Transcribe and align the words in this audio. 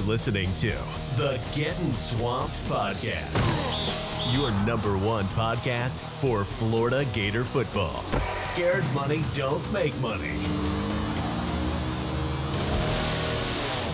You're 0.00 0.08
listening 0.08 0.54
to 0.54 0.72
the 1.16 1.38
Getting 1.54 1.92
Swamped 1.92 2.56
Podcast, 2.64 4.34
your 4.34 4.50
number 4.64 4.96
one 4.96 5.26
podcast 5.26 5.90
for 6.22 6.42
Florida 6.44 7.04
Gator 7.12 7.44
football. 7.44 8.02
Scared 8.40 8.90
money 8.94 9.22
don't 9.34 9.70
make 9.74 9.94
money. 9.98 10.40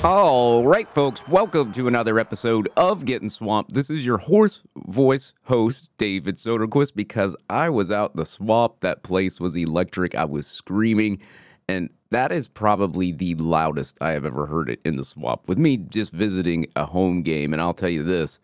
All 0.05 0.65
right, 0.65 0.89
folks, 0.95 1.27
welcome 1.27 1.73
to 1.73 1.89
another 1.89 2.21
episode 2.21 2.69
of 2.77 3.05
Getting 3.05 3.29
Swamped. 3.29 3.73
This 3.73 3.91
is 3.91 4.07
your 4.07 4.19
hoarse 4.19 4.63
voice 4.77 5.35
host, 5.47 5.91
David 5.99 6.37
Soderquist, 6.37 6.95
because 6.95 7.35
I 7.51 7.69
was 7.69 7.91
out 7.91 8.15
the 8.15 8.27
swamp. 8.27 8.79
That 8.79 9.03
place 9.03 9.41
was 9.41 9.57
electric. 9.57 10.15
I 10.15 10.25
was 10.25 10.47
screaming, 10.47 11.21
and 11.67 11.91
that 12.11 12.33
is 12.33 12.49
probably 12.49 13.13
the 13.13 13.35
loudest 13.35 13.99
I 14.01 14.13
have 14.13 14.25
ever 14.25 14.47
heard 14.47 14.69
it 14.69 14.81
in 14.85 14.97
the 14.97 15.05
swamp. 15.05 15.49
With 15.49 15.59
me 15.59 15.77
just 15.77 16.13
visiting 16.13 16.67
a 16.77 16.87
home 16.87 17.23
game, 17.23 17.53
and 17.53 17.61
I'll 17.61 17.75
tell 17.75 17.89
you 17.89 18.03
this 18.03 18.41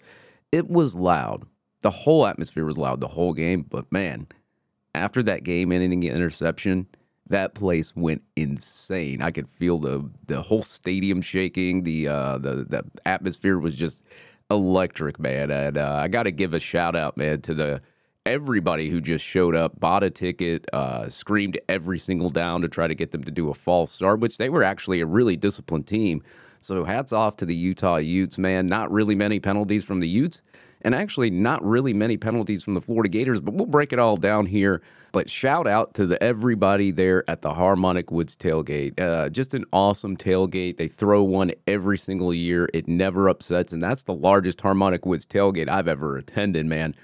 it 0.51 0.69
was 0.69 0.95
loud. 0.95 1.45
The 1.81 1.91
whole 1.91 2.27
atmosphere 2.27 2.65
was 2.65 2.79
loud 2.79 3.01
the 3.01 3.09
whole 3.09 3.33
game, 3.33 3.63
but 3.69 3.91
man, 3.91 4.29
after 4.95 5.23
that 5.25 5.43
game 5.43 5.73
ending 5.73 6.03
interception, 6.03 6.87
that 7.29 7.55
place 7.55 7.95
went 7.97 8.23
insane. 8.37 9.23
I 9.23 9.31
could 9.31 9.49
feel 9.49 9.79
the 9.79 10.11
the 10.27 10.43
whole 10.43 10.63
stadium 10.63 11.21
shaking. 11.21 11.83
The 11.83 12.09
uh, 12.09 12.39
the 12.39 12.65
the 12.69 12.85
atmosphere 13.07 13.59
was 13.59 13.75
just 13.75 14.03
electric, 14.51 15.19
man. 15.19 15.51
And 15.51 15.79
uh, 15.79 15.95
I 15.95 16.09
got 16.09 16.25
to 16.25 16.31
give 16.31 16.53
a 16.53 16.61
shout 16.61 16.95
out, 16.95 17.17
man, 17.17 17.41
to 17.43 17.55
the 17.55 17.83
everybody 18.25 18.89
who 18.89 19.01
just 19.01 19.25
showed 19.25 19.55
up, 19.55 19.79
bought 19.81 20.03
a 20.03 20.11
ticket, 20.11 20.67
uh, 20.73 21.09
screamed 21.09 21.59
every 21.69 21.99
single 21.99 22.31
down 22.31 22.63
to 22.63 22.69
try 22.69 22.87
to 22.87 22.95
get 22.95 23.11
them 23.11 23.25
to 23.25 23.31
do 23.31 23.51
a 23.51 23.55
false 23.55 23.93
start, 23.93 24.21
which 24.21 24.39
they 24.39 24.49
were 24.49 24.63
actually 24.63 25.01
a 25.01 25.07
really 25.07 25.37
disciplined 25.37 25.87
team. 25.87 26.23
So 26.61 26.85
hats 26.85 27.13
off 27.13 27.37
to 27.37 27.47
the 27.47 27.57
Utah 27.57 27.97
Utes, 27.97 28.39
man. 28.39 28.67
Not 28.67 28.93
really 28.93 29.17
many 29.17 29.41
penalties 29.41 29.85
from 29.85 30.01
the 30.01 30.09
Utes 30.09 30.43
and 30.83 30.95
actually 30.95 31.31
not 31.31 31.65
really 31.65 31.95
many 31.95 32.17
penalties 32.17 32.63
from 32.63 32.75
the 32.75 32.81
Florida 32.81 33.09
Gators, 33.09 33.41
but 33.41 33.55
we'll 33.55 33.67
break 33.67 33.93
it 33.93 33.99
all 33.99 34.17
down 34.17 34.47
here. 34.47 34.83
But 35.13 35.29
shout 35.31 35.67
out 35.67 35.95
to 35.95 36.07
the 36.07 36.23
everybody 36.23 36.91
there 36.91 37.29
at 37.29 37.43
the 37.43 37.55
Harmonic 37.55 38.11
Woods 38.11 38.37
tailgate. 38.37 38.99
Uh, 38.99 39.29
just 39.29 39.55
an 39.55 39.65
awesome 39.73 40.17
tailgate. 40.17 40.79
They 40.79 40.89
throw 40.89 41.23
one 41.23 41.53
every 41.67 41.99
single 41.99 42.33
year. 42.33 42.69
It 42.73 42.89
never 42.89 43.29
upsets, 43.29 43.73
and 43.73 43.83
that's 43.83 44.05
the 44.05 44.15
largest 44.15 44.61
Harmonic 44.61 45.05
Woods 45.07 45.27
tailgate 45.27 45.69
I've 45.69 45.89
ever 45.89 46.17
attended, 46.17 46.67
man. 46.67 46.95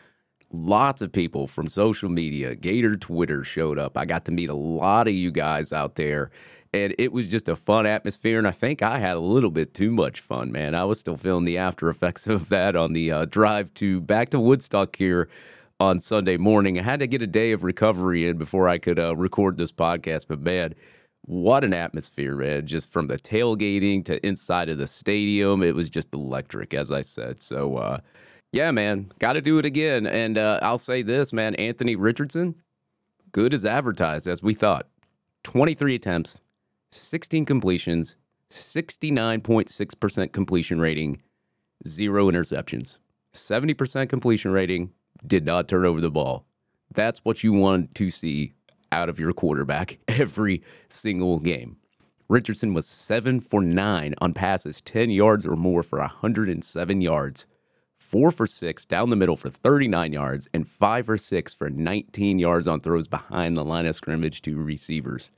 Lots 0.51 1.03
of 1.03 1.13
people 1.13 1.47
from 1.47 1.69
social 1.69 2.09
media, 2.09 2.55
Gator 2.55 2.97
Twitter 2.97 3.45
showed 3.45 3.79
up. 3.79 3.99
I 3.99 4.07
got 4.07 4.25
to 4.27 4.33
meet 4.33 4.49
a 4.49 4.55
lot 4.55 5.07
of 5.07 5.15
you 5.15 5.31
guys 5.31 5.73
out 5.73 5.97
there 5.97 6.31
and 6.73 6.95
it 6.99 7.13
was 7.13 7.29
just 7.29 7.49
a 7.49 7.57
fun 7.57 7.87
atmosphere. 7.87 8.39
And 8.39 8.47
I 8.47 8.51
think 8.51 8.83
I 8.83 8.99
had 8.99 9.17
a 9.17 9.21
little 9.21 9.51
bit 9.51 9.73
too 9.75 9.91
much 9.91 10.21
fun, 10.21 10.53
man. 10.53 10.75
I 10.75 10.85
was 10.85 11.01
still 11.01 11.17
feeling 11.17 11.45
the 11.45 11.59
after 11.59 11.89
effects 11.89 12.27
of 12.27 12.49
that 12.49 12.77
on 12.77 12.93
the 12.93 13.11
uh, 13.11 13.25
drive 13.25 13.73
to 13.75 14.01
back 14.01 14.31
to 14.31 14.41
Woodstock 14.41 14.97
here 14.97 15.29
on 15.81 16.01
Sunday 16.01 16.37
morning. 16.37 16.79
I 16.79 16.83
had 16.83 17.01
to 17.01 17.07
get 17.07 17.23
a 17.23 17.27
day 17.27 17.53
of 17.53 17.63
recovery 17.63 18.27
in 18.27 18.37
before 18.37 18.69
I 18.69 18.79
could 18.79 18.99
uh, 18.99 19.17
record 19.17 19.57
this 19.57 19.73
podcast, 19.73 20.27
but 20.29 20.41
man. 20.41 20.75
What 21.23 21.63
an 21.63 21.75
atmosphere, 21.75 22.37
man. 22.37 22.67
Just 22.67 22.91
from 22.91 23.09
the 23.09 23.19
tailgating 23.19 24.03
to 24.07 24.25
inside 24.27 24.71
of 24.71 24.79
the 24.79 24.87
stadium. 24.87 25.63
It 25.63 25.75
was 25.75 25.91
just 25.91 26.15
electric, 26.15 26.73
as 26.73 26.91
I 26.91 27.03
said. 27.03 27.43
So, 27.43 27.77
uh, 27.77 27.99
yeah, 28.53 28.71
man, 28.71 29.13
got 29.19 29.35
to 29.35 29.41
do 29.41 29.59
it 29.59 29.67
again. 29.67 30.07
And 30.07 30.39
uh, 30.39 30.59
I'll 30.63 30.79
say 30.79 31.03
this, 31.03 31.33
man 31.33 31.55
Anthony 31.57 31.97
Richardson, 31.97 32.57
good 33.33 33.53
as 33.55 33.67
advertised, 33.67 34.27
as 34.27 34.43
we 34.43 34.55
thought. 34.55 34.87
23 35.45 35.95
attempts, 35.95 36.41
16 36.91 37.45
completions, 37.45 38.17
69.6% 38.51 40.33
completion 40.33 40.81
rating, 40.81 41.23
zero 41.87 42.31
interceptions. 42.31 42.99
70% 43.33 44.09
completion 44.09 44.51
rating, 44.51 44.93
did 45.27 45.45
not 45.45 45.69
turn 45.69 45.85
over 45.85 46.01
the 46.01 46.11
ball. 46.11 46.47
That's 46.93 47.21
what 47.25 47.45
you 47.45 47.53
want 47.53 47.95
to 47.97 48.11
see 48.11 48.55
out 48.91 49.09
of 49.09 49.21
your 49.21 49.33
quarterback 49.33 49.99
every 50.09 50.63
single 50.89 51.39
game. 51.39 51.77
Richardson 52.29 52.75
was 52.75 52.87
7 52.87 53.41
for 53.41 53.63
9 53.63 54.15
on 54.19 54.35
passes 54.35 54.81
10 54.83 55.11
yards 55.11 55.47
or 55.47 55.57
more 55.57 55.83
for 55.83 55.99
107 55.99 57.01
yards, 57.01 57.47
4 58.09 58.31
for 58.31 58.47
6 58.47 58.87
down 58.87 59.11
the 59.11 59.17
middle 59.17 59.37
for 59.37 59.51
39 59.51 60.15
yards, 60.15 60.49
and 60.55 60.67
5 60.67 61.07
for 61.07 61.17
6 61.19 61.55
for 61.55 61.69
19 61.69 62.39
yards 62.39 62.67
on 62.67 62.81
throws 62.81 63.07
behind 63.07 63.55
the 63.55 63.65
line 63.65 63.85
of 63.85 63.95
scrimmage 63.95 64.41
to 64.43 64.57
receivers. 64.57 65.31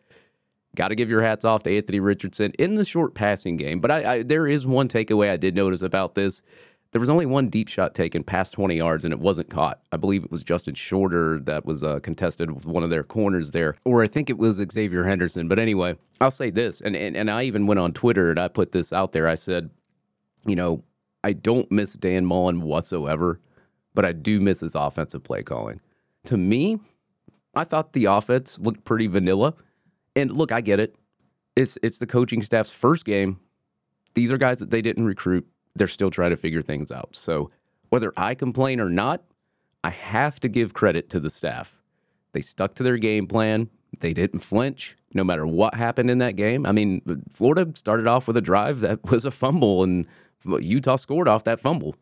Got 0.76 0.88
to 0.88 0.94
give 0.94 1.10
your 1.10 1.22
hats 1.22 1.44
off 1.44 1.64
to 1.64 1.76
Anthony 1.76 1.98
Richardson 1.98 2.52
in 2.60 2.76
the 2.76 2.84
short 2.84 3.12
passing 3.12 3.56
game. 3.56 3.80
But 3.80 3.90
I, 3.90 4.12
I, 4.12 4.22
there 4.22 4.46
is 4.46 4.68
one 4.68 4.86
takeaway 4.86 5.30
I 5.30 5.36
did 5.36 5.56
notice 5.56 5.82
about 5.82 6.14
this. 6.14 6.42
There 6.92 7.00
was 7.00 7.10
only 7.10 7.26
one 7.26 7.48
deep 7.48 7.68
shot 7.68 7.92
taken 7.92 8.22
past 8.22 8.54
20 8.54 8.76
yards, 8.76 9.04
and 9.04 9.12
it 9.12 9.18
wasn't 9.18 9.50
caught. 9.50 9.80
I 9.90 9.96
believe 9.96 10.22
it 10.22 10.30
was 10.30 10.44
Justin 10.44 10.74
Shorter 10.74 11.40
that 11.40 11.66
was 11.66 11.82
uh, 11.82 11.98
contested 11.98 12.52
with 12.52 12.66
one 12.66 12.84
of 12.84 12.90
their 12.90 13.02
corners 13.02 13.50
there, 13.50 13.76
or 13.84 14.04
I 14.04 14.06
think 14.06 14.30
it 14.30 14.38
was 14.38 14.60
Xzavier 14.60 15.06
Henderson. 15.06 15.48
But 15.48 15.58
anyway, 15.58 15.96
I'll 16.20 16.30
say 16.30 16.50
this, 16.50 16.80
and, 16.80 16.94
and, 16.94 17.16
and 17.16 17.30
I 17.30 17.42
even 17.42 17.66
went 17.66 17.80
on 17.80 17.92
Twitter 17.92 18.30
and 18.30 18.38
I 18.38 18.46
put 18.46 18.70
this 18.70 18.92
out 18.92 19.10
there. 19.10 19.26
I 19.26 19.34
said, 19.34 19.70
you 20.46 20.54
know, 20.54 20.84
I 21.22 21.32
don't 21.32 21.70
miss 21.70 21.92
Dan 21.94 22.26
Mullen 22.26 22.62
whatsoever, 22.62 23.40
but 23.94 24.04
I 24.04 24.12
do 24.12 24.40
miss 24.40 24.60
his 24.60 24.74
offensive 24.74 25.22
play 25.22 25.42
calling. 25.42 25.80
To 26.24 26.36
me, 26.36 26.78
I 27.54 27.64
thought 27.64 27.92
the 27.92 28.06
offense 28.06 28.58
looked 28.58 28.84
pretty 28.84 29.06
vanilla. 29.06 29.54
And 30.16 30.30
look, 30.30 30.52
I 30.52 30.60
get 30.60 30.80
it. 30.80 30.96
It's 31.56 31.78
it's 31.82 31.98
the 31.98 32.06
coaching 32.06 32.42
staff's 32.42 32.70
first 32.70 33.04
game. 33.04 33.40
These 34.14 34.30
are 34.30 34.38
guys 34.38 34.58
that 34.60 34.70
they 34.70 34.82
didn't 34.82 35.04
recruit. 35.04 35.46
They're 35.74 35.88
still 35.88 36.10
trying 36.10 36.30
to 36.30 36.36
figure 36.36 36.62
things 36.62 36.90
out. 36.90 37.14
So 37.16 37.50
whether 37.90 38.12
I 38.16 38.34
complain 38.34 38.80
or 38.80 38.88
not, 38.88 39.22
I 39.82 39.90
have 39.90 40.40
to 40.40 40.48
give 40.48 40.72
credit 40.72 41.08
to 41.10 41.20
the 41.20 41.30
staff. 41.30 41.80
They 42.32 42.40
stuck 42.40 42.74
to 42.74 42.82
their 42.82 42.98
game 42.98 43.26
plan. 43.26 43.70
They 44.00 44.14
didn't 44.14 44.40
flinch 44.40 44.96
no 45.14 45.24
matter 45.24 45.46
what 45.46 45.74
happened 45.74 46.10
in 46.10 46.18
that 46.18 46.36
game. 46.36 46.64
I 46.64 46.72
mean, 46.72 47.02
Florida 47.30 47.72
started 47.74 48.06
off 48.06 48.28
with 48.28 48.36
a 48.36 48.40
drive 48.40 48.80
that 48.80 49.04
was 49.10 49.24
a 49.24 49.30
fumble, 49.30 49.82
and 49.82 50.06
Utah 50.44 50.96
scored 50.96 51.28
off 51.28 51.44
that 51.44 51.60
fumble. 51.60 51.94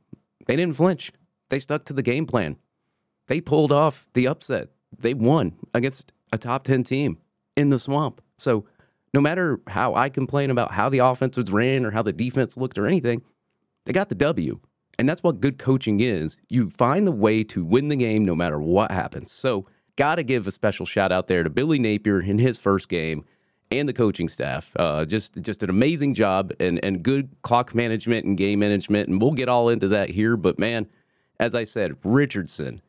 They 0.46 0.56
didn't 0.56 0.76
flinch. 0.76 1.12
They 1.50 1.58
stuck 1.58 1.84
to 1.86 1.92
the 1.92 2.02
game 2.02 2.26
plan. 2.26 2.56
They 3.26 3.40
pulled 3.40 3.72
off 3.72 4.06
the 4.14 4.26
upset. 4.26 4.68
They 4.96 5.14
won 5.14 5.54
against 5.74 6.12
a 6.32 6.38
top 6.38 6.64
10 6.64 6.82
team 6.82 7.18
in 7.56 7.68
the 7.68 7.78
swamp. 7.78 8.20
So 8.36 8.64
no 9.12 9.20
matter 9.20 9.60
how 9.66 9.94
I 9.94 10.08
complain 10.08 10.50
about 10.50 10.72
how 10.72 10.88
the 10.88 10.98
offense 10.98 11.36
was 11.36 11.50
ran 11.50 11.84
or 11.84 11.90
how 11.90 12.02
the 12.02 12.12
defense 12.12 12.56
looked 12.56 12.78
or 12.78 12.86
anything, 12.86 13.22
they 13.84 13.92
got 13.92 14.08
the 14.08 14.14
W. 14.14 14.60
And 14.98 15.08
that's 15.08 15.22
what 15.22 15.40
good 15.40 15.58
coaching 15.58 16.00
is. 16.00 16.36
You 16.48 16.70
find 16.70 17.06
the 17.06 17.12
way 17.12 17.44
to 17.44 17.64
win 17.64 17.88
the 17.88 17.96
game 17.96 18.24
no 18.24 18.34
matter 18.34 18.58
what 18.58 18.90
happens. 18.90 19.30
So, 19.30 19.66
got 19.96 20.16
to 20.16 20.22
give 20.22 20.46
a 20.46 20.50
special 20.50 20.86
shout 20.86 21.12
out 21.12 21.26
there 21.26 21.42
to 21.42 21.50
Billy 21.50 21.78
Napier 21.78 22.20
in 22.20 22.38
his 22.38 22.58
first 22.58 22.88
game 22.88 23.24
and 23.70 23.88
the 23.88 23.92
coaching 23.92 24.28
staff. 24.28 24.72
Uh, 24.76 25.04
just 25.04 25.40
just 25.42 25.62
an 25.62 25.70
amazing 25.70 26.14
job 26.14 26.52
and, 26.60 26.82
and 26.84 27.02
good 27.02 27.30
clock 27.42 27.74
management 27.74 28.24
and 28.24 28.36
game 28.36 28.58
management. 28.60 29.08
And 29.08 29.20
we'll 29.20 29.32
get 29.32 29.48
all 29.48 29.68
into 29.68 29.88
that 29.88 30.10
here. 30.10 30.36
But 30.36 30.58
man, 30.58 30.86
as 31.38 31.54
I 31.54 31.64
said, 31.64 31.96
Richardson, 32.02 32.80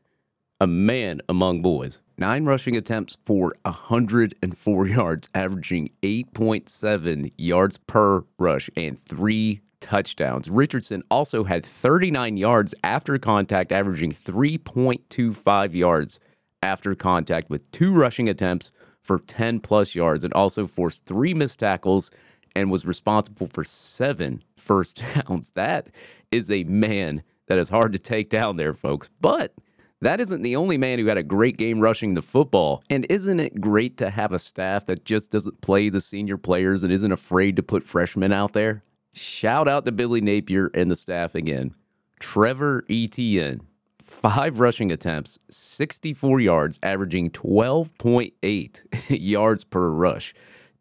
a 0.59 0.67
man 0.67 1.21
among 1.29 1.61
boys. 1.61 2.01
Nine 2.17 2.45
rushing 2.45 2.75
attempts 2.75 3.17
for 3.23 3.55
104 3.63 4.87
yards, 4.87 5.29
averaging 5.33 5.89
8.7 6.03 7.31
yards 7.37 7.77
per 7.77 8.25
rush 8.37 8.69
and 8.75 8.99
three 8.99 9.61
touchdowns. 9.79 10.49
Richardson 10.49 11.03
also 11.09 11.45
had 11.45 11.65
39 11.65 12.35
yards 12.35 12.75
after 12.83 13.17
contact, 13.17 13.71
averaging 13.71 14.11
3.25 14.11 15.73
yards 15.73 16.19
after 16.61 16.93
contact 16.93 17.49
with 17.49 17.69
two 17.71 17.93
rushing 17.93 18.27
attempts 18.27 18.71
for 19.09 19.17
10 19.17 19.59
plus 19.61 19.95
yards 19.95 20.23
and 20.23 20.31
also 20.35 20.67
forced 20.67 21.07
three 21.07 21.33
missed 21.33 21.57
tackles 21.57 22.11
and 22.55 22.69
was 22.69 22.85
responsible 22.85 23.47
for 23.47 23.63
seven 23.63 24.43
first 24.55 25.03
downs. 25.15 25.49
That 25.55 25.87
is 26.29 26.51
a 26.51 26.63
man 26.65 27.23
that 27.47 27.57
is 27.57 27.69
hard 27.69 27.91
to 27.93 27.97
take 27.97 28.29
down 28.29 28.57
there, 28.57 28.71
folks. 28.71 29.09
But 29.19 29.55
that 29.99 30.19
isn't 30.19 30.43
the 30.43 30.55
only 30.55 30.77
man 30.77 30.99
who 30.99 31.07
had 31.07 31.17
a 31.17 31.23
great 31.23 31.57
game 31.57 31.79
rushing 31.79 32.13
the 32.13 32.21
football. 32.21 32.83
And 32.87 33.07
isn't 33.09 33.39
it 33.39 33.59
great 33.59 33.97
to 33.97 34.11
have 34.11 34.31
a 34.31 34.37
staff 34.37 34.85
that 34.85 35.05
just 35.05 35.31
doesn't 35.31 35.61
play 35.61 35.89
the 35.89 36.01
senior 36.01 36.37
players 36.37 36.83
and 36.83 36.93
isn't 36.93 37.11
afraid 37.11 37.55
to 37.55 37.63
put 37.63 37.83
freshmen 37.83 38.31
out 38.31 38.53
there? 38.53 38.83
Shout 39.11 39.67
out 39.67 39.85
to 39.85 39.91
Billy 39.91 40.21
Napier 40.21 40.69
and 40.75 40.91
the 40.91 40.95
staff 40.95 41.33
again. 41.33 41.73
Trevor 42.19 42.85
Etienne, 42.87 43.61
five 44.09 44.59
rushing 44.59 44.91
attempts, 44.91 45.39
64 45.49 46.39
yards, 46.41 46.79
averaging 46.83 47.29
12.8 47.31 48.83
yards 49.09 49.63
per 49.63 49.89
rush. 49.89 50.33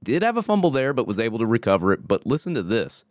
Did 0.03 0.23
have 0.23 0.37
a 0.37 0.43
fumble 0.43 0.71
there, 0.71 0.93
but 0.93 1.07
was 1.07 1.21
able 1.21 1.39
to 1.39 1.47
recover 1.47 1.93
it. 1.93 2.07
But 2.07 2.27
listen 2.27 2.55
to 2.55 2.63
this 2.63 3.05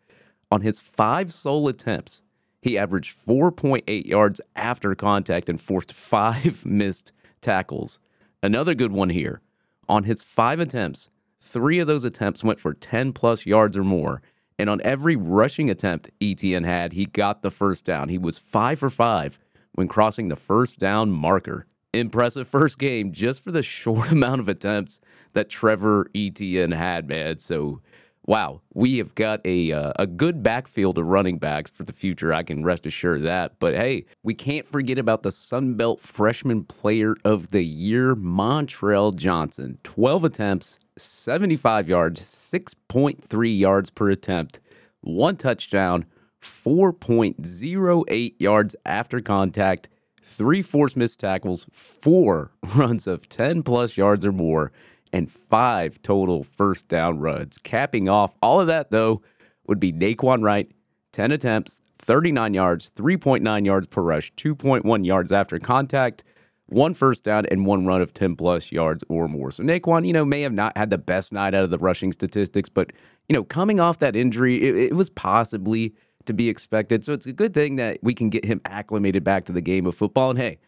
on 0.52 0.62
his 0.62 0.80
five 0.80 1.34
sole 1.34 1.68
attempts, 1.68 2.22
he 2.62 2.78
averaged 2.78 3.16
4.8 3.16 4.06
yards 4.06 4.42
after 4.56 4.96
contact 4.96 5.50
and 5.50 5.60
forced 5.60 5.94
five 5.94 6.66
missed 6.66 7.12
tackles. 7.42 8.00
Another 8.42 8.74
good 8.74 8.92
one 8.92 9.10
here. 9.10 9.42
On 9.90 10.04
his 10.04 10.24
five 10.24 10.60
attempts, 10.60 11.10
three 11.40 11.80
of 11.80 11.88
those 11.88 12.06
attempts 12.06 12.44
went 12.44 12.60
for 12.60 12.74
10 12.74 13.14
plus 13.14 13.46
yards 13.46 13.78
or 13.78 13.84
more, 13.84 14.22
And 14.60 14.70
on 14.70 14.82
every 14.82 15.16
rushing 15.16 15.70
attempt 15.70 16.10
Etienne 16.20 16.64
had, 16.64 16.94
he 16.94 17.06
got 17.06 17.42
the 17.42 17.52
first 17.52 17.86
down. 17.86 18.10
He 18.10 18.18
was 18.18 18.40
five 18.40 18.80
for 18.80 18.90
five 18.90 19.38
when 19.78 19.88
crossing 19.88 20.28
the 20.28 20.36
first 20.36 20.80
down 20.80 21.12
marker. 21.12 21.68
Impressive 21.94 22.48
first 22.48 22.80
game 22.80 23.12
just 23.12 23.44
for 23.44 23.52
the 23.52 23.62
short 23.78 24.12
amount 24.12 24.42
of 24.42 24.50
attempts 24.50 25.00
that 25.34 25.50
Trevor 25.50 26.10
Etienne 26.16 26.72
had, 26.72 27.08
man. 27.08 27.38
So 27.38 27.82
wow, 28.26 28.62
we 28.74 28.98
have 28.98 29.14
got 29.14 29.40
a 29.46 29.72
uh, 29.72 29.94
a 29.98 30.08
good 30.08 30.42
backfield 30.42 30.98
of 30.98 31.06
running 31.06 31.38
backs 31.38 31.70
for 31.70 31.84
the 31.84 31.94
future. 31.94 32.34
I 32.34 32.42
can 32.42 32.64
rest 32.64 32.88
assured 32.88 33.22
that. 33.22 33.60
But 33.60 33.76
hey, 33.76 34.06
we 34.24 34.34
can't 34.34 34.68
forget 34.68 34.98
about 34.98 35.22
the 35.22 35.32
Sun 35.32 35.76
Belt 35.76 36.02
Freshman 36.02 36.64
Player 36.64 37.16
of 37.24 37.52
the 37.52 37.64
Year, 37.64 38.16
Montrell 38.16 39.16
Johnson. 39.16 39.78
12 39.84 40.24
attempts, 40.24 40.80
75 40.98 41.88
yards, 41.88 42.22
6.3 42.22 43.60
yards 43.60 43.92
per 43.92 44.10
attempt, 44.10 44.60
one 45.02 45.36
touchdown, 45.36 46.06
4.08 46.42 48.34
yards 48.40 48.76
after 48.86 49.22
contact, 49.22 49.90
three 50.22 50.62
forced 50.62 50.98
missed 50.98 51.20
tackles, 51.20 51.68
four 51.72 52.52
runs 52.76 53.08
of 53.08 53.28
10 53.30 53.64
plus 53.64 53.98
yards 53.98 54.26
or 54.26 54.32
more 54.32 54.72
and 55.14 55.32
five 55.32 56.02
total 56.02 56.44
first 56.44 56.88
down 56.88 57.20
runs. 57.20 57.58
Capping 57.58 58.10
off 58.10 58.36
all 58.42 58.60
of 58.60 58.68
that, 58.68 58.92
though, 58.92 59.22
would 59.68 59.80
be 59.80 59.92
Nay'Quan 59.92 60.44
Wright, 60.44 60.72
10 61.14 61.32
attempts, 61.32 61.82
39 62.00 62.54
yards, 62.54 62.92
3.9 62.92 63.66
yards 63.66 63.88
per 63.88 64.02
rush, 64.02 64.34
2.1 64.34 65.06
yards 65.06 65.32
after 65.32 65.60
contact, 65.60 66.24
one 66.68 66.94
first 66.94 67.24
down, 67.24 67.46
and 67.46 67.66
one 67.66 67.86
run 67.86 68.02
of 68.02 68.14
10 68.14 68.36
plus 68.36 68.72
yards 68.72 69.04
or 69.10 69.28
more. 69.28 69.52
So 69.52 69.64
Nay'Quan, 69.64 70.06
you 70.06 70.14
know, 70.14 70.26
may 70.26 70.42
have 70.42 70.54
not 70.54 70.78
had 70.78 70.90
the 70.90 70.98
best 70.98 71.34
night 71.34 71.54
out 71.54 71.64
of 71.64 71.70
the 71.70 71.78
rushing 71.78 72.12
statistics, 72.12 72.70
but, 72.70 72.92
you 73.30 73.34
know, 73.34 73.44
coming 73.44 73.80
off 73.80 74.00
that 74.00 74.16
injury, 74.16 74.62
it, 74.62 74.76
it 74.76 74.94
was 74.96 75.10
possibly 75.10 75.94
to 76.28 76.34
be 76.34 76.50
expected. 76.50 77.04
So 77.04 77.14
it's 77.14 77.26
a 77.26 77.34
good 77.34 77.54
thing 77.54 77.76
that 77.78 78.00
we 78.02 78.14
can 78.14 78.30
get 78.30 78.46
him 78.46 78.62
acclimated 78.66 79.24
back 79.24 79.46
to 79.46 79.52
the 79.52 79.62
game 79.62 79.86
of 79.86 79.96
football. 79.96 80.30
And 80.30 80.40
hey, 80.40 80.60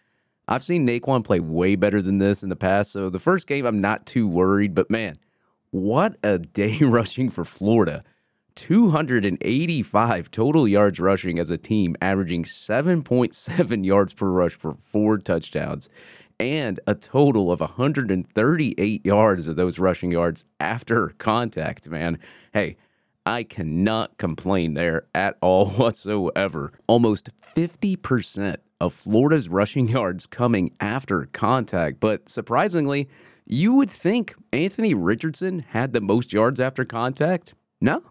I've 0.48 0.64
seen 0.64 0.86
Nay'Quan 0.86 1.24
play 1.24 1.40
way 1.40 1.76
better 1.76 2.02
than 2.02 2.18
this 2.18 2.42
in 2.42 2.50
the 2.50 2.56
past. 2.56 2.92
So 2.92 3.10
the 3.10 3.20
first 3.20 3.46
game, 3.46 3.66
I'm 3.66 3.82
not 3.82 4.06
too 4.06 4.28
worried. 4.28 4.74
But 4.74 4.90
man, 4.90 5.18
what 5.70 6.18
a 6.24 6.40
day 6.40 6.78
rushing 6.82 7.30
for 7.30 7.46
Florida. 7.46 8.02
285 8.56 10.32
total 10.32 10.68
yards 10.68 11.00
rushing 11.00 11.40
as 11.40 11.50
a 11.50 11.58
team, 11.58 11.96
averaging 12.02 12.44
7.7 12.44 13.86
yards 13.86 14.14
per 14.14 14.30
rush 14.30 14.56
for 14.56 14.74
four 14.74 15.18
touchdowns, 15.18 15.88
and 16.40 16.80
a 16.86 16.94
total 16.94 17.54
of 17.54 17.62
138 17.62 19.06
yards 19.06 19.48
of 19.48 19.56
those 19.56 19.80
rushing 19.80 20.12
yards 20.12 20.44
after 20.60 21.10
contact, 21.20 21.90
man. 21.90 22.20
Hey, 22.52 22.76
I 23.30 23.44
cannot 23.44 24.18
complain 24.18 24.74
there 24.74 25.06
at 25.14 25.38
all 25.40 25.70
whatsoever. 25.70 26.74
Almost 26.88 27.30
50% 27.56 28.58
of 28.82 28.92
Florida's 28.92 29.48
rushing 29.48 29.88
yards 29.88 30.26
coming 30.26 30.72
after 30.80 31.30
contact. 31.32 32.00
But 32.00 32.28
surprisingly, 32.28 33.08
you 33.46 33.76
would 33.76 33.92
think 33.92 34.34
Anthony 34.52 34.96
Richardson 34.96 35.60
had 35.60 35.94
the 35.94 36.02
most 36.02 36.34
yards 36.34 36.60
after 36.60 36.86
contact. 36.86 37.54
No. 37.80 38.02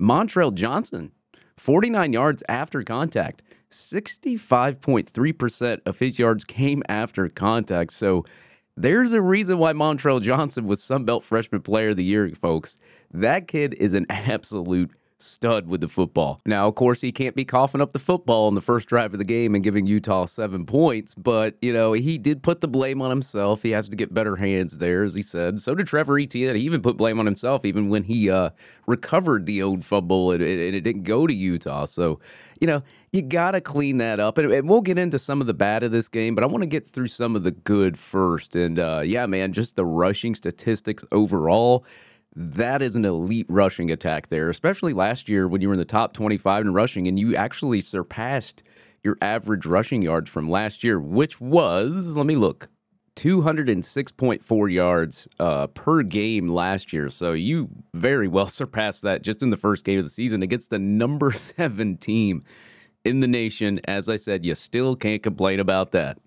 Montrell 0.00 0.54
Johnson, 0.54 1.10
49 1.56 2.12
yards 2.12 2.44
after 2.48 2.84
contact. 2.84 3.42
65.3% 3.70 5.80
of 5.84 5.98
his 5.98 6.20
yards 6.20 6.44
came 6.44 6.84
after 6.88 7.28
contact. 7.28 7.92
So 7.92 8.24
there's 8.76 9.12
a 9.12 9.20
reason 9.20 9.58
why 9.58 9.72
Montrell 9.72 10.22
Johnson 10.22 10.64
was 10.66 10.80
Sunbelt 10.80 11.24
Freshman 11.24 11.62
Player 11.62 11.88
of 11.90 11.96
the 11.96 12.04
Year, 12.04 12.28
folks. 12.30 12.78
That 13.12 13.48
kid 13.48 13.74
is 13.74 13.94
an 13.94 14.06
absolute 14.10 14.90
stud 15.22 15.68
with 15.68 15.80
the 15.80 15.88
football. 15.88 16.40
Now, 16.46 16.66
of 16.66 16.74
course, 16.74 17.00
he 17.00 17.12
can't 17.12 17.36
be 17.36 17.44
coughing 17.44 17.80
up 17.80 17.92
the 17.92 17.98
football 17.98 18.48
in 18.48 18.54
the 18.54 18.60
first 18.60 18.88
drive 18.88 19.12
of 19.12 19.18
the 19.18 19.24
game 19.24 19.54
and 19.54 19.62
giving 19.62 19.86
Utah 19.86 20.24
seven 20.24 20.64
points, 20.64 21.14
but, 21.14 21.56
you 21.60 21.72
know, 21.72 21.92
he 21.92 22.18
did 22.18 22.42
put 22.42 22.60
the 22.60 22.68
blame 22.68 23.02
on 23.02 23.10
himself. 23.10 23.62
He 23.62 23.70
has 23.70 23.88
to 23.90 23.96
get 23.96 24.14
better 24.14 24.36
hands 24.36 24.78
there, 24.78 25.04
as 25.04 25.14
he 25.14 25.22
said. 25.22 25.60
So 25.60 25.74
did 25.74 25.86
Trevor 25.86 26.18
Etienne. 26.18 26.56
He 26.56 26.62
even 26.62 26.80
put 26.80 26.96
blame 26.96 27.18
on 27.18 27.26
himself, 27.26 27.64
even 27.64 27.88
when 27.88 28.04
he 28.04 28.30
uh, 28.30 28.50
recovered 28.86 29.46
the 29.46 29.62
old 29.62 29.84
fumble 29.84 30.32
and 30.32 30.42
it, 30.42 30.74
it 30.74 30.80
didn't 30.80 31.04
go 31.04 31.26
to 31.26 31.34
Utah. 31.34 31.84
So, 31.84 32.18
you 32.60 32.66
know, 32.66 32.82
you 33.12 33.22
got 33.22 33.52
to 33.52 33.60
clean 33.60 33.98
that 33.98 34.20
up. 34.20 34.38
And, 34.38 34.50
and, 34.50 34.68
we'll 34.68 34.80
get 34.80 34.98
into 34.98 35.18
some 35.18 35.40
of 35.40 35.46
the 35.46 35.54
bad 35.54 35.82
of 35.82 35.90
this 35.90 36.08
game, 36.08 36.34
but 36.34 36.44
I 36.44 36.46
want 36.46 36.62
to 36.62 36.68
get 36.68 36.86
through 36.86 37.08
some 37.08 37.36
of 37.36 37.42
the 37.42 37.50
good 37.50 37.98
first. 37.98 38.54
And 38.54 38.78
uh, 38.78 39.02
yeah, 39.04 39.26
man, 39.26 39.52
just 39.52 39.76
the 39.76 39.84
rushing 39.84 40.34
statistics 40.34 41.04
overall 41.10 41.84
that 42.34 42.82
is 42.82 42.96
an 42.96 43.04
elite 43.04 43.46
rushing 43.48 43.90
attack 43.90 44.28
there, 44.28 44.48
especially 44.50 44.92
last 44.92 45.28
year 45.28 45.48
when 45.48 45.60
you 45.60 45.68
were 45.68 45.74
in 45.74 45.78
the 45.78 45.84
top 45.84 46.12
25 46.12 46.66
in 46.66 46.74
rushing 46.74 47.08
and 47.08 47.18
you 47.18 47.34
actually 47.34 47.80
surpassed 47.80 48.62
your 49.02 49.16
average 49.20 49.66
rushing 49.66 50.02
yards 50.02 50.30
from 50.30 50.48
last 50.48 50.84
year, 50.84 51.00
which 51.00 51.40
was, 51.40 52.14
let 52.16 52.26
me 52.26 52.36
look, 52.36 52.68
206.4 53.16 54.72
yards 54.72 55.28
uh, 55.38 55.66
per 55.68 56.02
game 56.02 56.48
last 56.48 56.92
year. 56.92 57.10
So 57.10 57.32
you 57.32 57.68
very 57.94 58.28
well 58.28 58.46
surpassed 58.48 59.02
that 59.02 59.22
just 59.22 59.42
in 59.42 59.50
the 59.50 59.56
first 59.56 59.84
game 59.84 59.98
of 59.98 60.04
the 60.04 60.10
season 60.10 60.42
against 60.42 60.70
the 60.70 60.78
number 60.78 61.32
seven 61.32 61.96
team 61.96 62.42
in 63.04 63.20
the 63.20 63.28
nation. 63.28 63.80
As 63.84 64.08
I 64.08 64.16
said, 64.16 64.44
you 64.44 64.54
still 64.54 64.96
can't 64.96 65.22
complain 65.22 65.60
about 65.60 65.90
that. 65.92 66.18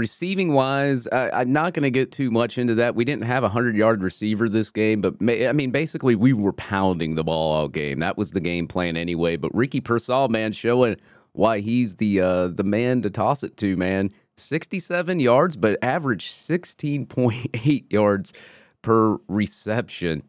Receiving 0.00 0.54
wise, 0.54 1.06
I, 1.08 1.42
am 1.42 1.52
not 1.52 1.74
going 1.74 1.82
to 1.82 1.90
get 1.90 2.10
too 2.10 2.30
much 2.30 2.56
into 2.56 2.74
that. 2.76 2.94
We 2.94 3.04
didn't 3.04 3.24
have 3.24 3.42
a 3.42 3.48
100 3.48 3.76
yard 3.76 4.02
receiver 4.02 4.48
this 4.48 4.70
game, 4.70 5.02
but 5.02 5.16
I 5.20 5.52
mean, 5.52 5.72
basically, 5.72 6.14
we 6.14 6.32
were 6.32 6.54
pounding 6.54 7.16
the 7.16 7.22
ball 7.22 7.52
all 7.52 7.68
game. 7.68 7.98
That 7.98 8.16
was 8.16 8.30
the 8.30 8.40
game 8.40 8.66
plan 8.66 8.96
anyway. 8.96 9.36
But 9.36 9.54
Ricky 9.54 9.82
Pearsall, 9.82 10.30
man, 10.30 10.52
showing 10.52 10.96
why 11.32 11.60
he's 11.60 11.96
the 11.96 12.18
uh, 12.18 12.48
the 12.48 12.64
man 12.64 13.02
to 13.02 13.10
toss 13.10 13.42
it 13.42 13.58
to, 13.58 13.76
man. 13.76 14.10
67 14.38 15.20
yards, 15.20 15.58
but 15.58 15.76
average 15.82 16.28
16.8 16.28 17.84
yards 17.92 18.32
per 18.80 19.18
reception. 19.28 20.22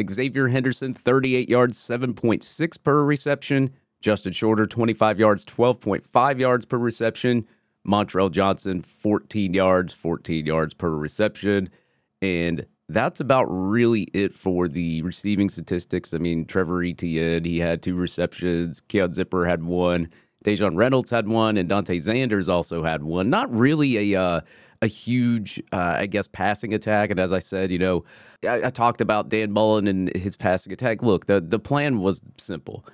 Xzavier 0.00 0.50
Henderson, 0.50 0.94
38 0.94 1.48
yards, 1.48 1.78
7.6 1.78 2.82
per 2.82 3.04
reception. 3.04 3.70
Justin 4.00 4.32
Shorter, 4.32 4.66
25 4.66 5.20
yards, 5.20 5.44
12.5 5.44 6.40
yards 6.40 6.64
per 6.64 6.76
reception. 6.76 7.46
Montrell 7.86 8.30
Johnson, 8.30 8.82
14 8.82 9.54
yards, 9.54 9.92
14 9.92 10.46
yards 10.46 10.74
per 10.74 10.90
reception. 10.90 11.68
And 12.20 12.66
that's 12.88 13.20
about 13.20 13.44
really 13.44 14.02
it 14.12 14.34
for 14.34 14.68
the 14.68 15.02
receiving 15.02 15.48
statistics. 15.48 16.14
I 16.14 16.18
mean, 16.18 16.44
Trevor 16.44 16.84
Etienne, 16.84 17.44
he 17.44 17.58
had 17.58 17.82
two 17.82 17.96
receptions. 17.96 18.80
Keon 18.82 19.14
Zipper 19.14 19.46
had 19.46 19.64
one. 19.64 20.08
Daejon 20.44 20.76
Reynolds 20.76 21.10
had 21.10 21.28
one, 21.28 21.56
and 21.56 21.68
Dante 21.68 21.98
Zanders 21.98 22.48
also 22.48 22.82
had 22.82 23.02
one. 23.02 23.30
Not 23.30 23.52
really 23.52 24.14
a 24.14 24.20
uh, 24.20 24.40
a 24.82 24.86
huge, 24.88 25.62
uh, 25.72 25.96
I 25.98 26.06
guess, 26.06 26.26
passing 26.26 26.74
attack. 26.74 27.10
And 27.10 27.20
as 27.20 27.32
I 27.32 27.38
said, 27.38 27.70
you 27.70 27.78
know, 27.78 28.04
I, 28.46 28.64
I 28.64 28.70
talked 28.70 29.00
about 29.00 29.28
Dan 29.28 29.52
Mullen 29.52 29.86
and 29.86 30.14
his 30.16 30.36
passing 30.36 30.72
attack. 30.72 31.02
Look, 31.02 31.26
the 31.26 31.40
the 31.40 31.60
plan 31.60 32.00
was 32.00 32.20
simple 32.38 32.84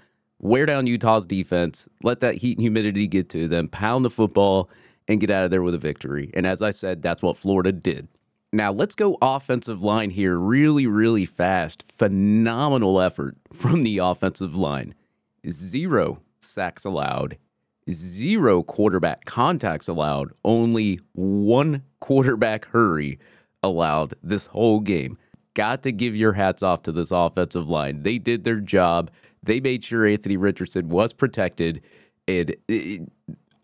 wear 0.40 0.66
down 0.66 0.86
Utah's 0.86 1.26
defense, 1.26 1.88
let 2.02 2.20
that 2.20 2.36
heat 2.36 2.58
and 2.58 2.62
humidity 2.62 3.06
get 3.06 3.28
to 3.30 3.48
them, 3.48 3.68
pound 3.68 4.04
the 4.04 4.10
football, 4.10 4.70
and 5.06 5.20
get 5.20 5.30
out 5.30 5.44
of 5.44 5.50
there 5.50 5.62
with 5.62 5.74
a 5.74 5.78
victory. 5.78 6.30
And 6.34 6.46
as 6.46 6.62
I 6.62 6.70
said, 6.70 7.02
that's 7.02 7.22
what 7.22 7.36
Florida 7.36 7.72
did. 7.72 8.08
Now, 8.52 8.72
let's 8.72 8.94
go 8.94 9.18
offensive 9.20 9.82
line 9.82 10.10
here 10.10 10.38
really, 10.38 10.86
really 10.86 11.26
fast. 11.26 11.90
Phenomenal 11.90 13.00
effort 13.00 13.36
from 13.52 13.82
the 13.82 13.98
offensive 13.98 14.56
line. 14.56 14.94
Zero 15.48 16.22
sacks 16.40 16.84
allowed, 16.84 17.36
zero 17.90 18.62
quarterback 18.62 19.24
contacts 19.24 19.88
allowed, 19.88 20.32
only 20.44 21.00
one 21.12 21.82
quarterback 22.00 22.66
hurry 22.66 23.18
allowed 23.62 24.14
this 24.22 24.46
whole 24.46 24.80
game. 24.80 25.18
Got 25.54 25.82
to 25.82 25.92
give 25.92 26.16
your 26.16 26.34
hats 26.34 26.62
off 26.62 26.82
to 26.82 26.92
this 26.92 27.10
offensive 27.10 27.68
line. 27.68 28.02
They 28.02 28.18
did 28.18 28.44
their 28.44 28.60
job. 28.60 29.10
They 29.48 29.60
made 29.60 29.82
sure 29.82 30.06
Anthony 30.06 30.36
Richardson 30.36 30.90
was 30.90 31.14
protected. 31.14 31.80
And 32.28 32.54
it, 32.68 33.08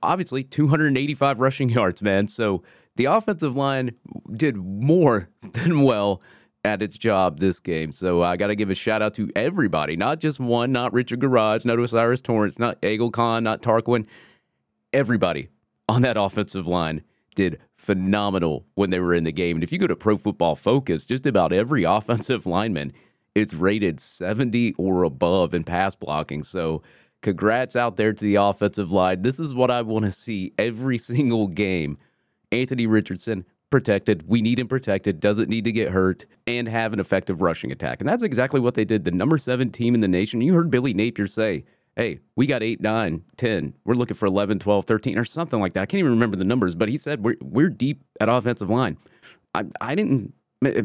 obviously 0.02 0.42
285 0.42 1.40
rushing 1.40 1.68
yards, 1.68 2.00
man. 2.00 2.26
So 2.26 2.62
the 2.96 3.04
offensive 3.04 3.54
line 3.54 3.92
did 4.32 4.56
more 4.56 5.28
than 5.52 5.82
well 5.82 6.22
at 6.64 6.80
its 6.80 6.96
job 6.96 7.38
this 7.38 7.60
game. 7.60 7.92
So 7.92 8.22
I 8.22 8.38
got 8.38 8.46
to 8.46 8.54
give 8.54 8.70
a 8.70 8.74
shout 8.74 9.02
out 9.02 9.12
to 9.14 9.30
everybody, 9.36 9.94
not 9.94 10.20
just 10.20 10.40
one, 10.40 10.72
not 10.72 10.94
Richard 10.94 11.20
Gouraige, 11.20 11.66
not 11.66 11.78
O'Cyrus 11.78 12.22
Torrence, 12.22 12.58
not 12.58 12.80
Eguakun, 12.80 13.42
not 13.42 13.60
Tarquin. 13.60 14.06
Everybody 14.90 15.48
on 15.86 16.00
that 16.00 16.16
offensive 16.16 16.66
line 16.66 17.02
did 17.34 17.60
phenomenal 17.76 18.64
when 18.74 18.88
they 18.88 19.00
were 19.00 19.12
in 19.12 19.24
the 19.24 19.32
game. 19.32 19.58
And 19.58 19.62
if 19.62 19.70
you 19.70 19.76
go 19.76 19.86
to 19.86 19.96
Pro 19.96 20.16
Football 20.16 20.54
Focus, 20.54 21.04
just 21.04 21.26
about 21.26 21.52
every 21.52 21.84
offensive 21.84 22.46
lineman 22.46 22.94
it's 23.34 23.54
rated 23.54 24.00
70 24.00 24.74
or 24.74 25.02
above 25.02 25.54
in 25.54 25.64
pass 25.64 25.94
blocking. 25.94 26.42
So, 26.42 26.82
congrats 27.22 27.74
out 27.74 27.96
there 27.96 28.12
to 28.12 28.22
the 28.22 28.36
offensive 28.36 28.92
line. 28.92 29.22
This 29.22 29.40
is 29.40 29.54
what 29.54 29.70
I 29.70 29.82
want 29.82 30.04
to 30.04 30.12
see 30.12 30.52
every 30.58 30.98
single 31.10 31.48
game. 31.48 31.98
Anthony 32.52 32.86
Richardson 32.86 33.44
protected. 33.70 34.28
We 34.28 34.40
need 34.40 34.58
him 34.58 34.68
protected, 34.68 35.18
doesn't 35.18 35.48
need 35.48 35.64
to 35.64 35.72
get 35.72 35.90
hurt, 35.90 36.26
and 36.46 36.68
have 36.68 36.92
an 36.92 37.00
effective 37.00 37.42
rushing 37.42 37.72
attack. 37.72 38.00
And 38.00 38.08
that's 38.08 38.22
exactly 38.22 38.60
what 38.60 38.74
they 38.74 38.84
did. 38.84 39.02
The 39.02 39.10
number 39.10 39.36
seven 39.36 39.70
team 39.70 39.94
in 39.94 40.00
the 40.00 40.06
nation. 40.06 40.40
You 40.40 40.54
heard 40.54 40.70
Billy 40.70 40.94
Napier 40.94 41.26
say, 41.26 41.64
hey, 41.96 42.20
we 42.36 42.46
got 42.46 42.62
8, 42.62 42.80
9, 42.80 43.24
10. 43.36 43.74
We're 43.84 43.94
looking 43.94 44.16
for 44.16 44.26
11, 44.26 44.60
12, 44.60 44.84
13, 44.84 45.18
or 45.18 45.24
something 45.24 45.60
like 45.60 45.72
that. 45.72 45.82
I 45.82 45.86
can't 45.86 45.98
even 45.98 46.12
remember 46.12 46.36
the 46.36 46.44
numbers, 46.44 46.74
but 46.74 46.88
he 46.88 46.96
said 46.96 47.24
we're, 47.24 47.36
we're 47.40 47.70
deep 47.70 48.04
at 48.20 48.28
offensive 48.28 48.70
line. 48.70 48.96
I, 49.54 49.64
I 49.80 49.94
didn't, 49.94 50.34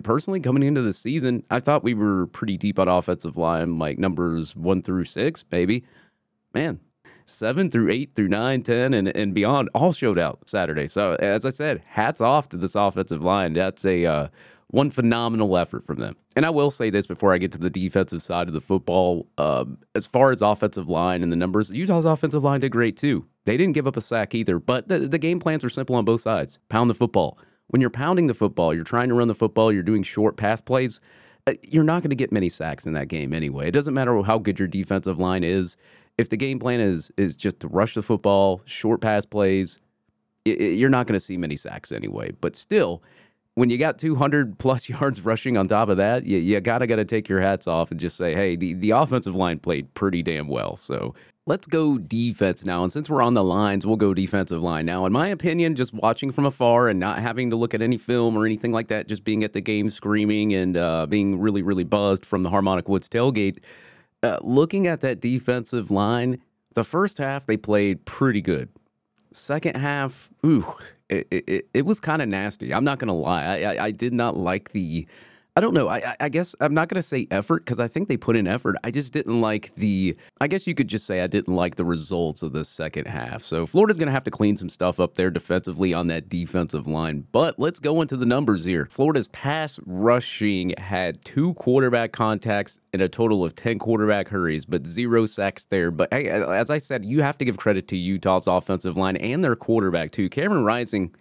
personally, 0.04 0.40
coming 0.40 0.64
into 0.64 0.82
the 0.82 0.94
season, 0.94 1.44
I 1.50 1.60
thought 1.60 1.84
we 1.84 1.94
were 1.94 2.28
pretty 2.28 2.58
deep 2.58 2.80
on 2.80 2.88
offensive 2.88 3.38
line, 3.38 3.78
like 3.80 3.98
numbers 3.98 4.56
one 4.56 4.82
through 4.82 5.06
six, 5.06 5.44
maybe. 5.52 5.84
Man, 6.54 6.80
seven 7.26 7.70
through 7.70 7.92
eight 7.92 8.16
through 8.16 8.28
nine, 8.28 8.62
10, 8.62 8.94
and, 8.94 9.08
and 9.16 9.34
beyond 9.34 9.70
all 9.74 9.94
showed 9.94 10.18
out 10.18 10.48
Saturday. 10.48 10.88
So, 10.88 11.16
as 11.16 11.46
I 11.46 11.50
said, 11.50 11.84
hats 11.86 12.22
off 12.22 12.50
to 12.50 12.58
this 12.58 12.76
offensive 12.76 13.24
line. 13.24 13.54
That's 13.54 13.86
a 13.86 14.06
uh, 14.06 14.28
one 14.72 14.92
phenomenal 14.92 15.58
effort 15.58 15.86
from 15.86 15.98
them. 15.98 16.16
And 16.36 16.46
I 16.46 16.50
will 16.52 16.72
say 16.72 16.90
this 16.90 17.08
before 17.08 17.34
I 17.34 17.38
get 17.38 17.52
to 17.54 17.58
the 17.58 17.70
defensive 17.70 18.22
side 18.22 18.48
of 18.48 18.54
the 18.54 18.62
football. 18.62 19.28
Um, 19.38 19.80
as 19.96 20.06
far 20.06 20.32
as 20.32 20.42
offensive 20.42 20.90
line 20.90 21.24
and 21.24 21.32
the 21.32 21.36
numbers, 21.36 21.72
Utah's 21.72 22.06
offensive 22.06 22.44
line 22.44 22.62
did 22.62 22.72
great 22.72 22.96
too. 22.96 23.26
They 23.46 23.58
didn't 23.58 23.74
give 23.74 23.88
up 23.88 23.98
a 23.98 24.02
sack 24.02 24.36
either, 24.36 24.60
but 24.60 24.88
the, 24.88 25.00
the 25.00 25.18
game 25.18 25.40
plans 25.40 25.64
were 25.64 25.70
simple 25.70 25.96
on 25.96 26.06
both 26.06 26.22
sides. 26.22 26.60
Pound 26.70 26.90
the 26.90 26.94
football. 26.94 27.40
When 27.70 27.82
you're 27.82 27.90
pounding 27.90 28.28
the 28.28 28.34
football, 28.34 28.74
you're 28.74 28.84
trying 28.84 29.10
to 29.10 29.16
run 29.16 29.28
the 29.28 29.36
football, 29.36 29.72
you're 29.72 29.84
doing 29.84 30.04
short 30.04 30.38
pass 30.38 30.62
plays, 30.62 31.00
uh, 31.48 31.54
you're 31.64 31.84
not 31.84 32.02
going 32.02 32.10
to 32.10 32.16
get 32.16 32.32
many 32.32 32.50
sacks 32.50 32.86
in 32.86 32.94
that 32.94 33.08
game 33.08 33.34
anyway. 33.34 33.68
It 33.68 33.72
doesn't 33.72 33.94
matter 33.94 34.22
how 34.24 34.38
good 34.38 34.60
your 34.60 34.68
defensive 34.68 35.20
line 35.20 35.44
is 35.44 35.78
if 36.20 36.28
the 36.28 36.38
game 36.38 36.60
plan 36.60 36.82
is 36.82 37.12
is 37.16 37.38
just 37.38 37.62
to 37.62 37.68
rush 37.70 37.94
the 37.94 38.02
football, 38.02 38.62
short 38.66 39.00
pass 39.00 39.26
plays, 39.26 39.80
you're 40.44 40.90
not 40.90 41.08
going 41.08 41.14
to 41.14 41.20
see 41.20 41.38
many 41.38 41.56
sacks 41.56 41.94
anyway. 41.94 42.32
But 42.42 42.58
still, 42.58 43.02
when 43.56 43.70
you 43.70 43.78
got 43.78 43.98
200 43.98 44.60
plus 44.60 44.90
yards 44.90 45.22
rushing 45.22 45.56
on 45.56 45.68
top 45.68 45.88
of 45.88 45.96
that, 45.96 46.26
you, 46.26 46.38
you 46.38 46.60
gotta 46.60 46.88
gotta 46.88 47.06
take 47.06 47.30
your 47.30 47.40
hats 47.40 47.68
off 47.68 47.90
and 47.90 48.00
just 48.00 48.18
say, 48.18 48.36
hey, 48.36 48.58
the, 48.58 48.74
the 48.74 48.92
offensive 48.92 49.34
line 49.34 49.60
played 49.60 49.94
pretty 49.94 50.22
damn 50.22 50.50
well. 50.50 50.76
So 50.76 51.16
let's 51.50 51.68
go 51.68 51.98
defense 51.98 52.64
now. 52.64 52.84
And 52.84 52.92
since 52.92 53.10
we're 53.10 53.22
on 53.22 53.34
the 53.34 53.44
lines, 53.44 53.86
we'll 53.86 53.98
go 53.98 54.14
defensive 54.14 54.64
line 54.64 54.86
now. 54.86 55.06
In 55.06 55.12
my 55.12 55.28
opinion, 55.28 55.76
just 55.76 55.94
watching 55.94 56.32
from 56.32 56.46
afar 56.46 56.88
and 56.88 57.00
not 57.00 57.20
having 57.20 57.50
to 57.50 57.58
look 57.58 57.74
at 57.74 57.82
any 57.82 57.98
film 57.98 58.38
or 58.38 58.46
anything 58.46 58.72
like 58.72 58.88
that, 58.88 59.08
just 59.08 59.24
being 59.24 59.44
at 59.44 59.54
the 59.54 59.62
game 59.62 59.90
screaming 59.90 60.54
and 60.54 60.78
uh, 60.78 61.06
being 61.08 61.40
really 61.40 61.62
really 61.62 61.84
buzzed 61.84 62.26
from 62.26 62.44
the 62.44 62.50
Harmonic 62.50 62.88
Woods 62.88 63.10
tailgate 63.10 63.58
uh, 64.24 64.38
looking 64.42 64.88
at 64.88 65.02
that 65.02 65.22
defensive 65.22 65.92
line, 65.92 66.42
the 66.74 66.84
first 66.84 67.18
half 67.18 67.46
they 67.46 67.58
played 67.58 68.06
pretty 68.06 68.42
good. 68.42 68.70
Second 69.32 69.78
half, 69.78 70.32
ooh, 70.46 70.74
it, 71.10 71.28
it, 71.32 71.70
it 71.74 71.86
was 71.86 72.00
kind 72.00 72.22
of 72.22 72.28
nasty. 72.28 72.74
I'm 72.74 72.84
not 72.84 73.00
gonna 73.00 73.14
lie. 73.14 73.44
I, 73.44 73.62
I, 73.62 73.86
I 73.86 73.92
did 73.92 74.14
not 74.14 74.36
like 74.38 74.72
the 74.72 75.08
I 75.56 75.62
don't 75.62 75.74
know. 75.74 75.90
I, 75.90 76.16
I 76.20 76.30
guess 76.30 76.56
I'm 76.62 76.74
not 76.74 76.88
going 76.90 77.00
to 77.00 77.08
say 77.08 77.28
effort 77.32 77.66
because 77.66 77.80
I 77.80 77.88
think 77.88 78.08
they 78.08 78.18
put 78.18 78.36
in 78.38 78.48
effort. 78.48 78.76
I 78.84 78.92
just 78.92 79.12
didn't 79.12 79.42
like 79.42 79.74
the, 79.76 80.16
I 80.40 80.48
guess 80.48 80.68
you 80.68 80.76
could 80.76 80.88
just 80.88 81.06
say 81.06 81.22
I 81.22 81.28
didn't 81.28 81.54
like 81.54 81.76
the 81.76 81.84
results 81.84 82.44
of 82.44 82.54
the 82.54 82.64
second 82.64 83.08
half. 83.08 83.44
So 83.44 83.66
Florida's 83.66 83.98
going 83.98 84.08
to 84.08 84.14
have 84.14 84.24
to 84.26 84.32
clean 84.32 84.56
some 84.58 84.70
stuff 84.70 85.00
up 85.00 85.16
there 85.16 85.32
defensively 85.32 85.94
on 85.94 86.08
that 86.08 86.30
defensive 86.30 86.88
line. 86.88 87.26
But 87.32 87.60
let's 87.60 87.80
go 87.80 88.02
into 88.02 88.16
the 88.16 88.26
numbers 88.26 88.64
here. 88.64 88.88
Florida's 88.92 89.28
pass 89.28 89.80
rushing 89.86 90.74
had 90.78 91.26
two 91.26 91.56
quarterback 91.56 92.14
contacts 92.14 92.80
and 92.94 93.02
a 93.02 93.10
total 93.10 93.44
of 93.44 93.56
10 93.56 93.80
quarterback 93.80 94.30
hurries, 94.30 94.66
but 94.66 94.86
zero 94.86 95.26
sacks 95.26 95.66
there. 95.66 95.92
But 95.92 96.14
as 96.14 96.70
I 96.70 96.78
said, 96.78 97.04
you 97.04 97.22
have 97.24 97.38
to 97.40 97.46
give 97.46 97.58
credit 97.58 97.88
to 97.90 97.98
Utah's 97.98 98.48
offensive 98.48 98.96
line 98.96 99.18
and 99.18 99.44
their 99.44 99.56
quarterback 99.56 100.12
too. 100.12 100.30
Cameron 100.30 100.64
Rising, 100.64 101.14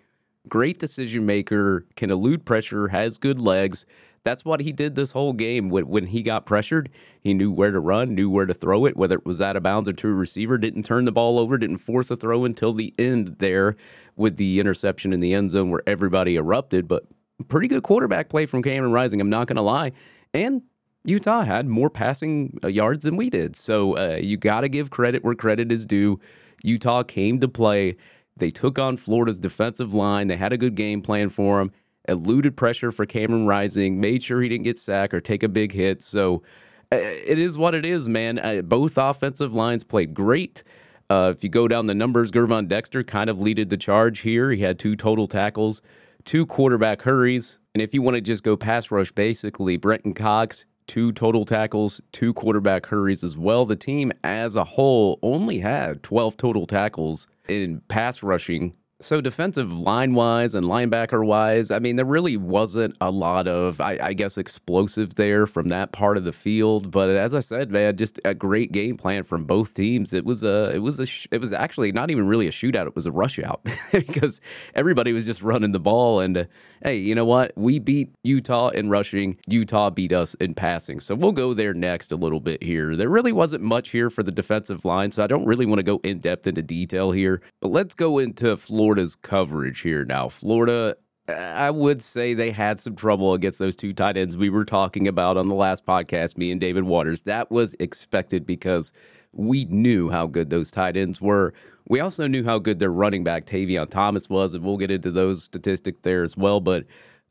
great 0.49 0.79
decision 0.79 1.27
maker, 1.27 1.87
can 1.97 2.11
elude 2.11 2.45
pressure, 2.45 2.89
has 2.89 3.19
good 3.19 3.41
legs 3.41 3.87
that's 4.23 4.45
what 4.45 4.61
he 4.61 4.73
did 4.73 4.95
this 4.95 5.13
whole 5.13 5.33
game. 5.33 5.69
When, 5.69 5.89
when 5.89 6.07
he 6.07 6.23
got 6.23 6.47
pressured, 6.47 6.91
he 7.21 7.35
knew 7.35 7.51
where 7.51 7.71
to 7.71 7.81
run, 7.81 8.15
knew 8.15 8.31
where 8.31 8.47
to 8.47 8.55
throw 8.55 8.85
it, 8.87 8.97
whether 8.97 9.17
it 9.17 9.27
was 9.27 9.41
out 9.41 9.57
of 9.57 9.63
bounds 9.63 9.89
or 9.89 9.93
to 9.95 10.09
a 10.09 10.13
receiver, 10.13 10.59
didn't 10.59 10.85
turn 10.85 11.05
the 11.05 11.13
ball 11.13 11.39
over, 11.39 11.59
didn't 11.59 11.79
force 11.79 12.11
a 12.11 12.17
throw 12.17 12.45
until 12.45 12.73
the 12.73 12.95
end 12.99 13.37
there 13.39 13.77
with 14.17 14.37
the 14.37 14.61
interception 14.61 15.13
in 15.13 15.21
the 15.21 15.35
end 15.35 15.51
zone 15.51 15.71
where 15.71 15.83
everybody 15.87 16.37
erupted. 16.37 16.89
But 16.89 17.05
pretty 17.49 17.69
good 17.69 17.83
quarterback 17.83 18.29
play 18.29 18.47
from 18.47 18.63
Cameron 18.63 18.93
Rising, 18.93 19.21
I'm 19.21 19.31
not 19.31 19.47
going 19.47 19.57
to 19.57 19.63
lie. 19.63 19.93
And 20.35 20.63
Utah 21.05 21.43
had 21.43 21.67
more 21.67 21.89
passing 21.89 22.59
uh, 22.63 22.69
yards 22.69 23.05
than 23.05 23.17
we 23.17 23.31
did. 23.31 23.57
So 23.57 23.97
uh, 23.97 24.17
you 24.17 24.37
got 24.37 24.63
to 24.63 24.69
give 24.69 24.91
credit 24.91 25.25
where 25.25 25.35
credit 25.35 25.73
is 25.73 25.87
due. 25.87 26.21
Utah 26.63 27.03
came 27.03 27.41
to 27.41 27.49
play. 27.49 27.97
They 28.37 28.51
took 28.51 28.79
on 28.79 28.97
Florida's 28.97 29.39
defensive 29.39 29.95
line. 29.95 30.27
They 30.27 30.37
had 30.37 30.53
a 30.53 30.59
good 30.59 30.75
game 30.75 31.03
plan 31.03 31.29
for 31.31 31.59
them 31.59 31.73
eluded 32.09 32.57
pressure 32.57 32.91
for 32.91 33.07
Cameron 33.07 33.47
Rising, 33.47 34.01
made 34.01 34.23
sure 34.23 34.41
he 34.41 34.49
didn't 34.49 34.65
get 34.65 34.79
sacked 34.79 35.15
or 35.15 35.21
take 35.21 35.43
a 35.43 35.49
big 35.49 35.73
hit. 35.73 36.03
So 36.03 36.43
uh, 36.91 36.97
it 36.97 37.39
is 37.39 37.59
what 37.59 37.75
it 37.75 37.85
is, 37.85 38.09
man. 38.09 38.39
Uh, 38.39 38.63
both 38.63 38.97
offensive 38.97 39.55
lines 39.55 39.85
played 39.85 40.15
great. 40.15 40.63
Uh, 41.11 41.33
if 41.35 41.43
you 41.43 41.51
go 41.51 41.69
down 41.69 41.87
the 41.87 41.95
numbers, 41.95 42.31
Gervon 42.31 42.69
Dexter 42.69 43.03
kind 43.03 43.31
of 43.31 43.41
leaded 43.41 43.69
the 43.69 43.77
charge 43.77 44.21
here. 44.21 44.51
He 44.51 44.63
had 44.63 44.79
two 44.79 44.97
total 44.97 45.27
tackles, 45.27 45.81
two 46.25 46.47
quarterback 46.47 47.03
hurries. 47.03 47.59
And 47.75 47.83
if 47.83 47.95
you 47.95 48.03
want 48.03 48.17
to 48.17 48.21
just 48.21 48.43
go 48.43 48.57
pass 48.57 48.91
rush, 48.91 49.13
basically, 49.13 49.77
Brenton 49.77 50.13
Cox, 50.15 50.67
two 50.87 51.13
total 51.13 51.45
tackles, 51.45 52.01
two 52.13 52.35
quarterback 52.35 52.87
hurries 52.87 53.23
as 53.23 53.37
well. 53.37 53.65
The 53.65 53.77
team 53.77 54.13
as 54.25 54.57
a 54.57 54.65
whole 54.65 55.19
only 55.23 55.61
had 55.61 56.03
12 56.03 56.37
total 56.37 56.67
tackles 56.67 57.29
in 57.49 57.83
pass 57.89 58.23
rushing 58.23 58.75
so 59.01 59.21
defensive 59.21 59.73
line 59.73 60.15
wise 60.15 60.57
and 60.57 60.67
linebacker 60.67 61.25
wise, 61.25 61.71
I 61.71 61.79
mean, 61.79 61.95
there 61.95 62.05
really 62.05 62.37
wasn't 62.37 62.97
a 63.01 63.13
lot 63.13 63.47
of, 63.47 63.81
I, 63.81 63.97
I, 64.03 64.13
guess, 64.13 64.37
explosive 64.37 65.15
there 65.15 65.47
from 65.47 65.69
that 65.69 65.93
part 65.93 66.17
of 66.17 66.25
the 66.25 66.33
field. 66.33 66.91
But 66.91 67.11
as 67.11 67.33
I 67.33 67.39
said, 67.39 67.71
man, 67.71 67.97
just 67.97 68.19
a 68.25 68.35
great 68.35 68.73
game 68.73 68.97
plan 68.97 69.23
from 69.23 69.45
both 69.45 69.73
teams. 69.73 70.13
It 70.13 70.25
was 70.25 70.43
a, 70.43 70.73
it 70.75 70.81
was 70.81 70.99
a, 70.99 71.07
it 71.31 71.41
was 71.41 71.53
actually 71.53 71.93
not 71.93 72.11
even 72.11 72.27
really 72.27 72.49
a 72.49 72.51
shootout. 72.51 72.89
It 72.89 72.97
was 72.97 73.07
a 73.07 73.13
rush 73.13 73.39
out 73.39 73.65
because 73.93 74.41
everybody 74.75 75.13
was 75.13 75.27
just 75.27 75.43
running 75.43 75.71
the 75.71 75.79
ball. 75.79 76.19
And 76.19 76.37
uh, 76.37 76.45
hey, 76.83 76.97
you 76.97 77.15
know 77.15 77.25
what? 77.25 77.53
We 77.57 77.79
beat 77.79 78.13
Utah 78.25 78.71
in 78.71 78.91
rushing. 78.91 79.39
Utah 79.47 79.91
beat 79.91 80.13
us 80.13 80.35
in 80.35 80.55
passing. 80.55 80.99
So 80.99 81.15
we'll 81.15 81.31
go 81.31 81.55
there 81.55 81.73
next 81.73 82.11
a 82.11 82.17
little 82.17 82.41
bit 82.41 82.65
here. 82.65 82.97
There 82.97 83.09
really 83.09 83.33
wasn't 83.33 83.63
much 83.63 83.91
here 83.91 84.11
for 84.11 84.25
the 84.25 84.33
defensive 84.33 84.85
line, 84.85 85.13
so 85.13 85.23
I 85.23 85.29
don't 85.29 85.45
really 85.45 85.67
want 85.67 85.79
to 85.79 85.85
go 85.85 86.01
in 86.03 86.19
depth 86.19 86.49
into 86.49 86.63
detail 86.63 87.13
here. 87.13 87.41
But 87.61 87.69
let's 87.71 87.95
go 87.95 88.19
into 88.19 88.57
Florida's 88.89 89.17
coverage 89.17 89.81
here 89.81 90.05
now. 90.05 90.31
Florida 90.31 90.97
I 91.29 91.71
would 91.71 92.01
say 92.01 92.33
they 92.33 92.53
had 92.53 92.81
some 92.81 92.97
trouble 92.97 93.35
against 93.35 93.59
those 93.59 93.77
two 93.77 93.93
tight 93.93 94.17
ends 94.17 94.35
we 94.35 94.49
were 94.49 94.65
talking 94.65 95.07
about 95.07 95.37
on 95.37 95.47
the 95.47 95.55
last 95.55 95.85
podcast, 95.85 96.39
me 96.39 96.51
and 96.51 96.59
David 96.59 96.85
Waters. 96.85 97.23
That 97.23 97.51
was 97.51 97.77
expected 97.81 98.47
because 98.47 98.93
we 99.33 99.67
knew 99.67 100.09
how 100.09 100.27
good 100.27 100.49
those 100.49 100.71
tight 100.71 100.97
ends 100.97 101.21
were. 101.21 101.53
We 101.87 102.01
also 102.01 102.27
knew 102.29 102.45
how 102.45 102.59
good 102.59 102.79
their 102.79 102.91
running 102.91 103.25
back, 103.25 103.45
Tavion 103.45 103.91
Thomas, 103.91 104.31
was, 104.31 104.55
and 104.55 104.65
we'll 104.65 104.79
get 104.79 104.91
into 104.91 105.11
those 105.11 105.45
statistics 105.45 105.99
there 106.01 106.23
as 106.23 106.35
well. 106.35 106.61
But 106.61 106.87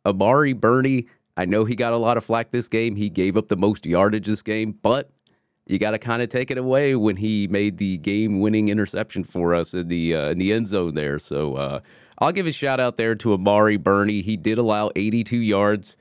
Amari 0.06 0.54
Burney, 0.54 1.08
I 1.38 1.46
know 1.46 1.66
he 1.66 1.74
got 1.74 1.92
a 1.92 1.98
lot 1.98 2.18
of 2.18 2.24
flack 2.24 2.52
this 2.52 2.68
game. 2.68 2.96
He 2.96 3.10
gave 3.10 3.36
up 3.36 3.48
the 3.48 3.58
most 3.58 3.84
yardage 3.88 4.28
this 4.28 4.44
game, 4.44 4.78
but 4.84 5.10
you 5.68 5.80
got 5.80 5.92
to 5.92 6.00
kind 6.00 6.22
of 6.22 6.30
take 6.30 6.50
it 6.50 6.58
away 6.58 6.96
when 6.96 7.18
he 7.18 7.48
made 7.48 7.78
the 7.78 7.98
game-winning 7.98 8.70
interception 8.70 9.24
for 9.24 9.54
us 9.54 9.74
in 9.74 9.88
the 9.88 10.16
uh, 10.16 10.30
in 10.30 10.38
the 10.38 10.54
end 10.54 10.68
zone 10.68 10.96
there. 10.96 11.20
So 11.20 11.56
uh, 11.56 11.80
I'll 12.20 12.32
give 12.32 12.48
a 12.48 12.52
shout 12.52 12.80
out 12.80 12.96
there 12.96 13.16
to 13.16 13.34
Amari 13.34 13.78
Burney. 13.78 14.22
He 14.22 14.38
did 14.38 14.58
allow 14.58 14.90
82 14.96 15.38
yards, 15.38 15.96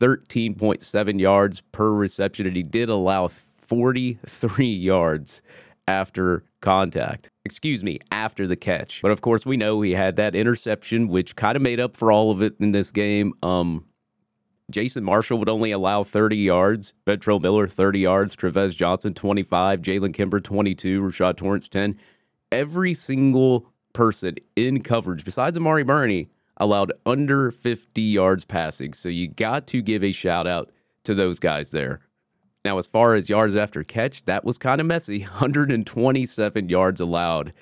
13.7 0.00 1.20
yards 1.20 1.60
per 1.72 1.90
reception, 1.90 2.46
and 2.46 2.56
he 2.56 2.62
did 2.62 2.88
allow 2.88 3.28
43 3.28 4.66
yards 4.72 5.42
after 5.88 6.44
contact. 6.60 7.30
Excuse 7.44 7.82
me, 7.82 7.98
after 8.10 8.46
the 8.46 8.56
catch. 8.56 9.02
But 9.02 9.12
of 9.12 9.20
course, 9.20 9.46
we 9.46 9.56
know 9.56 9.80
he 9.80 9.92
had 9.92 10.16
that 10.16 10.34
interception, 10.34 11.08
which 11.08 11.36
kind 11.36 11.56
of 11.56 11.62
made 11.62 11.80
up 11.80 11.96
for 11.96 12.12
all 12.12 12.30
of 12.30 12.42
it 12.42 12.54
in 12.60 12.72
this 12.72 12.90
game. 12.90 13.32
Um, 13.42 13.86
Jason 14.70 15.04
Marshall 15.04 15.38
would 15.38 15.48
only 15.48 15.70
allow 15.70 16.02
30 16.02 16.36
yards. 16.36 16.94
Ventrell 17.06 17.40
Miller, 17.40 17.68
30 17.68 18.00
yards. 18.00 18.34
Trevez 18.34 18.76
Johnson, 18.76 19.14
25. 19.14 19.80
Jalen 19.80 20.12
Kimber, 20.12 20.40
22. 20.40 21.00
Rashad 21.00 21.36
Torrence, 21.36 21.68
10. 21.68 21.98
Every 22.50 22.94
single 22.94 23.72
person 23.92 24.36
in 24.56 24.82
coverage, 24.82 25.24
besides 25.24 25.56
Amari 25.56 25.84
Burney, 25.84 26.28
allowed 26.56 26.92
under 27.04 27.50
50 27.50 28.02
yards 28.02 28.44
passing. 28.44 28.92
So 28.92 29.08
you 29.08 29.28
got 29.28 29.66
to 29.68 29.82
give 29.82 30.02
a 30.02 30.12
shout 30.12 30.46
out 30.46 30.70
to 31.04 31.14
those 31.14 31.38
guys 31.38 31.70
there. 31.70 32.00
Now, 32.64 32.78
as 32.78 32.86
far 32.88 33.14
as 33.14 33.30
yards 33.30 33.54
after 33.54 33.84
catch, 33.84 34.24
that 34.24 34.44
was 34.44 34.58
kind 34.58 34.80
of 34.80 34.86
messy. 34.86 35.20
127 35.22 36.68
yards 36.68 37.00
allowed 37.00 37.52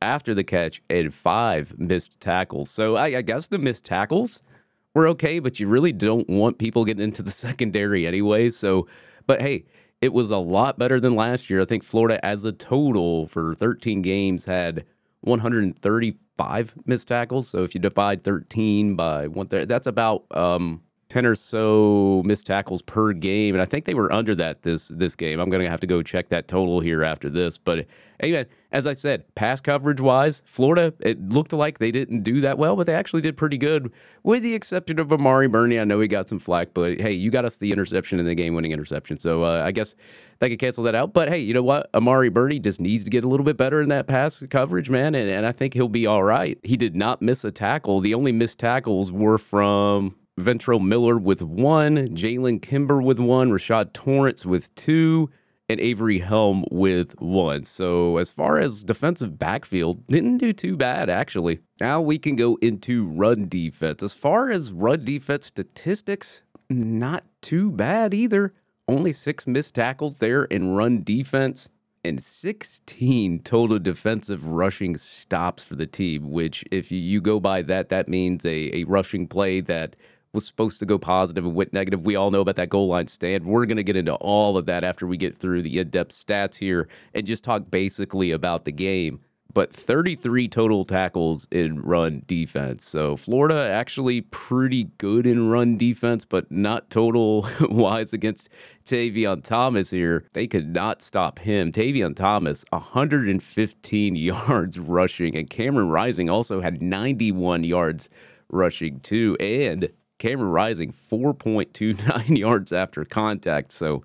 after 0.00 0.34
the 0.34 0.44
catch 0.44 0.82
and 0.88 1.12
five 1.12 1.78
missed 1.78 2.18
tackles. 2.20 2.70
So 2.70 2.96
I, 2.96 3.18
I, 3.18 3.22
guess 3.22 3.48
the 3.48 3.58
missed 3.58 3.84
tackles 3.84 4.42
were 4.94 5.08
okay, 5.08 5.38
but 5.38 5.60
you 5.60 5.68
really 5.68 5.92
don't 5.92 6.28
want 6.28 6.58
people 6.58 6.84
getting 6.84 7.02
into 7.02 7.22
the 7.22 7.30
secondary 7.46 8.06
anyway. 8.06 8.50
So, 8.50 8.86
but 9.26 9.42
hey, 9.42 9.64
it 10.00 10.12
was 10.12 10.30
a 10.30 10.38
lot 10.38 10.78
better 10.78 11.00
than 11.00 11.14
last 11.14 11.50
year. 11.50 11.62
I 11.62 11.64
think 11.64 11.82
Florida, 11.82 12.24
as 12.24 12.44
a 12.44 12.52
total 12.52 13.26
for 13.26 13.54
13 13.54 14.02
games, 14.02 14.44
had 14.44 14.84
135 15.22 16.74
missed 16.84 17.08
tackles. 17.08 17.48
So 17.48 17.64
if 17.64 17.74
you 17.74 17.80
divide 17.80 18.22
13 18.22 18.96
by 18.96 19.28
one, 19.28 19.46
that's 19.50 19.86
about 19.86 20.24
um, 20.30 20.82
10 21.14 21.26
or 21.26 21.36
so 21.36 22.24
missed 22.24 22.44
tackles 22.44 22.82
per 22.82 23.12
game. 23.12 23.54
And 23.54 23.62
I 23.62 23.66
think 23.66 23.84
they 23.84 23.94
were 23.94 24.12
under 24.12 24.34
that 24.34 24.62
this 24.62 24.88
this 24.88 25.14
game. 25.14 25.38
I'm 25.38 25.48
going 25.48 25.62
to 25.62 25.70
have 25.70 25.78
to 25.78 25.86
go 25.86 26.02
check 26.02 26.28
that 26.30 26.48
total 26.48 26.80
here 26.80 27.04
after 27.04 27.30
this. 27.30 27.56
But 27.56 27.86
anyway, 28.18 28.46
as 28.72 28.84
I 28.84 28.94
said, 28.94 29.32
pass 29.36 29.60
coverage 29.60 30.00
wise, 30.00 30.42
Florida, 30.44 30.92
it 30.98 31.28
looked 31.28 31.52
like 31.52 31.78
they 31.78 31.92
didn't 31.92 32.22
do 32.24 32.40
that 32.40 32.58
well, 32.58 32.74
but 32.74 32.86
they 32.86 32.94
actually 32.94 33.20
did 33.20 33.36
pretty 33.36 33.58
good, 33.58 33.92
with 34.24 34.42
the 34.42 34.56
exception 34.56 34.98
of 34.98 35.12
Amari 35.12 35.46
Burney. 35.46 35.78
I 35.78 35.84
know 35.84 36.00
he 36.00 36.08
got 36.08 36.28
some 36.28 36.40
flack, 36.40 36.74
but 36.74 37.00
hey, 37.00 37.12
you 37.12 37.30
got 37.30 37.44
us 37.44 37.58
the 37.58 37.70
interception 37.70 38.18
and 38.18 38.26
the 38.26 38.34
game 38.34 38.52
winning 38.52 38.72
interception. 38.72 39.16
So 39.16 39.44
uh, 39.44 39.62
I 39.64 39.70
guess 39.70 39.94
they 40.40 40.48
could 40.48 40.58
cancel 40.58 40.82
that 40.82 40.96
out. 40.96 41.12
But 41.12 41.28
hey, 41.28 41.38
you 41.38 41.54
know 41.54 41.62
what? 41.62 41.90
Amari 41.94 42.28
Burney 42.28 42.58
just 42.58 42.80
needs 42.80 43.04
to 43.04 43.10
get 43.10 43.22
a 43.22 43.28
little 43.28 43.46
bit 43.46 43.56
better 43.56 43.80
in 43.80 43.88
that 43.90 44.08
pass 44.08 44.42
coverage, 44.50 44.90
man. 44.90 45.14
And, 45.14 45.30
and 45.30 45.46
I 45.46 45.52
think 45.52 45.74
he'll 45.74 45.86
be 45.86 46.08
all 46.08 46.24
right. 46.24 46.58
He 46.64 46.76
did 46.76 46.96
not 46.96 47.22
miss 47.22 47.44
a 47.44 47.52
tackle. 47.52 48.00
The 48.00 48.14
only 48.14 48.32
missed 48.32 48.58
tackles 48.58 49.12
were 49.12 49.38
from 49.38 50.16
Ventrell 50.38 50.84
Miller 50.84 51.16
with 51.16 51.42
one, 51.42 52.08
Jalen 52.08 52.60
Kimber 52.60 53.00
with 53.00 53.20
one, 53.20 53.50
Rashad 53.50 53.92
Torrence 53.92 54.44
with 54.44 54.74
two, 54.74 55.30
and 55.68 55.80
Avery 55.80 56.18
Helm 56.18 56.64
with 56.70 57.20
one. 57.20 57.64
So, 57.64 58.16
as 58.16 58.30
far 58.30 58.58
as 58.58 58.82
defensive 58.82 59.38
backfield, 59.38 60.06
didn't 60.08 60.38
do 60.38 60.52
too 60.52 60.76
bad, 60.76 61.08
actually. 61.08 61.60
Now 61.80 62.00
we 62.00 62.18
can 62.18 62.36
go 62.36 62.56
into 62.60 63.06
run 63.06 63.48
defense. 63.48 64.02
As 64.02 64.12
far 64.12 64.50
as 64.50 64.72
run 64.72 65.04
defense 65.04 65.46
statistics, 65.46 66.42
not 66.68 67.24
too 67.40 67.70
bad 67.70 68.12
either. 68.12 68.52
Only 68.86 69.12
six 69.12 69.46
missed 69.46 69.74
tackles 69.74 70.18
there 70.18 70.44
in 70.44 70.74
run 70.74 71.02
defense 71.02 71.68
and 72.04 72.22
16 72.22 73.40
total 73.40 73.78
defensive 73.78 74.46
rushing 74.46 74.96
stops 74.96 75.64
for 75.64 75.74
the 75.74 75.86
team, 75.86 76.30
which, 76.30 76.64
if 76.70 76.92
you 76.92 77.20
go 77.20 77.40
by 77.40 77.62
that, 77.62 77.88
that 77.88 78.08
means 78.08 78.44
a, 78.44 78.76
a 78.76 78.84
rushing 78.84 79.26
play 79.26 79.60
that 79.62 79.96
was 80.34 80.46
supposed 80.46 80.80
to 80.80 80.86
go 80.86 80.98
positive 80.98 81.44
and 81.44 81.54
went 81.54 81.72
negative. 81.72 82.04
We 82.04 82.16
all 82.16 82.30
know 82.30 82.40
about 82.40 82.56
that 82.56 82.68
goal 82.68 82.88
line 82.88 83.06
stand. 83.06 83.44
We're 83.46 83.66
going 83.66 83.76
to 83.76 83.84
get 83.84 83.96
into 83.96 84.14
all 84.16 84.58
of 84.58 84.66
that 84.66 84.84
after 84.84 85.06
we 85.06 85.16
get 85.16 85.36
through 85.36 85.62
the 85.62 85.78
in 85.78 85.90
depth 85.90 86.10
stats 86.10 86.56
here 86.56 86.88
and 87.14 87.26
just 87.26 87.44
talk 87.44 87.70
basically 87.70 88.32
about 88.32 88.64
the 88.64 88.72
game. 88.72 89.20
But 89.52 89.72
33 89.72 90.48
total 90.48 90.84
tackles 90.84 91.46
in 91.52 91.80
run 91.80 92.24
defense. 92.26 92.84
So 92.84 93.16
Florida 93.16 93.68
actually 93.70 94.22
pretty 94.22 94.90
good 94.98 95.28
in 95.28 95.48
run 95.48 95.76
defense, 95.76 96.24
but 96.24 96.50
not 96.50 96.90
total 96.90 97.46
wise 97.60 98.12
against 98.12 98.48
Tavion 98.84 99.44
Thomas 99.44 99.90
here. 99.90 100.24
They 100.32 100.48
could 100.48 100.74
not 100.74 101.02
stop 101.02 101.38
him. 101.38 101.70
Tavion 101.70 102.16
Thomas, 102.16 102.64
115 102.70 104.16
yards 104.16 104.80
rushing, 104.80 105.36
and 105.36 105.48
Cameron 105.48 105.88
Rising 105.88 106.28
also 106.28 106.60
had 106.60 106.82
91 106.82 107.62
yards 107.62 108.08
rushing 108.48 108.98
too. 108.98 109.36
And 109.38 109.90
Cameron 110.24 110.52
Rising 110.52 110.90
4.29 110.90 112.38
yards 112.38 112.72
after 112.72 113.04
contact. 113.04 113.70
So, 113.70 114.02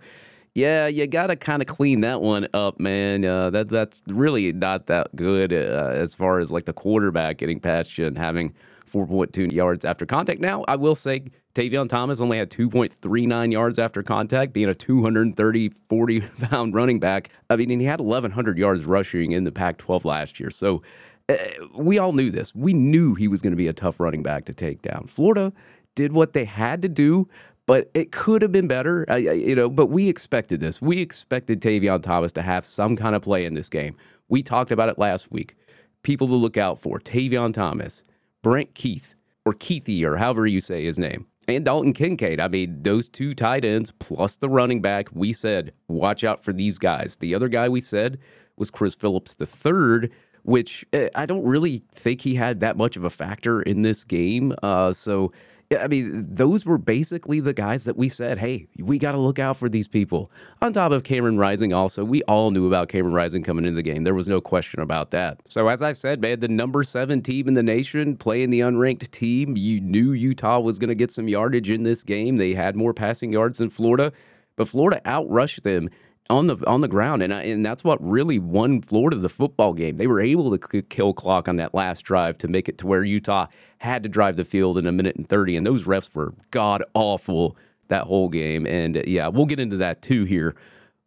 yeah, 0.54 0.88
you 0.88 1.08
got 1.08 1.28
to 1.28 1.38
kind 1.38 1.62
of 1.62 1.68
clean 1.70 2.02
that 2.02 2.20
one 2.20 2.46
up, 2.54 2.78
man. 2.78 3.24
Uh, 3.24 3.50
that 3.52 3.70
that's 3.70 4.04
really 4.06 4.52
not 4.52 4.88
that 4.88 5.16
good 5.16 5.54
uh, 5.54 5.94
as 5.94 6.14
far 6.14 6.40
as 6.40 6.52
like 6.52 6.66
the 6.66 6.74
quarterback 6.74 7.38
getting 7.38 7.62
past 7.62 7.98
you 7.98 8.06
and 8.06 8.18
having 8.18 8.54
4.2 8.92 9.50
yards 9.54 9.86
after 9.86 10.06
contact. 10.06 10.42
Now, 10.42 10.66
I 10.68 10.76
will 10.76 10.96
say 10.96 11.24
Tavion 11.56 11.88
Thomas 11.88 12.20
only 12.20 12.38
had 12.38 12.50
2.39 12.50 13.54
yards 13.54 13.80
after 13.80 14.04
contact, 14.04 14.52
being 14.52 14.68
a 14.68 14.76
230, 14.76 15.70
40 15.70 16.20
pound 16.42 16.74
running 16.74 17.00
back. 17.00 17.30
I 17.50 17.56
mean, 17.56 17.72
and 17.72 17.80
he 17.80 17.88
had 17.88 18.02
1,100 18.02 18.58
yards 18.58 18.84
rushing 18.84 19.32
in 19.32 19.46
the 19.46 19.54
Pac 19.54 19.78
12 19.78 20.04
last 20.04 20.38
year. 20.38 20.50
So, 20.50 20.82
uh, 21.30 21.36
we 21.76 22.00
all 22.00 22.12
knew 22.12 22.32
this. 22.32 22.56
We 22.56 22.74
knew 22.74 23.14
he 23.14 23.28
was 23.28 23.42
going 23.42 23.52
to 23.52 23.58
be 23.58 23.68
a 23.68 23.74
tough 23.74 24.00
running 24.00 24.24
back 24.24 24.46
to 24.46 24.54
take 24.54 24.82
down. 24.82 25.06
Florida 25.08 25.54
did 26.00 26.14
what 26.14 26.32
they 26.32 26.46
had 26.46 26.82
to 26.82 26.88
do, 26.88 27.28
but 27.66 27.92
it 27.94 28.14
could 28.14 28.42
have 28.42 28.54
been 28.54 28.70
better. 28.70 29.06
I, 29.10 29.18
you 29.18 29.54
know, 29.54 29.70
but 29.70 29.88
we 29.88 30.08
expected 30.08 30.62
this. 30.62 30.82
We 30.82 31.02
expected 31.02 31.60
Tavion 31.60 32.02
Thomas 32.02 32.32
to 32.34 32.42
have 32.42 32.64
some 32.64 32.96
kind 32.96 33.16
of 33.16 33.22
play 33.22 33.44
in 33.44 33.54
this 33.54 33.68
game. 33.68 33.98
We 34.30 34.42
talked 34.42 34.72
about 34.72 34.88
it 34.88 34.98
last 34.98 35.30
week. 35.30 35.58
People 36.02 36.28
to 36.30 36.36
look 36.36 36.56
out 36.56 36.80
for: 36.80 37.00
Tavion 37.00 37.54
Thomas, 37.54 38.06
Brent 38.42 38.76
Keith, 38.76 39.14
or 39.44 39.54
Keithy, 39.54 40.06
or 40.06 40.16
however 40.16 40.48
you 40.48 40.62
say 40.62 40.86
his 40.86 40.98
name, 40.98 41.28
and 41.50 41.66
Dalton 41.66 41.92
Kincaid. 41.92 42.40
I 42.40 42.48
mean, 42.48 42.82
those 42.82 43.10
two 43.10 43.36
tight 43.36 43.66
ends 43.66 43.92
plus 44.00 44.38
the 44.38 44.48
running 44.48 44.82
back. 44.82 45.10
We 45.12 45.34
said, 45.34 45.74
watch 45.90 46.24
out 46.24 46.42
for 46.42 46.54
these 46.54 46.80
guys. 46.80 47.18
The 47.18 47.36
other 47.36 47.50
guy 47.50 47.68
we 47.68 47.82
said 47.82 48.20
was 48.56 48.72
Chris 48.72 48.96
Phillips 48.96 49.36
the 49.36 49.46
third 49.46 50.14
which 50.44 50.86
eh, 50.94 51.10
I 51.16 51.26
don't 51.26 51.44
really 51.44 51.84
think 51.94 52.22
he 52.22 52.36
had 52.36 52.62
that 52.62 52.78
much 52.78 52.96
of 52.96 53.04
a 53.04 53.10
factor 53.10 53.62
in 53.62 53.82
this 53.82 54.06
game. 54.06 54.54
Uh, 54.64 54.94
so 54.94 55.32
I 55.78 55.88
mean, 55.88 56.26
those 56.28 56.66
were 56.66 56.80
basically 56.80 57.40
the 57.40 57.54
guys 57.54 57.84
that 57.84 57.96
we 57.96 58.10
said, 58.10 58.40
hey, 58.40 58.68
we 58.80 58.98
got 58.98 59.12
to 59.12 59.20
look 59.20 59.38
out 59.38 59.56
for 59.56 59.70
these 59.70 59.88
people. 59.88 60.32
On 60.64 60.74
top 60.74 60.92
of 60.92 61.04
Cameron 61.04 61.38
Rising, 61.38 61.74
also, 61.74 62.04
we 62.04 62.24
all 62.24 62.50
knew 62.50 62.66
about 62.66 62.90
Cameron 62.90 63.14
Rising 63.14 63.44
coming 63.44 63.66
into 63.66 63.76
the 63.76 63.84
game. 63.84 64.04
There 64.04 64.16
was 64.16 64.28
no 64.28 64.42
question 64.42 64.80
about 64.80 65.12
that. 65.12 65.42
So, 65.48 65.68
as 65.68 65.84
I 65.84 65.92
said, 65.92 66.22
man, 66.22 66.40
the 66.40 66.48
number 66.48 66.82
seven 66.82 67.22
team 67.22 67.48
in 67.48 67.54
the 67.54 67.62
nation 67.62 68.18
playing 68.18 68.50
the 68.50 68.62
unranked 68.62 69.12
team, 69.12 69.56
you 69.58 69.80
knew 69.80 70.12
Utah 70.12 70.60
was 70.60 70.80
going 70.80 70.90
to 70.90 70.96
get 70.96 71.12
some 71.12 71.28
yardage 71.28 71.70
in 71.70 71.84
this 71.84 72.04
game. 72.04 72.38
They 72.38 72.56
had 72.56 72.76
more 72.76 72.94
passing 72.94 73.32
yards 73.32 73.60
than 73.60 73.70
Florida, 73.70 74.12
but 74.56 74.68
Florida 74.68 75.02
outrushed 75.06 75.62
them 75.62 75.90
on 76.30 76.48
the 76.48 76.58
on 76.68 76.82
the 76.82 76.88
ground, 76.88 77.24
and 77.24 77.34
I, 77.34 77.42
and 77.44 77.66
that's 77.66 77.84
what 77.84 77.98
really 78.02 78.38
won 78.38 78.82
Florida 78.82 79.18
the 79.18 79.30
football 79.30 79.74
game. 79.74 79.98
They 79.98 80.08
were 80.08 80.20
able 80.20 80.56
to 80.56 80.82
kill 80.84 81.14
clock 81.14 81.48
on 81.48 81.56
that 81.56 81.74
last 81.74 82.02
drive 82.02 82.38
to 82.40 82.48
make 82.48 82.70
it 82.70 82.78
to 82.80 82.88
where 82.88 83.04
Utah 83.04 83.48
had 83.80 84.04
to 84.04 84.10
drive 84.10 84.36
the 84.36 84.46
field 84.46 84.78
in 84.78 84.86
a 84.86 84.92
minute 84.92 85.16
and 85.16 85.28
thirty, 85.28 85.58
and 85.58 85.66
those 85.66 85.86
refs 85.86 86.14
were 86.14 86.34
god 86.52 86.84
awful 86.94 87.58
that 87.88 88.04
whole 88.04 88.30
game. 88.30 88.68
And 88.68 88.98
uh, 88.98 89.04
yeah, 89.08 89.28
we'll 89.28 89.48
get 89.48 89.60
into 89.60 89.78
that 89.78 90.02
too 90.02 90.24
here. 90.26 90.56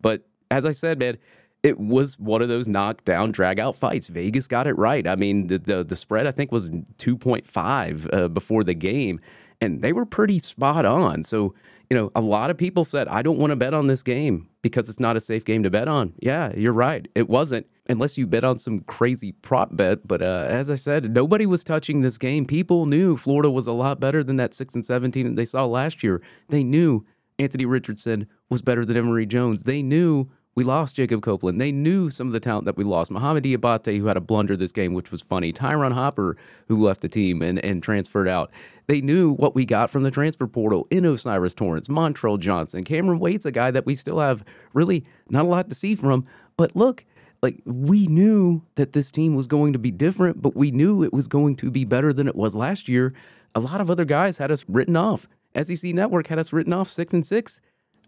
But 0.01 0.27
as 0.51 0.65
I 0.65 0.73
said, 0.73 0.99
man, 0.99 1.19
it 1.63 1.79
was 1.79 2.19
one 2.19 2.43
of 2.43 2.49
those 2.49 2.67
knockdown, 2.67 3.31
drag 3.31 3.61
out 3.61 3.77
fights. 3.77 4.09
Vegas 4.09 4.49
got 4.49 4.67
it 4.67 4.77
right. 4.77 5.07
I 5.07 5.15
mean, 5.15 5.47
the 5.47 5.59
the, 5.59 5.85
the 5.85 5.97
spread 5.97 6.27
I 6.27 6.33
think 6.33 6.51
was 6.51 6.73
two 6.99 7.17
point 7.17 7.47
five 7.47 8.09
uh, 8.13 8.27
before 8.27 8.65
the 8.65 8.75
game, 8.75 9.21
and 9.61 9.83
they 9.83 9.93
were 9.93 10.05
pretty 10.05 10.41
spot 10.41 10.85
on. 10.85 11.23
So 11.23 11.55
you 11.93 11.99
know, 11.99 12.11
a 12.15 12.23
lot 12.23 12.49
of 12.49 12.57
people 12.57 12.85
said, 12.85 13.07
I 13.09 13.21
don't 13.21 13.39
want 13.39 13.51
to 13.51 13.57
bet 13.57 13.75
on 13.75 13.87
this 13.87 14.03
game 14.03 14.49
because 14.63 14.89
it's 14.89 14.99
not 14.99 15.15
a 15.15 15.21
safe 15.21 15.45
game 15.45 15.63
to 15.65 15.69
bet 15.69 15.89
on. 15.89 16.15
Yeah, 16.23 16.51
you're 16.57 16.73
right. 16.73 17.07
It 17.15 17.29
wasn't, 17.29 17.67
unless 17.87 18.17
you 18.17 18.27
bet 18.27 18.45
on 18.45 18.59
some 18.59 18.81
crazy 18.81 19.33
prop 19.33 19.77
bet. 19.77 20.09
But 20.09 20.23
uh, 20.23 20.47
as 20.49 20.71
I 20.71 20.75
said, 20.75 21.15
nobody 21.15 21.45
was 21.45 21.63
touching 21.63 22.01
this 22.01 22.17
game. 22.17 22.47
People 22.47 22.87
knew 22.87 23.19
Florida 23.19 23.51
was 23.51 23.67
a 23.67 23.75
lot 23.75 24.01
better 24.01 24.25
than 24.25 24.37
that 24.37 24.55
6 24.55 24.75
and 24.75 24.87
17 24.87 25.27
that 25.27 25.37
they 25.37 25.45
saw 25.45 25.67
last 25.67 26.03
year. 26.03 26.23
They 26.49 26.65
knew 26.65 27.05
Anthony 27.39 27.67
Richardson 27.67 28.27
was 28.49 28.63
better 28.63 28.87
than 28.87 28.97
Emory 28.97 29.27
Jones. 29.27 29.65
They 29.65 29.83
knew 29.83 30.31
we 30.55 30.65
lost 30.65 30.97
Jacob 30.97 31.23
Copeland. 31.23 31.61
They 31.61 31.73
knew 31.73 32.11
some 32.11 32.27
of 32.27 32.33
the 32.33 32.41
talent 32.41 32.67
that 32.67 32.77
we 32.77 32.85
lost. 32.85 33.11
Mohamoud 33.11 33.43
Diabate, 33.43 33.97
who 33.99 34.07
had 34.07 34.17
a 34.17 34.21
blunder 34.21 34.57
this 34.57 34.73
game, 34.73 34.93
which 34.93 35.11
was 35.11 35.23
funny. 35.23 35.53
Ty'Ron 35.53 35.93
Hopper, 35.93 36.37
who 36.69 36.85
left 36.85 37.01
the 37.01 37.09
team 37.09 37.41
and, 37.41 37.59
and 37.65 37.83
transferred 37.83 38.29
out. 38.29 38.53
They 38.87 39.01
knew 39.01 39.33
what 39.33 39.55
we 39.55 39.65
got 39.65 39.89
from 39.91 40.03
the 40.03 40.11
transfer 40.11 40.47
portal 40.47 40.87
in 40.91 41.07
O'Cyrus 41.07 41.55
Torrence, 41.55 41.89
Montrell 41.89 42.39
Johnson. 42.39 42.85
Cameron 42.85 43.19
Wate's 43.19 43.47
a 43.47 43.53
guy 43.53 43.71
that 43.71 43.87
we 43.87 43.95
still 43.95 44.19
have 44.19 44.45
really 44.75 45.05
not 45.31 45.45
a 45.45 45.49
lot 45.49 45.71
to 45.71 45.75
see 45.75 45.95
from. 45.95 46.27
But 46.57 46.77
look, 46.77 47.05
like 47.43 47.63
we 47.65 48.07
knew 48.07 48.63
that 48.75 48.93
this 48.93 49.11
team 49.11 49.35
was 49.35 49.47
going 49.47 49.73
to 49.73 49.79
be 49.79 49.91
different, 49.91 50.43
but 50.43 50.55
we 50.55 50.71
knew 50.71 51.03
it 51.03 51.13
was 51.13 51.29
going 51.29 51.57
to 51.57 51.71
be 51.71 51.85
better 51.85 52.13
than 52.13 52.29
it 52.29 52.37
was 52.37 52.55
last 52.55 52.89
year. 52.89 53.15
A 53.55 53.61
lot 53.61 53.81
of 53.81 53.91
other 53.91 54.05
guys 54.05 54.39
had 54.39 54.51
us 54.51 54.65
written 54.69 54.97
off. 54.97 55.29
SEC 55.61 55.95
Network 55.95 56.27
had 56.27 56.39
us 56.39 56.53
written 56.53 56.73
off 56.73 56.89
six 56.89 57.15
and 57.15 57.25
six. 57.25 57.61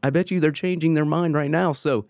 I 0.03 0.11
bet 0.11 0.31
you 0.31 0.39
they're 0.39 0.53
changing 0.53 0.95
their 0.95 1.05
mind 1.05 1.35
right 1.35 1.51
now. 1.51 1.73
So 1.73 2.07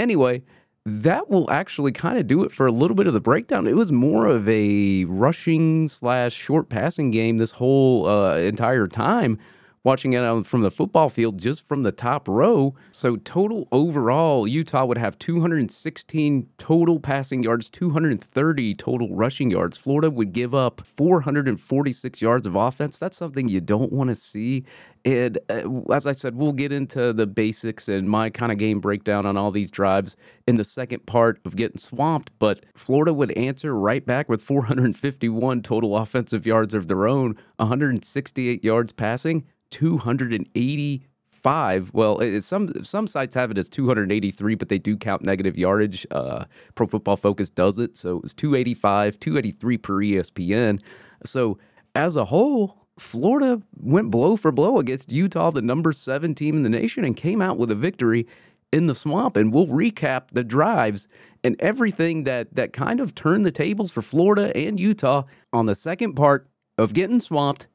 Anyway, 0.00 0.42
that 0.86 1.28
will 1.28 1.50
actually 1.50 1.92
kind 1.92 2.16
of 2.16 2.26
do 2.26 2.42
it 2.42 2.50
for 2.50 2.66
a 2.66 2.72
little 2.72 2.94
bit 2.94 3.06
of 3.06 3.12
the 3.12 3.20
breakdown. 3.20 3.66
It 3.66 3.76
was 3.76 3.92
more 3.92 4.24
of 4.24 4.48
a 4.48 5.04
rushing 5.04 5.88
slash 5.88 6.32
short 6.32 6.70
passing 6.70 7.10
game 7.10 7.36
this 7.36 7.50
whole 7.50 8.06
uh, 8.08 8.38
entire 8.38 8.86
time. 8.86 9.38
Watching 9.82 10.12
it 10.12 10.46
from 10.46 10.60
the 10.60 10.70
football 10.70 11.08
field, 11.08 11.38
just 11.38 11.66
from 11.66 11.84
the 11.84 11.92
top 11.92 12.28
row. 12.28 12.74
So, 12.90 13.16
total 13.16 13.66
overall, 13.72 14.46
Utah 14.46 14.84
would 14.84 14.98
have 14.98 15.18
216 15.18 16.48
total 16.58 17.00
passing 17.00 17.42
yards, 17.42 17.70
230 17.70 18.74
total 18.74 19.14
rushing 19.14 19.50
yards. 19.50 19.78
Florida 19.78 20.10
would 20.10 20.32
give 20.32 20.54
up 20.54 20.82
446 20.82 22.20
yards 22.20 22.46
of 22.46 22.56
offense. 22.56 22.98
That's 22.98 23.16
something 23.16 23.48
you 23.48 23.62
don't 23.62 23.90
want 23.90 24.10
to 24.10 24.16
see 24.16 24.64
and 25.04 25.38
uh, 25.48 25.92
as 25.92 26.06
I 26.06 26.12
said, 26.12 26.36
we'll 26.36 26.52
get 26.52 26.72
into 26.72 27.12
the 27.12 27.26
basics 27.26 27.88
and 27.88 28.08
my 28.08 28.30
kind 28.30 28.52
of 28.52 28.58
game 28.58 28.80
breakdown 28.80 29.24
on 29.24 29.36
all 29.36 29.50
these 29.50 29.70
drives 29.70 30.16
in 30.46 30.56
the 30.56 30.64
second 30.64 31.06
part 31.06 31.40
of 31.44 31.56
getting 31.56 31.78
swamped. 31.78 32.30
But 32.38 32.66
Florida 32.74 33.12
would 33.14 33.32
answer 33.32 33.74
right 33.74 34.04
back 34.04 34.28
with 34.28 34.42
451 34.42 35.62
total 35.62 35.96
offensive 35.96 36.46
yards 36.46 36.74
of 36.74 36.88
their 36.88 37.06
own, 37.06 37.36
168 37.56 38.62
yards 38.62 38.92
passing, 38.92 39.40
280 39.40 39.59
285. 39.70 41.90
Well, 41.92 42.40
some 42.40 42.84
some 42.84 43.06
sites 43.06 43.34
have 43.34 43.50
it 43.50 43.58
as 43.58 43.68
283, 43.68 44.54
but 44.54 44.68
they 44.68 44.78
do 44.78 44.96
count 44.96 45.22
negative 45.22 45.56
yardage. 45.56 46.06
Uh, 46.10 46.44
Pro 46.74 46.86
Football 46.86 47.16
Focus 47.16 47.50
does 47.50 47.78
it, 47.78 47.96
so 47.96 48.16
it 48.16 48.22
was 48.22 48.34
285, 48.34 49.18
283 49.18 49.78
per 49.78 49.94
ESPN. 49.94 50.80
So 51.24 51.58
as 51.94 52.16
a 52.16 52.26
whole, 52.26 52.86
Florida 52.98 53.62
went 53.76 54.10
blow 54.10 54.36
for 54.36 54.52
blow 54.52 54.78
against 54.78 55.10
Utah, 55.10 55.50
the 55.50 55.62
number 55.62 55.92
seven 55.92 56.34
team 56.34 56.56
in 56.56 56.62
the 56.62 56.68
nation, 56.68 57.04
and 57.04 57.16
came 57.16 57.40
out 57.40 57.58
with 57.58 57.70
a 57.70 57.74
victory 57.74 58.26
in 58.72 58.86
the 58.86 58.94
swamp. 58.94 59.36
And 59.36 59.52
we'll 59.52 59.66
recap 59.66 60.28
the 60.32 60.44
drives 60.44 61.08
and 61.42 61.56
everything 61.60 62.24
that 62.24 62.54
that 62.54 62.72
kind 62.72 63.00
of 63.00 63.14
turned 63.14 63.44
the 63.44 63.50
tables 63.50 63.90
for 63.90 64.02
Florida 64.02 64.56
and 64.56 64.78
Utah 64.78 65.24
on 65.52 65.66
the 65.66 65.74
second 65.74 66.14
part 66.14 66.48
of 66.78 66.94
getting 66.94 67.20
swamped 67.20 67.66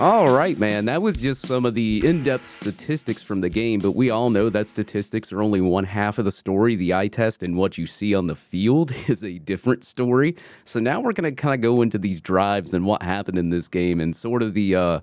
All 0.00 0.34
right, 0.34 0.58
man. 0.58 0.86
That 0.86 1.02
was 1.02 1.16
just 1.16 1.46
some 1.46 1.64
of 1.64 1.74
the 1.74 2.04
in 2.04 2.24
depth 2.24 2.46
statistics 2.46 3.22
from 3.22 3.42
the 3.42 3.48
game, 3.48 3.78
but 3.78 3.92
we 3.92 4.10
all 4.10 4.28
know 4.28 4.50
that 4.50 4.66
statistics 4.66 5.32
are 5.32 5.40
only 5.40 5.60
one 5.60 5.84
half 5.84 6.18
of 6.18 6.24
the 6.24 6.32
story. 6.32 6.74
The 6.74 6.92
eye 6.92 7.06
test 7.06 7.44
and 7.44 7.56
what 7.56 7.78
you 7.78 7.86
see 7.86 8.12
on 8.12 8.26
the 8.26 8.34
field 8.34 8.92
is 9.08 9.22
a 9.22 9.38
different 9.38 9.84
story. 9.84 10.34
So 10.64 10.80
now 10.80 11.00
we're 11.00 11.12
going 11.12 11.32
to 11.32 11.40
kind 11.40 11.54
of 11.54 11.60
go 11.60 11.80
into 11.80 11.96
these 11.96 12.20
drives 12.20 12.74
and 12.74 12.84
what 12.84 13.04
happened 13.04 13.38
in 13.38 13.50
this 13.50 13.68
game 13.68 14.00
and 14.00 14.16
sort 14.16 14.42
of 14.42 14.52
the, 14.52 14.74
uh, 14.74 15.00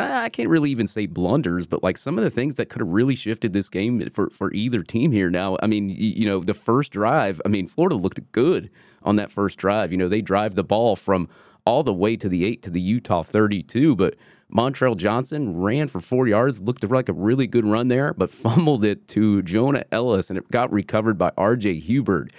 I 0.00 0.28
can't 0.28 0.48
really 0.48 0.72
even 0.72 0.88
say 0.88 1.06
blunders, 1.06 1.68
but 1.68 1.84
like 1.84 1.96
some 1.96 2.18
of 2.18 2.24
the 2.24 2.30
things 2.30 2.56
that 2.56 2.68
could 2.68 2.80
have 2.80 2.90
really 2.90 3.14
shifted 3.14 3.52
this 3.52 3.68
game 3.68 4.10
for, 4.10 4.28
for 4.30 4.52
either 4.52 4.82
team 4.82 5.12
here. 5.12 5.30
Now, 5.30 5.56
I 5.62 5.68
mean, 5.68 5.88
you, 5.88 6.26
know, 6.26 6.40
the 6.40 6.52
first 6.52 6.90
drive, 6.90 7.40
I 7.46 7.48
mean, 7.48 7.68
Florida 7.68 7.94
looked 7.94 8.32
good 8.32 8.70
on 9.04 9.14
that 9.16 9.30
first 9.30 9.56
drive. 9.56 9.92
You 9.92 9.98
know, 9.98 10.08
they 10.08 10.20
drive 10.20 10.56
the 10.56 10.64
ball 10.64 10.96
from 10.96 11.28
all 11.64 11.84
the 11.84 11.92
way 11.92 12.16
to 12.16 12.28
the 12.28 12.44
eight 12.44 12.60
to 12.62 12.70
the 12.70 12.80
Utah 12.80 13.22
32, 13.22 13.94
but 13.94 14.16
Montrell 14.54 14.96
Johnson 14.96 15.56
ran 15.60 15.88
for 15.88 16.00
four 16.00 16.28
yards, 16.28 16.60
looked 16.60 16.88
like 16.88 17.08
a 17.08 17.12
really 17.12 17.46
good 17.46 17.64
run 17.64 17.88
there, 17.88 18.12
but 18.12 18.30
fumbled 18.44 18.84
it 18.84 19.08
to 19.08 19.42
Jonah 19.42 19.84
Elliss, 19.90 20.30
and 20.30 20.38
it 20.38 20.50
got 20.50 20.72
recovered 20.72 21.18
by 21.18 21.32
R.J. 21.36 21.80
Hubert. 21.80 22.30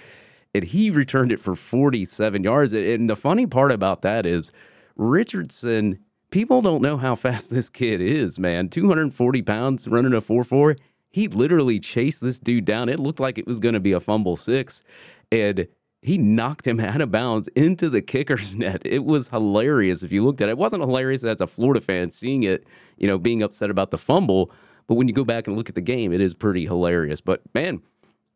And 0.54 0.64
he 0.64 0.90
returned 0.90 1.32
it 1.32 1.40
for 1.40 1.56
47 1.56 2.44
yards. 2.44 2.72
And 2.72 3.10
the 3.10 3.16
funny 3.16 3.46
part 3.46 3.72
about 3.72 4.02
that 4.02 4.24
is 4.24 4.52
Richardson, 4.96 5.98
people 6.30 6.62
don't 6.62 6.82
know 6.82 6.96
how 6.96 7.14
fast 7.16 7.50
this 7.50 7.68
kid 7.68 8.00
is, 8.00 8.38
man. 8.38 8.68
240 8.68 9.42
pounds 9.42 9.88
running 9.88 10.14
a 10.14 10.20
4 10.20 10.44
4. 10.44 10.76
He 11.10 11.28
literally 11.28 11.78
chased 11.78 12.20
this 12.20 12.38
dude 12.40 12.64
down. 12.64 12.88
It 12.88 12.98
looked 12.98 13.20
like 13.20 13.38
it 13.38 13.46
was 13.46 13.60
going 13.60 13.74
to 13.74 13.80
be 13.80 13.92
a 13.92 14.00
fumble 14.00 14.36
six. 14.36 14.82
And 15.30 15.68
he 16.04 16.18
knocked 16.18 16.66
him 16.66 16.78
out 16.80 17.00
of 17.00 17.10
bounds 17.10 17.48
into 17.48 17.88
the 17.88 18.02
kicker's 18.02 18.54
net. 18.56 18.82
It 18.84 19.04
was 19.04 19.28
hilarious 19.28 20.02
if 20.02 20.12
you 20.12 20.22
looked 20.24 20.40
at 20.40 20.48
it. 20.48 20.52
It 20.52 20.58
wasn't 20.58 20.82
hilarious 20.82 21.24
as 21.24 21.40
a 21.40 21.46
Florida 21.46 21.80
fan 21.80 22.10
seeing 22.10 22.42
it, 22.42 22.66
you 22.98 23.08
know, 23.08 23.18
being 23.18 23.42
upset 23.42 23.70
about 23.70 23.90
the 23.90 23.98
fumble. 23.98 24.52
But 24.86 24.96
when 24.96 25.08
you 25.08 25.14
go 25.14 25.24
back 25.24 25.46
and 25.46 25.56
look 25.56 25.70
at 25.70 25.74
the 25.74 25.80
game, 25.80 26.12
it 26.12 26.20
is 26.20 26.34
pretty 26.34 26.66
hilarious. 26.66 27.22
But 27.22 27.40
man, 27.54 27.80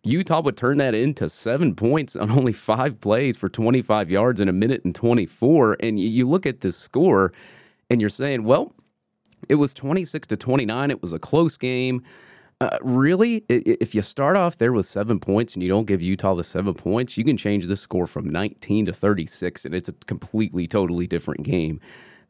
Utah 0.03 0.41
would 0.41 0.57
turn 0.57 0.79
that 0.79 0.95
into 0.95 1.29
seven 1.29 1.75
points 1.75 2.17
on 2.17 2.31
only 2.39 2.53
five 2.53 3.01
plays 3.01 3.37
for 3.37 3.51
25 3.51 4.11
yards 4.11 4.41
in 4.41 4.49
a 4.49 4.53
minute 4.53 4.83
and 4.85 4.95
24. 4.95 5.77
And 5.81 6.01
you 6.01 6.27
look 6.27 6.47
at 6.47 6.61
the 6.61 6.73
score 6.73 7.33
and 7.91 8.01
you're 8.01 8.09
saying, 8.09 8.45
well, 8.45 8.73
it 9.49 9.57
was 9.57 9.75
26 9.75 10.27
to 10.29 10.37
29. 10.37 10.91
It 10.91 11.03
was 11.03 11.13
a 11.13 11.19
close 11.19 11.59
game. 11.59 12.03
Uh, 12.61 12.77
really, 12.83 13.44
if 13.49 13.94
you 13.94 14.03
start 14.03 14.37
off 14.37 14.59
there 14.59 14.73
with 14.73 14.85
seven 14.85 15.21
points 15.21 15.55
and 15.55 15.62
you 15.62 15.68
don't 15.68 15.87
give 15.87 16.03
Utah 16.03 16.35
the 16.35 16.42
seven 16.42 16.75
points, 16.75 17.16
you 17.16 17.23
can 17.23 17.37
change 17.37 17.66
the 17.66 17.77
score 17.77 18.07
from 18.07 18.29
19 18.29 18.87
to 18.87 18.92
36, 18.92 19.64
and 19.64 19.75
it's 19.77 19.88
a 19.88 19.92
completely, 19.92 20.66
totally 20.66 21.07
different 21.07 21.44
game. 21.44 21.81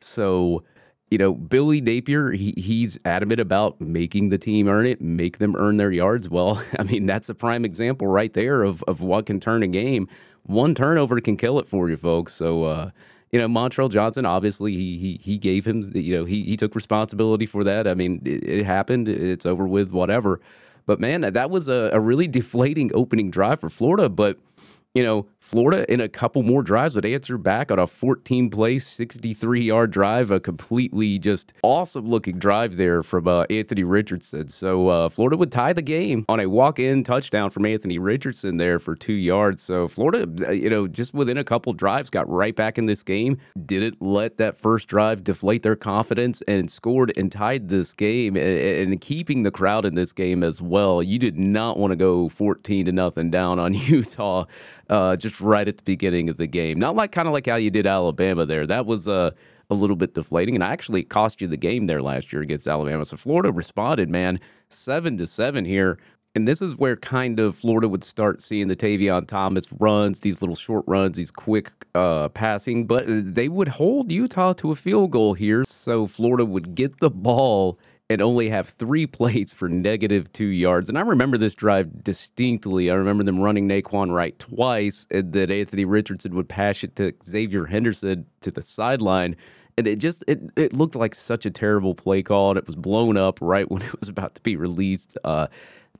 So, 0.00 0.62
you 1.10 1.16
know, 1.16 1.32
Billy 1.32 1.80
Napier, 1.80 2.32
he, 2.32 2.52
he's 2.58 2.98
adamant 3.06 3.40
about 3.40 3.80
making 3.80 4.28
the 4.28 4.36
team 4.36 4.68
earn 4.68 4.84
it, 4.84 5.00
make 5.00 5.38
them 5.38 5.56
earn 5.56 5.78
their 5.78 5.92
yards. 5.92 6.28
Well, 6.28 6.62
I 6.78 6.82
mean, 6.82 7.06
that's 7.06 7.30
a 7.30 7.34
prime 7.34 7.64
example 7.64 8.06
right 8.06 8.32
there 8.34 8.62
of, 8.62 8.84
of 8.86 9.00
what 9.00 9.24
can 9.24 9.40
turn 9.40 9.62
a 9.62 9.66
game. 9.66 10.08
One 10.42 10.74
turnover 10.74 11.18
can 11.22 11.38
kill 11.38 11.58
it 11.58 11.66
for 11.66 11.88
you, 11.88 11.96
folks. 11.96 12.34
So, 12.34 12.64
uh, 12.64 12.90
you 13.30 13.38
know, 13.38 13.48
Montrell 13.48 13.90
Johnson, 13.90 14.24
obviously, 14.24 14.74
he 14.74 14.98
he 14.98 15.20
he 15.22 15.38
gave 15.38 15.66
him, 15.66 15.82
you 15.94 16.16
know, 16.16 16.24
he 16.24 16.44
he 16.44 16.56
took 16.56 16.74
responsibility 16.74 17.46
for 17.46 17.62
that. 17.64 17.86
I 17.86 17.94
mean, 17.94 18.22
it, 18.24 18.44
it 18.44 18.64
happened. 18.64 19.08
It's 19.08 19.44
over 19.44 19.66
with. 19.66 19.92
Whatever. 19.92 20.40
But 20.86 21.00
man, 21.00 21.20
that 21.20 21.50
was 21.50 21.68
a, 21.68 21.90
a 21.92 22.00
really 22.00 22.26
deflating 22.26 22.90
opening 22.94 23.30
drive 23.30 23.60
for 23.60 23.68
Florida. 23.68 24.08
But 24.08 24.38
you 24.94 25.02
know, 25.02 25.26
Florida 25.48 25.90
in 25.90 25.98
a 25.98 26.10
couple 26.10 26.42
more 26.42 26.62
drives 26.62 26.94
would 26.94 27.06
answer 27.06 27.38
back 27.38 27.72
on 27.72 27.78
a 27.78 27.86
14 27.86 28.50
play, 28.50 28.78
63 28.78 29.62
yard 29.62 29.90
drive, 29.90 30.30
a 30.30 30.38
completely 30.38 31.18
just 31.18 31.54
awesome 31.62 32.06
looking 32.06 32.38
drive 32.38 32.76
there 32.76 33.02
from 33.02 33.26
uh, 33.26 33.44
Anthony 33.48 33.82
Richardson. 33.82 34.48
So 34.48 34.88
uh, 34.88 35.08
Florida 35.08 35.38
would 35.38 35.50
tie 35.50 35.72
the 35.72 35.80
game 35.80 36.26
on 36.28 36.38
a 36.38 36.44
walk 36.50 36.78
in 36.78 37.02
touchdown 37.02 37.48
from 37.48 37.64
Anthony 37.64 37.98
Richardson 37.98 38.58
there 38.58 38.78
for 38.78 38.94
two 38.94 39.14
yards. 39.14 39.62
So 39.62 39.88
Florida, 39.88 40.28
uh, 40.46 40.50
you 40.50 40.68
know, 40.68 40.86
just 40.86 41.14
within 41.14 41.38
a 41.38 41.44
couple 41.44 41.72
drives 41.72 42.10
got 42.10 42.28
right 42.28 42.54
back 42.54 42.76
in 42.76 42.84
this 42.84 43.02
game, 43.02 43.38
didn't 43.64 44.02
let 44.02 44.36
that 44.36 44.58
first 44.58 44.86
drive 44.86 45.24
deflate 45.24 45.62
their 45.62 45.76
confidence 45.76 46.42
and 46.46 46.70
scored 46.70 47.10
and 47.16 47.32
tied 47.32 47.68
this 47.68 47.94
game 47.94 48.36
and, 48.36 48.92
and 48.92 49.00
keeping 49.00 49.44
the 49.44 49.50
crowd 49.50 49.86
in 49.86 49.94
this 49.94 50.12
game 50.12 50.42
as 50.42 50.60
well. 50.60 51.02
You 51.02 51.18
did 51.18 51.38
not 51.38 51.78
want 51.78 51.92
to 51.92 51.96
go 51.96 52.28
14 52.28 52.84
to 52.84 52.92
nothing 52.92 53.30
down 53.30 53.58
on 53.58 53.72
Utah 53.88 54.44
uh, 54.88 55.16
just 55.16 55.37
right 55.40 55.66
at 55.66 55.76
the 55.76 55.82
beginning 55.82 56.28
of 56.28 56.36
the 56.36 56.46
game. 56.46 56.78
Not 56.78 56.94
like 56.94 57.12
kind 57.12 57.28
of 57.28 57.34
like 57.34 57.46
how 57.46 57.56
you 57.56 57.70
did 57.70 57.86
Alabama 57.86 58.46
there. 58.46 58.66
That 58.66 58.86
was 58.86 59.08
uh, 59.08 59.30
a 59.70 59.74
little 59.74 59.96
bit 59.96 60.14
deflating, 60.14 60.54
and 60.54 60.64
actually 60.64 61.02
cost 61.02 61.40
you 61.40 61.48
the 61.48 61.56
game 61.56 61.86
there 61.86 62.02
last 62.02 62.32
year 62.32 62.42
against 62.42 62.66
Alabama. 62.66 63.04
So 63.04 63.16
Florida 63.16 63.52
responded, 63.52 64.08
man, 64.08 64.40
seven 64.68 65.16
to 65.18 65.26
seven 65.26 65.64
here. 65.64 65.98
And 66.34 66.46
this 66.46 66.62
is 66.62 66.76
where 66.76 66.94
kind 66.94 67.40
of 67.40 67.56
Florida 67.56 67.88
would 67.88 68.04
start 68.04 68.40
seeing 68.40 68.68
the 68.68 68.76
Tavion 68.76 69.26
Thomas 69.26 69.64
runs, 69.80 70.20
these 70.20 70.40
little 70.40 70.54
short 70.54 70.84
runs, 70.86 71.16
these 71.16 71.30
quick 71.30 71.72
uh, 71.94 72.28
passing, 72.28 72.86
but 72.86 73.04
they 73.08 73.48
would 73.48 73.68
hold 73.68 74.12
Utah 74.12 74.52
to 74.52 74.70
a 74.70 74.76
field 74.76 75.10
goal 75.10 75.34
here. 75.34 75.64
So 75.64 76.06
Florida 76.06 76.44
would 76.44 76.74
get 76.74 77.00
the 77.00 77.10
ball 77.10 77.78
and 78.10 78.22
only 78.22 78.48
have 78.48 78.68
three 78.68 79.06
plays 79.18 79.52
for 79.52 79.68
negative 79.68 80.32
two 80.32 80.46
yards. 80.46 80.88
And 80.88 80.98
I 80.98 81.02
remember 81.02 81.38
this 81.38 81.54
drive 81.54 82.02
distinctly. 82.02 82.90
I 82.90 82.94
remember 82.94 83.24
them 83.24 83.40
running 83.40 83.68
Nay'Quan 83.68 84.12
Wright 84.12 84.38
twice, 84.38 85.06
and 85.10 85.32
that 85.32 85.50
Anthony 85.50 85.84
Richardson 85.84 86.34
would 86.34 86.48
pass 86.48 86.82
it 86.82 86.96
to 86.96 87.12
Xzavier 87.12 87.68
Henderson 87.68 88.26
to 88.40 88.50
the 88.50 88.62
sideline. 88.62 89.36
and 89.76 89.86
it 89.86 89.98
just 89.98 90.24
it, 90.26 90.40
it 90.56 90.72
looked 90.72 90.96
like 90.96 91.14
such 91.14 91.46
a 91.46 91.50
terrible 91.50 91.94
play 91.94 92.22
call, 92.22 92.50
and 92.50 92.58
it 92.58 92.66
was 92.66 92.76
blown 92.76 93.16
up 93.16 93.38
right 93.42 93.70
when 93.70 93.82
it 93.82 93.98
was 94.00 94.08
about 94.08 94.34
to 94.34 94.42
be 94.42 94.56
released. 94.56 95.16
Uh, 95.24 95.46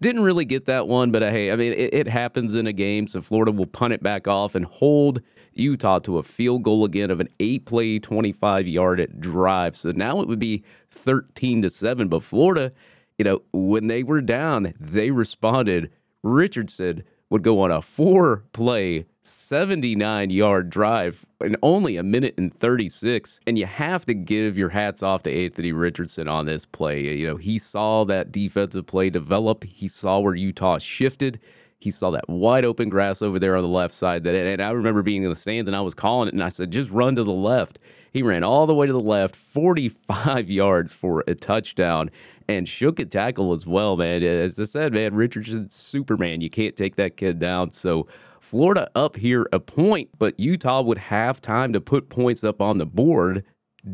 didn't 0.01 0.23
really 0.23 0.45
get 0.45 0.67
that 0.67 0.87
one, 0.87 1.11
but 1.11 1.23
uh, 1.23 1.31
hey, 1.31 1.51
I 1.51 1.57
mean, 1.57 1.73
it, 1.73 1.93
it 1.93 2.09
happens 2.09 2.55
in 2.55 2.67
a 2.67 2.73
game, 2.73 3.09
so 3.09 3.21
Florida 3.21 3.51
will 3.51 3.67
punt 3.67 3.93
it 3.93 4.03
back 4.03 4.29
off 4.29 4.55
and 4.55 4.65
hold 4.65 5.21
Utah 5.59 5.99
to 6.01 6.19
a 6.19 6.23
field 6.23 6.63
goal 6.63 6.85
again 6.85 7.11
of 7.11 7.21
an 7.21 7.29
eight 7.41 7.67
play, 7.67 7.99
25 7.99 8.67
yard 8.67 9.21
drive. 9.21 9.77
So 9.77 9.91
now 9.91 10.21
it 10.21 10.29
would 10.29 10.39
be 10.39 10.63
13 10.91 11.63
to 11.63 11.71
7. 11.71 12.09
But 12.09 12.23
Florida, 12.23 12.73
you 13.19 13.25
know, 13.25 13.43
when 13.53 13.87
they 13.87 14.03
were 14.03 14.21
down, 14.21 14.75
they 14.79 15.11
responded. 15.11 15.91
Richardson 16.23 17.05
would 17.31 17.43
go 17.43 17.61
on 17.61 17.71
a 17.71 17.83
four 17.83 18.45
play, 18.53 19.07
79 19.23 20.31
yard 20.31 20.71
drive 20.71 21.27
in 21.41 21.57
only 21.63 21.97
a 21.97 22.03
minute 22.03 22.35
and 22.39 22.53
36. 22.53 23.41
And 23.47 23.59
you 23.59 23.67
have 23.67 24.07
to 24.07 24.15
give 24.15 24.57
your 24.57 24.71
hats 24.71 25.03
off 25.03 25.23
to 25.25 25.33
Anthony 25.33 25.73
Richardson 25.73 26.29
on 26.29 26.47
this 26.47 26.65
play. 26.65 27.17
You 27.17 27.29
know, 27.29 27.37
he 27.37 27.59
saw 27.59 28.05
that 28.05 28.33
defensive 28.33 28.87
play 28.87 29.11
develop, 29.11 29.65
he 29.65 29.89
saw 29.89 30.21
where 30.21 30.35
Utah 30.35 30.79
shifted. 30.79 31.41
He 31.81 31.91
saw 31.91 32.11
that 32.11 32.29
wide 32.29 32.65
open 32.65 32.89
grass 32.89 33.23
over 33.23 33.39
there 33.39 33.57
on 33.57 33.63
the 33.63 33.69
left 33.69 33.95
side. 33.95 34.25
That 34.25 34.35
and 34.35 34.61
I 34.61 34.71
remember 34.71 35.03
being 35.03 35.23
in 35.23 35.31
the 35.31 35.37
stands 35.37 35.69
and 35.69 35.77
I 35.77 35.81
was 35.81 35.95
calling 35.95 36.29
it 36.29 36.35
and 36.35 36.43
I 36.43 36.49
said, 36.49 36.73
just 36.73 36.91
run 36.91 37.15
to 37.17 37.25
the 37.25 37.33
left. 37.33 37.79
He 38.13 38.23
ran 38.23 38.43
all 38.43 38.67
the 38.67 38.75
way 38.75 38.87
to 38.87 38.93
the 38.93 39.01
left, 39.01 39.37
45 39.37 40.51
yards 40.51 40.93
for 40.93 41.23
a 41.29 41.35
touchdown 41.35 42.11
and 42.49 42.67
shook 42.67 42.99
a 42.99 43.05
tackle 43.05 43.53
as 43.53 43.67
well, 43.67 43.97
man. 43.97 44.23
As 44.23 44.59
I 44.59 44.65
said, 44.65 44.93
man, 44.93 45.15
Richardson's 45.15 45.75
Superman. 45.75 46.41
You 46.41 46.51
can't 46.51 46.75
take 46.75 46.97
that 46.97 47.17
kid 47.17 47.39
down. 47.39 47.71
So 47.71 48.07
Florida 48.41 48.91
up 48.95 49.17
here 49.17 49.47
a 49.53 49.61
point, 49.61 50.09
but 50.19 50.41
Utah 50.41 50.81
would 50.81 50.99
have 50.99 51.41
time 51.41 51.73
to 51.75 51.81
put 51.81 52.09
points 52.09 52.43
up 52.43 52.61
on 52.61 52.79
the 52.79 52.87
board. 52.87 53.45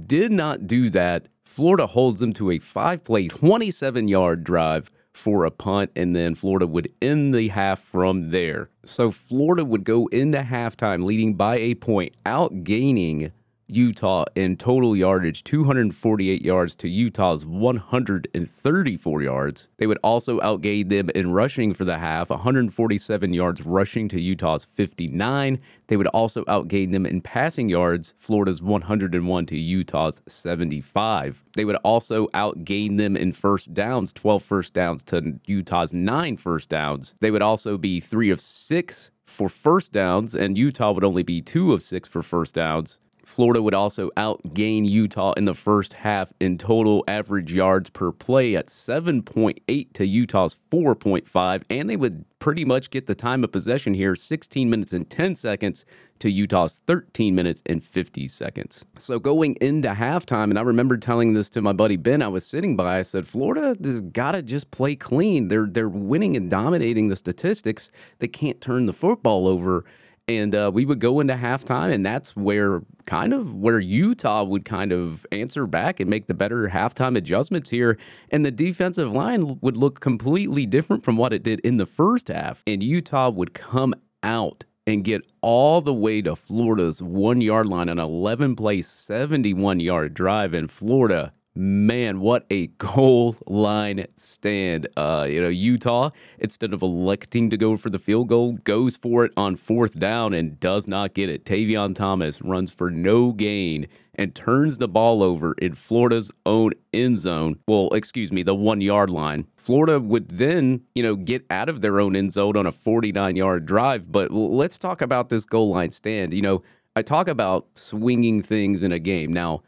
Did 0.07 0.33
not 0.33 0.67
do 0.67 0.89
that. 0.91 1.29
Florida 1.45 1.87
holds 1.87 2.21
them 2.21 2.33
to 2.35 2.51
a 2.51 2.59
five 2.59 3.05
play, 3.05 3.29
27 3.29 4.09
yard 4.09 4.45
drive 4.45 4.91
for 5.15 5.45
a 5.45 5.51
punt, 5.51 5.91
and 5.97 6.15
then 6.15 6.35
Florida 6.35 6.67
would 6.67 6.93
end 7.01 7.35
the 7.35 7.49
half 7.49 7.81
from 7.81 8.31
there. 8.31 8.69
So 8.85 9.11
Florida 9.11 9.65
would 9.65 9.85
go 9.85 10.07
into 10.09 10.39
halftime 10.43 11.05
leading 11.05 11.35
by 11.35 11.57
a 11.57 11.77
point, 11.77 12.15
outgaining 12.27 13.33
Utah 13.67 14.25
in 14.35 14.57
total 14.57 14.97
yardage, 14.97 15.45
248 15.45 16.43
yards 16.43 16.75
to 16.77 16.89
Utah's 16.89 17.47
134 17.47 19.23
yards. 19.23 19.69
They 19.79 19.87
would 19.87 19.99
also 20.03 20.39
outgain 20.41 20.89
them 20.89 21.11
in 21.11 21.33
rushing 21.33 21.73
for 21.75 21.85
the 21.85 21.99
half, 21.99 22.31
147 22.31 23.33
yards 23.33 23.65
rushing 23.65 24.09
to 24.09 24.21
Utah's 24.21 24.65
59. 24.65 25.61
They 25.87 25.97
would 25.97 26.07
also 26.09 26.45
outgain 26.45 26.93
them 26.93 27.07
in 27.07 27.21
passing 27.21 27.69
yards, 27.69 28.15
Florida's 28.19 28.61
101 28.61 29.47
to 29.47 29.59
Utah's 29.59 30.21
75. 30.29 31.43
They 31.55 31.65
would 31.65 31.77
also 31.77 32.27
outgain 32.29 32.99
them 32.99 33.17
in 33.17 33.33
first 33.33 33.75
downs, 33.75 34.13
12 34.13 34.43
first 34.43 34.75
downs 34.75 35.03
to 35.05 35.41
Utah's 35.47 35.95
9 35.95 36.37
first 36.37 36.69
downs. 36.69 37.15
They 37.21 37.31
would 37.31 37.43
also 37.43 37.79
be 37.79 38.01
3 38.01 38.31
of 38.31 38.41
6 38.41 39.11
for 39.35 39.49
first 39.49 39.93
downs, 39.93 40.35
and 40.35 40.57
Utah 40.57 40.93
would 40.93 41.05
only 41.05 41.23
be 41.23 41.43
two 41.43 41.73
of 41.73 41.83
six 41.83 42.09
for 42.09 42.23
first 42.23 42.55
downs. 42.55 42.99
Florida 43.27 43.63
would 43.63 43.75
also 43.75 44.11
outgain 44.17 44.89
Utah 44.89 45.33
in 45.33 45.45
the 45.45 45.55
first 45.55 45.95
half 45.95 46.33
in 46.41 46.59
total 46.59 47.05
average 47.09 47.53
yards 47.53 47.91
per 47.91 48.13
play 48.13 48.55
at 48.55 48.69
7.8 48.69 49.93
to 49.93 50.07
Utah's 50.07 50.57
4.5, 50.71 51.63
and 51.71 51.89
they 51.91 51.97
would 51.97 52.25
pretty 52.39 52.65
much 52.65 52.91
get 52.91 53.07
the 53.07 53.15
time 53.15 53.43
of 53.43 53.51
possession 53.51 53.95
here 53.95 54.15
16 54.15 54.69
minutes 54.69 54.93
and 54.93 55.09
10 55.09 55.35
seconds 55.35 55.87
to 56.19 56.31
Utah's 56.31 56.83
13 56.87 57.35
minutes 57.35 57.63
and 57.67 57.83
50 57.83 58.29
seconds. 58.29 58.85
So 58.99 59.19
going 59.19 59.57
into 59.61 59.89
halftime, 59.91 60.51
and 60.51 60.59
I 60.59 60.63
remember 60.63 60.97
telling 60.97 61.33
this 61.35 61.49
to 61.51 61.63
my 61.63 61.73
buddy 61.73 61.97
Ben, 61.97 62.23
I 62.23 62.29
was 62.29 62.47
sitting 62.47 62.77
by, 62.77 62.99
I 62.99 63.03
said, 63.03 63.27
Florida 63.27 63.75
has 63.83 64.01
got 64.01 64.33
to 64.33 64.43
just 64.43 64.71
play 64.71 64.95
clean. 64.95 65.49
They're, 65.49 65.67
they're 65.67 65.89
winning 65.89 66.37
and 66.37 66.51
dominating 66.51 67.09
the 67.09 67.17
statistics. 67.17 67.91
They 68.19 68.29
can't 68.29 68.61
turn 68.61 68.87
the 68.87 68.93
football 68.93 69.49
over 69.49 69.85
and 70.27 70.55
uh, 70.55 70.71
we 70.73 70.85
would 70.85 71.01
go 71.01 71.21
into 71.21 71.35
halftime, 71.35 71.93
and 71.93 72.05
that's 72.05 72.35
where 72.35 72.83
kind 73.07 73.35
of 73.35 73.55
where 73.55 73.79
Utah 73.79 74.43
would 74.43 74.65
kind 74.65 74.93
of 74.93 75.27
answer 75.31 75.67
back 75.67 76.01
and 76.01 76.09
make 76.09 76.27
the 76.27 76.35
better 76.35 76.69
halftime 76.69 77.17
adjustments 77.17 77.71
here. 77.71 77.99
And 78.31 78.45
the 78.45 78.51
defensive 78.51 79.13
line 79.13 79.59
would 79.61 79.77
look 79.77 80.01
completely 80.01 80.65
different 80.65 81.05
from 81.05 81.17
what 81.17 81.33
it 81.33 81.43
did 81.43 81.61
in 81.61 81.77
the 81.77 81.87
first 81.87 82.29
half. 82.29 82.63
And 82.67 82.83
Utah 82.83 83.29
would 83.29 83.53
come 83.53 83.95
out 84.23 84.65
and 84.87 85.05
get 85.05 85.31
all 85.41 85.81
the 85.81 85.95
way 85.95 86.23
to 86.23 86.37
Florida's 86.37 87.03
one 87.03 87.41
yard 87.41 87.67
line, 87.67 87.89
on 87.89 87.99
an 87.99 88.05
11 88.05 88.57
play, 88.57 88.81
71 88.81 89.81
yard 89.81 90.15
drive. 90.15 90.55
in 90.55 90.69
Florida 90.69 91.33
Man, 91.57 92.19
what 92.19 92.47
a 92.51 92.67
goal 92.79 93.37
line 93.47 94.07
stand. 94.17 94.89
Uh, 94.97 95.29
you 95.31 95.41
know, 95.41 95.49
Utah, 95.49 96.11
instead 96.41 96.73
of 96.73 96.83
electing 96.83 97.49
to 97.51 97.57
go 97.57 97.77
for 97.77 97.91
the 97.91 98.01
field 98.01 98.29
goal, 98.29 98.55
goes 98.65 98.97
for 98.97 99.25
it 99.25 99.33
on 99.37 99.55
fourth 99.55 99.97
down 99.97 100.35
and 100.35 100.59
does 100.59 100.89
not 100.89 101.15
get 101.15 101.29
it. 101.29 101.45
Tavion 101.45 101.95
Thomas 101.95 102.43
runs 102.43 102.73
for 102.73 102.91
no 102.91 103.31
gain 103.31 103.87
and 104.17 104.35
turns 104.35 104.79
the 104.79 104.89
ball 104.89 105.23
over 105.23 105.53
in 105.55 105.77
Florida's 105.77 106.33
own 106.45 106.73
end 106.93 107.19
zone. 107.19 107.61
Well, 107.69 107.89
excuse 107.91 108.33
me, 108.33 108.43
the 108.43 108.55
one 108.57 108.81
yard 108.81 109.09
line. 109.11 109.47
Florida 109.57 110.01
would 110.01 110.31
then, 110.31 110.81
you 110.97 111.05
know, 111.05 111.15
get 111.15 111.47
out 111.51 111.69
of 111.69 111.83
their 111.83 112.01
own 112.01 112.17
end 112.17 112.33
zone 112.33 112.57
on 112.57 112.67
a 112.67 112.73
49 112.73 113.37
yard 113.37 113.65
drive. 113.65 114.11
But 114.11 114.33
let's 114.33 114.77
talk 114.77 115.01
about 115.01 115.29
this 115.29 115.45
goal 115.47 115.71
line 115.71 115.93
stand. 115.93 116.35
You 116.35 116.43
know, 116.43 116.63
I 116.97 117.03
talk 117.03 117.29
about 117.29 117.79
swinging 117.79 118.43
things 118.43 118.83
in 118.83 118.91
a 118.91 118.99
game. 118.99 119.33
Now, 119.33 119.63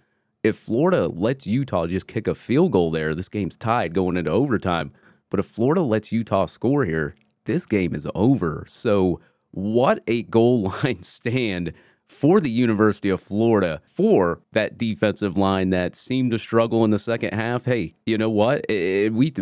if 0.47 0.57
Florida 0.57 1.09
lets 1.09 1.47
Utah 1.47 1.87
just 1.87 2.07
kick 2.07 2.27
a 2.27 2.35
field 2.35 2.73
goal 2.73 2.91
there, 2.91 3.15
this 3.15 3.29
game's 3.29 3.57
tied 3.57 3.95
going 3.95 4.17
into 4.17 4.31
overtime. 4.31 4.93
But 5.31 5.41
if 5.41 5.47
Florida 5.47 5.83
lets 5.83 6.13
Utah 6.13 6.47
score 6.47 6.85
here, 6.85 7.15
this 7.45 7.67
game 7.67 7.95
is 7.95 8.07
over. 8.15 8.65
So, 8.67 9.21
what 9.51 10.03
a 10.07 10.23
goal 10.25 10.63
line 10.85 11.03
stand 11.03 11.73
for 12.09 12.41
the 12.41 12.51
University 12.51 13.09
of 13.09 13.21
Florida 13.21 13.81
for 13.93 14.41
that 14.53 14.79
defensive 14.79 15.37
line 15.37 15.71
that 15.71 15.95
seemed 15.95 16.31
to 16.31 16.39
struggle 16.39 16.85
in 16.85 16.91
the 16.91 16.99
second 16.99 17.35
half. 17.35 17.65
Hey, 17.65 17.95
you 18.05 18.17
know 18.17 18.31
what? 18.31 18.65
It, 18.71 19.13
we 19.13 19.33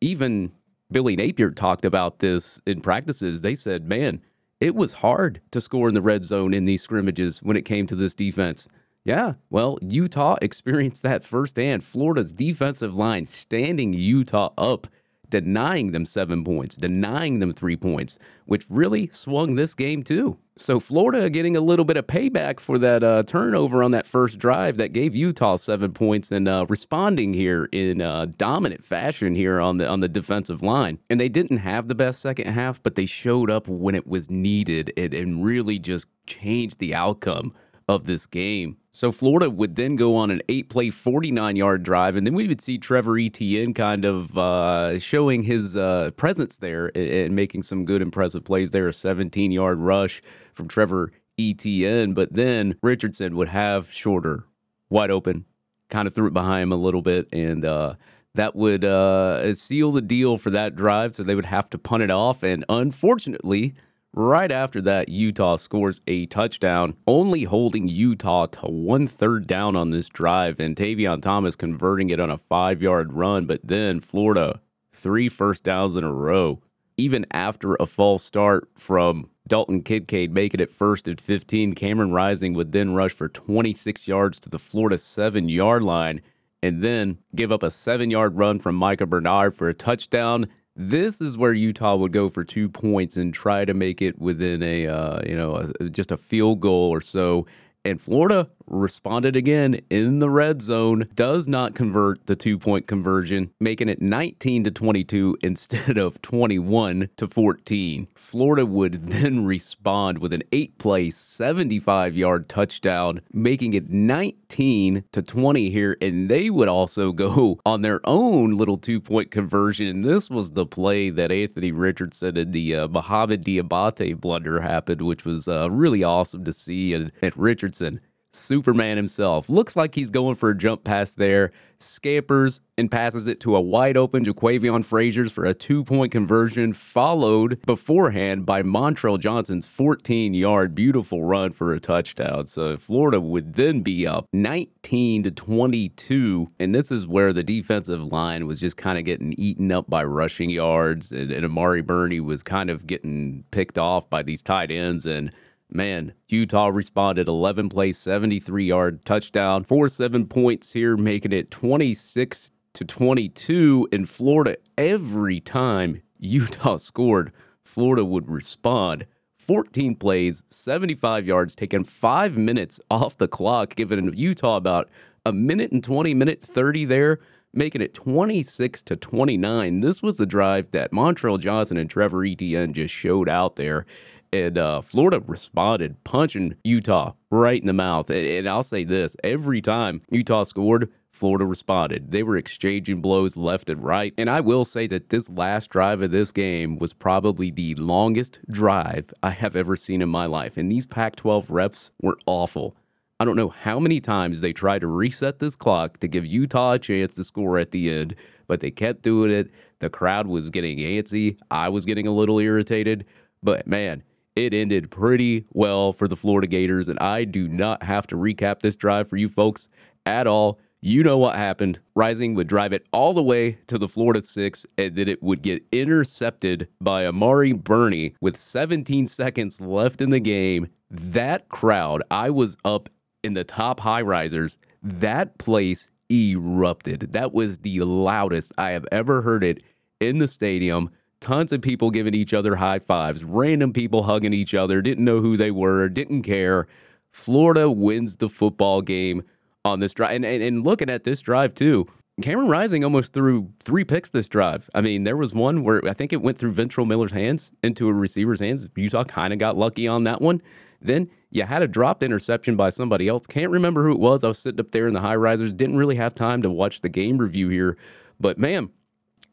even 0.00 0.52
Billy 0.90 1.16
Napier 1.16 1.50
talked 1.50 1.84
about 1.84 2.20
this 2.20 2.60
in 2.66 2.80
practices. 2.80 3.42
They 3.42 3.54
said, 3.54 3.88
"Man, 3.88 4.20
it 4.60 4.74
was 4.74 4.94
hard 4.94 5.40
to 5.50 5.60
score 5.60 5.88
in 5.88 5.94
the 5.94 6.02
red 6.02 6.24
zone 6.24 6.54
in 6.54 6.64
these 6.64 6.82
scrimmages 6.82 7.42
when 7.42 7.56
it 7.56 7.64
came 7.64 7.86
to 7.88 7.96
this 7.96 8.14
defense." 8.14 8.68
Yeah, 9.08 9.34
well, 9.48 9.78
Utah 9.80 10.36
experienced 10.42 11.02
that 11.02 11.24
firsthand. 11.24 11.82
Florida's 11.82 12.34
defensive 12.34 12.94
line 12.94 13.24
standing 13.24 13.94
Utah 13.94 14.50
up, 14.58 14.86
denying 15.30 15.92
them 15.92 16.04
seven 16.04 16.44
points, 16.44 16.74
denying 16.76 17.38
them 17.38 17.54
three 17.54 17.76
points, 17.76 18.18
which 18.44 18.66
really 18.68 19.06
swung 19.08 19.54
this 19.54 19.74
game 19.74 20.02
too. 20.02 20.36
So 20.58 20.78
Florida 20.78 21.30
getting 21.30 21.56
a 21.56 21.62
little 21.62 21.86
bit 21.86 21.96
of 21.96 22.06
payback 22.06 22.60
for 22.60 22.76
that 22.80 23.02
uh, 23.02 23.22
turnover 23.22 23.82
on 23.82 23.92
that 23.92 24.06
first 24.06 24.38
drive 24.38 24.76
that 24.76 24.92
gave 24.92 25.14
Utah 25.14 25.56
seven 25.56 25.92
points 25.92 26.30
and 26.30 26.46
uh, 26.46 26.66
responding 26.68 27.32
here 27.32 27.66
in 27.72 28.02
uh, 28.02 28.26
dominant 28.36 28.84
fashion 28.84 29.34
here 29.34 29.58
on 29.58 29.78
the 29.78 29.88
on 29.88 30.00
the 30.00 30.08
defensive 30.08 30.62
line. 30.62 30.98
And 31.08 31.18
they 31.18 31.30
didn't 31.30 31.58
have 31.58 31.88
the 31.88 31.94
best 31.94 32.20
second 32.20 32.48
half, 32.48 32.82
but 32.82 32.94
they 32.94 33.06
showed 33.06 33.50
up 33.50 33.68
when 33.68 33.94
it 33.94 34.06
was 34.06 34.28
needed 34.28 34.92
and, 34.98 35.14
and 35.14 35.42
really 35.42 35.78
just 35.78 36.08
changed 36.26 36.78
the 36.78 36.94
outcome 36.94 37.54
of 37.88 38.04
this 38.04 38.26
game. 38.26 38.76
So 38.98 39.12
Florida 39.12 39.48
would 39.48 39.76
then 39.76 39.94
go 39.94 40.16
on 40.16 40.32
an 40.32 40.42
eight 40.48 40.68
play, 40.68 40.90
49 40.90 41.54
yard 41.54 41.84
drive, 41.84 42.16
and 42.16 42.26
then 42.26 42.34
we 42.34 42.48
would 42.48 42.60
see 42.60 42.78
Trevor 42.78 43.16
Etienne 43.16 43.72
kind 43.72 44.04
of 44.04 44.36
uh, 44.36 44.98
showing 44.98 45.44
his 45.44 45.76
uh, 45.76 46.10
presence 46.16 46.56
there 46.58 46.90
and, 46.96 47.36
making 47.36 47.62
some 47.62 47.84
good, 47.84 48.02
impressive 48.02 48.42
plays 48.42 48.72
there. 48.72 48.88
A 48.88 48.92
17 48.92 49.52
yard 49.52 49.78
rush 49.78 50.20
from 50.52 50.66
Trevor 50.66 51.12
Etienne, 51.38 52.12
but 52.12 52.32
then 52.32 52.74
Richardson 52.82 53.36
would 53.36 53.46
have 53.46 53.88
shorter, 53.92 54.42
wide 54.90 55.12
open, 55.12 55.44
kind 55.88 56.08
of 56.08 56.14
threw 56.16 56.26
it 56.26 56.34
behind 56.34 56.64
him 56.64 56.72
a 56.72 56.76
little 56.76 57.00
bit, 57.00 57.28
and 57.32 57.64
uh, 57.64 57.94
that 58.34 58.56
would 58.56 58.84
uh, 58.84 59.54
seal 59.54 59.92
the 59.92 60.02
deal 60.02 60.38
for 60.38 60.50
that 60.50 60.74
drive. 60.74 61.14
So 61.14 61.22
they 61.22 61.36
would 61.36 61.44
have 61.44 61.70
to 61.70 61.78
punt 61.78 62.02
it 62.02 62.10
off, 62.10 62.42
and 62.42 62.64
unfortunately, 62.68 63.74
Right 64.14 64.50
after 64.50 64.80
that, 64.82 65.10
Utah 65.10 65.56
scores 65.56 66.00
a 66.06 66.26
touchdown, 66.26 66.96
only 67.06 67.44
holding 67.44 67.88
Utah 67.88 68.46
to 68.46 68.66
one 68.66 69.06
third 69.06 69.46
down 69.46 69.76
on 69.76 69.90
this 69.90 70.08
drive, 70.08 70.58
and 70.58 70.74
Tavion 70.74 71.20
Thomas 71.20 71.56
converting 71.56 72.10
it 72.10 72.18
on 72.18 72.30
a 72.30 72.38
five 72.38 72.80
yard 72.80 73.12
run. 73.12 73.46
But 73.46 73.60
then 73.62 74.00
Florida, 74.00 74.60
three 74.92 75.28
first 75.28 75.62
downs 75.62 75.94
in 75.94 76.04
a 76.04 76.12
row. 76.12 76.60
Even 76.96 77.26
after 77.30 77.76
a 77.78 77.86
false 77.86 78.24
start 78.24 78.68
from 78.76 79.30
Dalton 79.46 79.82
Kincaid 79.82 80.32
making 80.32 80.60
it 80.60 80.70
first 80.70 81.06
at 81.06 81.20
15, 81.20 81.74
Cameron 81.74 82.12
Rising 82.12 82.54
would 82.54 82.72
then 82.72 82.94
rush 82.94 83.12
for 83.12 83.28
26 83.28 84.08
yards 84.08 84.40
to 84.40 84.48
the 84.48 84.58
Florida 84.58 84.98
seven 84.98 85.48
yard 85.48 85.82
line 85.82 86.22
and 86.62 86.82
then 86.82 87.18
give 87.36 87.52
up 87.52 87.62
a 87.62 87.70
seven 87.70 88.10
yard 88.10 88.36
run 88.36 88.58
from 88.58 88.74
Micah 88.74 89.06
Bernard 89.06 89.54
for 89.54 89.68
a 89.68 89.74
touchdown. 89.74 90.48
This 90.80 91.20
is 91.20 91.36
where 91.36 91.52
Utah 91.52 91.96
would 91.96 92.12
go 92.12 92.30
for 92.30 92.44
two 92.44 92.68
points 92.68 93.16
and 93.16 93.34
try 93.34 93.64
to 93.64 93.74
make 93.74 94.00
it 94.00 94.20
within 94.20 94.62
a 94.62 94.86
uh, 94.86 95.20
you 95.26 95.36
know 95.36 95.56
a, 95.56 95.90
just 95.90 96.12
a 96.12 96.16
field 96.16 96.60
goal 96.60 96.88
or 96.90 97.00
so. 97.00 97.46
And 97.84 98.00
Florida 98.00 98.48
responded 98.70 99.36
again 99.36 99.80
in 99.90 100.18
the 100.18 100.30
red 100.30 100.62
zone, 100.62 101.08
does 101.14 101.48
not 101.48 101.74
convert 101.74 102.26
the 102.26 102.36
two 102.36 102.58
point 102.58 102.86
conversion, 102.86 103.50
making 103.60 103.88
it 103.88 104.00
19 104.00 104.64
to 104.64 104.70
22 104.70 105.38
instead 105.42 105.98
of 105.98 106.20
21 106.22 107.08
to 107.16 107.26
14. 107.26 108.08
Florida 108.14 108.66
would 108.66 109.02
then 109.08 109.44
respond 109.44 110.18
with 110.18 110.32
an 110.32 110.42
eight 110.52 110.78
play, 110.78 111.10
75 111.10 112.16
yard 112.16 112.48
touchdown, 112.48 113.20
making 113.32 113.72
it 113.72 113.90
19 113.90 115.04
to 115.12 115.22
20 115.22 115.70
here. 115.70 115.96
And 116.00 116.28
they 116.28 116.50
would 116.50 116.68
also 116.68 117.12
go 117.18 117.58
on 117.64 117.82
their 117.82 118.00
own 118.04 118.56
little 118.56 118.76
two 118.76 119.00
point 119.00 119.30
conversion. 119.30 119.86
And 119.86 120.04
This 120.04 120.30
was 120.30 120.52
the 120.52 120.66
play 120.66 121.10
that 121.10 121.32
Anthony 121.32 121.72
Richardson 121.72 122.36
and 122.36 122.52
the 122.52 122.74
uh, 122.74 122.88
Mohamoud 122.88 123.42
Diabate 123.42 124.20
blunder 124.20 124.60
happened, 124.60 125.02
which 125.02 125.24
was 125.24 125.48
uh, 125.48 125.70
really 125.70 126.02
awesome 126.02 126.44
to 126.44 126.52
see. 126.52 126.94
And, 126.94 127.12
and 127.22 127.36
Richardson, 127.36 128.00
Superman 128.32 128.96
himself, 128.96 129.48
looks 129.48 129.76
like 129.76 129.94
he's 129.94 130.10
going 130.10 130.34
for 130.34 130.50
a 130.50 130.56
jump 130.56 130.84
pass 130.84 131.12
there, 131.12 131.50
scampers 131.80 132.60
and 132.76 132.90
passes 132.90 133.26
it 133.26 133.40
to 133.40 133.56
a 133.56 133.60
wide 133.60 133.96
open 133.96 134.24
Jaquavion 134.24 134.84
Fraziars 134.84 135.30
for 135.30 135.44
a 135.44 135.54
two 135.54 135.84
point 135.84 136.12
conversion, 136.12 136.72
followed 136.72 137.60
beforehand 137.64 138.44
by 138.46 138.62
Montrell 138.62 139.18
Johnson's 139.18 139.66
14 139.66 140.34
yard 140.34 140.74
beautiful 140.74 141.24
run 141.24 141.52
for 141.52 141.72
a 141.72 141.80
touchdown. 141.80 142.46
So 142.46 142.76
Florida 142.76 143.20
would 143.20 143.54
then 143.54 143.82
be 143.82 144.06
up 144.06 144.26
19 144.32 145.22
to 145.24 145.30
22. 145.30 146.50
And 146.58 146.74
this 146.74 146.90
is 146.90 147.06
where 147.06 147.32
the 147.32 147.42
defensive 147.42 148.12
line 148.12 148.46
was 148.46 148.60
just 148.60 148.76
kind 148.76 148.98
of 148.98 149.04
getting 149.04 149.34
eaten 149.38 149.72
up 149.72 149.88
by 149.88 150.04
rushing 150.04 150.50
yards, 150.50 151.12
and, 151.12 151.30
and 151.30 151.44
Amari 151.44 151.82
Burney 151.82 152.20
was 152.20 152.42
kind 152.42 152.70
of 152.70 152.86
getting 152.86 153.44
picked 153.50 153.78
off 153.78 154.08
by 154.10 154.22
these 154.22 154.42
tight 154.42 154.70
ends. 154.70 155.06
And 155.06 155.32
Man, 155.70 156.14
Utah 156.28 156.68
responded 156.68 157.28
11 157.28 157.68
plays, 157.68 157.98
73 157.98 158.64
yard 158.64 159.04
touchdown, 159.04 159.64
four 159.64 159.88
seven 159.88 160.26
points 160.26 160.72
here, 160.72 160.96
making 160.96 161.32
it 161.32 161.50
26 161.50 162.52
to 162.72 162.84
22 162.84 163.88
in 163.92 164.06
Florida. 164.06 164.56
Every 164.78 165.40
time 165.40 166.00
Utah 166.18 166.76
scored, 166.78 167.32
Florida 167.62 168.04
would 168.04 168.30
respond. 168.30 169.06
14 169.38 169.94
plays, 169.96 170.42
75 170.48 171.26
yards, 171.26 171.54
taking 171.54 171.84
five 171.84 172.36
minutes 172.36 172.80
off 172.90 173.16
the 173.16 173.28
clock, 173.28 173.76
giving 173.76 174.14
Utah 174.14 174.56
about 174.56 174.88
a 175.24 175.32
minute 175.32 175.72
and 175.72 175.82
20, 175.84 176.14
minute 176.14 176.42
30 176.42 176.84
there, 176.86 177.18
making 177.52 177.80
it 177.80 177.94
26 177.94 178.82
to 178.84 178.96
29. 178.96 179.80
This 179.80 180.02
was 180.02 180.18
the 180.18 180.26
drive 180.26 180.70
that 180.72 180.92
Montrell 180.92 181.40
Johnson 181.40 181.76
and 181.76 181.88
Trevor 181.88 182.24
Etienne 182.24 182.72
just 182.72 182.92
showed 182.92 183.28
out 183.28 183.56
there. 183.56 183.86
And 184.32 184.58
uh, 184.58 184.82
Florida 184.82 185.22
responded, 185.26 186.02
punching 186.04 186.56
Utah 186.64 187.12
right 187.30 187.60
in 187.60 187.66
the 187.66 187.72
mouth. 187.72 188.10
And, 188.10 188.26
and 188.26 188.48
I'll 188.48 188.62
say 188.62 188.84
this 188.84 189.16
every 189.24 189.60
time 189.60 190.02
Utah 190.10 190.42
scored, 190.42 190.90
Florida 191.10 191.44
responded. 191.44 192.10
They 192.12 192.22
were 192.22 192.36
exchanging 192.36 193.00
blows 193.00 193.36
left 193.36 193.70
and 193.70 193.82
right. 193.82 194.14
And 194.16 194.30
I 194.30 194.40
will 194.40 194.64
say 194.64 194.86
that 194.88 195.08
this 195.08 195.30
last 195.30 195.70
drive 195.70 196.02
of 196.02 196.10
this 196.10 196.30
game 196.30 196.78
was 196.78 196.92
probably 196.92 197.50
the 197.50 197.74
longest 197.74 198.38
drive 198.50 199.12
I 199.22 199.30
have 199.30 199.56
ever 199.56 199.76
seen 199.76 200.02
in 200.02 200.08
my 200.08 200.26
life. 200.26 200.56
And 200.56 200.70
these 200.70 200.86
Pac 200.86 201.16
12 201.16 201.50
reps 201.50 201.90
were 202.00 202.16
awful. 202.26 202.74
I 203.20 203.24
don't 203.24 203.36
know 203.36 203.48
how 203.48 203.80
many 203.80 204.00
times 204.00 204.42
they 204.42 204.52
tried 204.52 204.82
to 204.82 204.86
reset 204.86 205.40
this 205.40 205.56
clock 205.56 205.98
to 205.98 206.08
give 206.08 206.24
Utah 206.24 206.74
a 206.74 206.78
chance 206.78 207.16
to 207.16 207.24
score 207.24 207.58
at 207.58 207.72
the 207.72 207.90
end, 207.90 208.14
but 208.46 208.60
they 208.60 208.70
kept 208.70 209.02
doing 209.02 209.32
it. 209.32 209.50
The 209.80 209.90
crowd 209.90 210.28
was 210.28 210.50
getting 210.50 210.78
antsy. 210.78 211.36
I 211.50 211.68
was 211.68 211.84
getting 211.84 212.06
a 212.06 212.12
little 212.12 212.38
irritated. 212.38 213.04
But 213.42 213.66
man, 213.66 214.04
it 214.38 214.54
ended 214.54 214.90
pretty 214.90 215.46
well 215.52 215.92
for 215.92 216.06
the 216.06 216.14
Florida 216.14 216.46
Gators, 216.46 216.88
and 216.88 216.98
I 217.00 217.24
do 217.24 217.48
not 217.48 217.82
have 217.82 218.06
to 218.06 218.16
recap 218.16 218.60
this 218.60 218.76
drive 218.76 219.08
for 219.08 219.16
you 219.16 219.28
folks 219.28 219.68
at 220.06 220.28
all. 220.28 220.60
You 220.80 221.02
know 221.02 221.18
what 221.18 221.34
happened. 221.34 221.80
Rising 221.96 222.36
would 222.36 222.46
drive 222.46 222.72
it 222.72 222.86
all 222.92 223.12
the 223.12 223.22
way 223.22 223.58
to 223.66 223.78
the 223.78 223.88
Florida 223.88 224.22
six, 224.22 224.64
and 224.76 224.94
then 224.94 225.08
it 225.08 225.20
would 225.20 225.42
get 225.42 225.66
intercepted 225.72 226.68
by 226.80 227.04
Amari 227.04 227.52
Burney 227.52 228.14
with 228.20 228.36
17 228.36 229.08
seconds 229.08 229.60
left 229.60 230.00
in 230.00 230.10
the 230.10 230.20
game. 230.20 230.68
That 230.88 231.48
crowd, 231.48 232.04
I 232.08 232.30
was 232.30 232.56
up 232.64 232.88
in 233.24 233.32
the 233.32 233.42
top 233.42 233.80
high 233.80 234.02
risers. 234.02 234.56
That 234.80 235.36
place 235.38 235.90
erupted. 236.10 237.12
That 237.12 237.34
was 237.34 237.58
the 237.58 237.80
loudest 237.80 238.52
I 238.56 238.70
have 238.70 238.86
ever 238.92 239.22
heard 239.22 239.42
it 239.42 239.64
in 239.98 240.18
the 240.18 240.28
stadium 240.28 240.90
tons 241.20 241.52
of 241.52 241.60
people 241.60 241.90
giving 241.90 242.14
each 242.14 242.34
other 242.34 242.56
high 242.56 242.78
fives, 242.78 243.24
random 243.24 243.72
people 243.72 244.04
hugging 244.04 244.32
each 244.32 244.54
other, 244.54 244.80
didn't 244.80 245.04
know 245.04 245.20
who 245.20 245.36
they 245.36 245.50
were, 245.50 245.88
didn't 245.88 246.22
care. 246.22 246.66
Florida 247.10 247.70
wins 247.70 248.16
the 248.16 248.28
football 248.28 248.82
game 248.82 249.22
on 249.64 249.80
this 249.80 249.94
drive. 249.94 250.12
And, 250.12 250.24
and, 250.24 250.42
and 250.42 250.64
looking 250.64 250.90
at 250.90 251.04
this 251.04 251.20
drive, 251.20 251.54
too, 251.54 251.86
Cameron 252.20 252.48
Rising 252.48 252.82
almost 252.82 253.12
threw 253.12 253.52
three 253.60 253.84
picks 253.84 254.10
this 254.10 254.28
drive. 254.28 254.68
I 254.74 254.80
mean, 254.80 255.04
there 255.04 255.16
was 255.16 255.32
one 255.32 255.62
where 255.62 255.86
I 255.86 255.92
think 255.92 256.12
it 256.12 256.20
went 256.20 256.36
through 256.38 256.52
Ventrell 256.52 256.86
Miller's 256.86 257.12
hands 257.12 257.52
into 257.62 257.88
a 257.88 257.92
receiver's 257.92 258.40
hands. 258.40 258.68
Utah 258.76 259.04
kind 259.04 259.32
of 259.32 259.38
got 259.38 259.56
lucky 259.56 259.86
on 259.86 260.02
that 260.02 260.20
one. 260.20 260.42
Then 260.80 261.10
you 261.30 261.44
had 261.44 261.62
a 261.62 261.68
dropped 261.68 262.02
interception 262.02 262.56
by 262.56 262.70
somebody 262.70 263.08
else. 263.08 263.26
Can't 263.26 263.50
remember 263.50 263.84
who 263.84 263.92
it 263.92 264.00
was. 264.00 264.24
I 264.24 264.28
was 264.28 264.38
sitting 264.38 264.60
up 264.60 264.72
there 264.72 264.88
in 264.88 264.94
the 264.94 265.00
high 265.00 265.16
risers. 265.16 265.52
Didn't 265.52 265.76
really 265.76 265.96
have 265.96 266.14
time 266.14 266.42
to 266.42 266.50
watch 266.50 266.80
the 266.80 266.88
game 266.88 267.18
review 267.18 267.48
here. 267.48 267.76
But 268.18 268.38
man, 268.38 268.70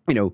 you 0.07 0.13
know, 0.13 0.33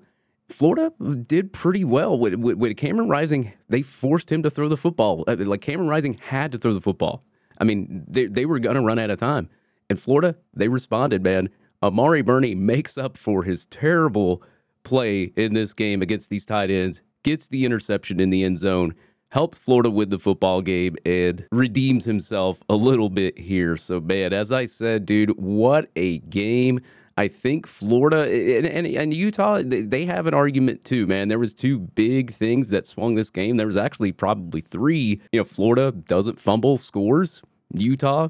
Florida 0.52 0.92
did 1.26 1.52
pretty 1.52 1.84
well 1.84 2.18
with, 2.18 2.34
with, 2.34 2.56
with, 2.56 2.76
Cameron 2.76 3.08
Rising. 3.08 3.52
They 3.68 3.82
forced 3.82 4.30
him 4.30 4.42
to 4.42 4.50
throw 4.50 4.68
the 4.68 4.76
football. 4.76 5.24
Uh, 5.26 5.36
like 5.38 5.60
Cameron 5.60 5.88
Rising 5.88 6.18
had 6.22 6.52
to 6.52 6.58
throw 6.58 6.74
the 6.74 6.80
football. 6.80 7.22
I 7.58 7.64
mean, 7.64 8.04
they, 8.06 8.26
they 8.26 8.46
were 8.46 8.58
going 8.58 8.76
to 8.76 8.82
run 8.82 8.98
out 8.98 9.10
of 9.10 9.18
time. 9.18 9.48
And 9.88 10.00
Florida, 10.00 10.36
they 10.54 10.68
responded, 10.68 11.22
man. 11.22 11.48
Amari 11.82 12.22
Burney 12.22 12.54
makes 12.54 12.96
up 12.96 13.16
for 13.16 13.42
his 13.42 13.66
terrible 13.66 14.42
play 14.84 15.32
in 15.36 15.54
this 15.54 15.74
game 15.74 16.02
against 16.02 16.30
these 16.30 16.44
tight 16.44 16.70
ends, 16.70 17.02
gets 17.22 17.48
the 17.48 17.64
interception 17.64 18.20
in 18.20 18.30
the 18.30 18.44
end 18.44 18.58
zone, 18.58 18.94
helps 19.30 19.58
Florida 19.58 19.90
win 19.90 20.10
the 20.10 20.18
football 20.18 20.60
game, 20.60 20.96
and 21.04 21.46
redeems 21.50 22.04
himself 22.04 22.62
a 22.68 22.74
little 22.74 23.08
bit 23.08 23.38
here. 23.38 23.76
So, 23.76 24.00
man, 24.00 24.32
as 24.32 24.52
I 24.52 24.66
said, 24.66 25.06
dude, 25.06 25.30
what 25.30 25.90
a 25.96 26.18
game. 26.18 26.80
I 27.16 27.28
think 27.28 27.66
Florida 27.66 28.22
and, 28.22 28.66
and, 28.66 28.86
and, 28.86 29.14
Utah 29.14 29.60
they 29.62 30.06
have 30.06 30.26
an 30.26 30.34
argument 30.34 30.84
too, 30.84 31.06
man. 31.06 31.28
There 31.28 31.38
was 31.38 31.52
two 31.52 31.78
big 31.78 32.30
things 32.30 32.70
that 32.70 32.86
swung 32.86 33.14
this 33.14 33.30
game. 33.30 33.56
There 33.56 33.66
was 33.66 33.76
actually 33.76 34.12
probably 34.12 34.60
three. 34.60 35.20
You 35.32 35.40
know, 35.40 35.44
Florida 35.44 35.92
doesn't 35.92 36.40
fumble, 36.40 36.78
scores. 36.78 37.42
Utah 37.74 38.28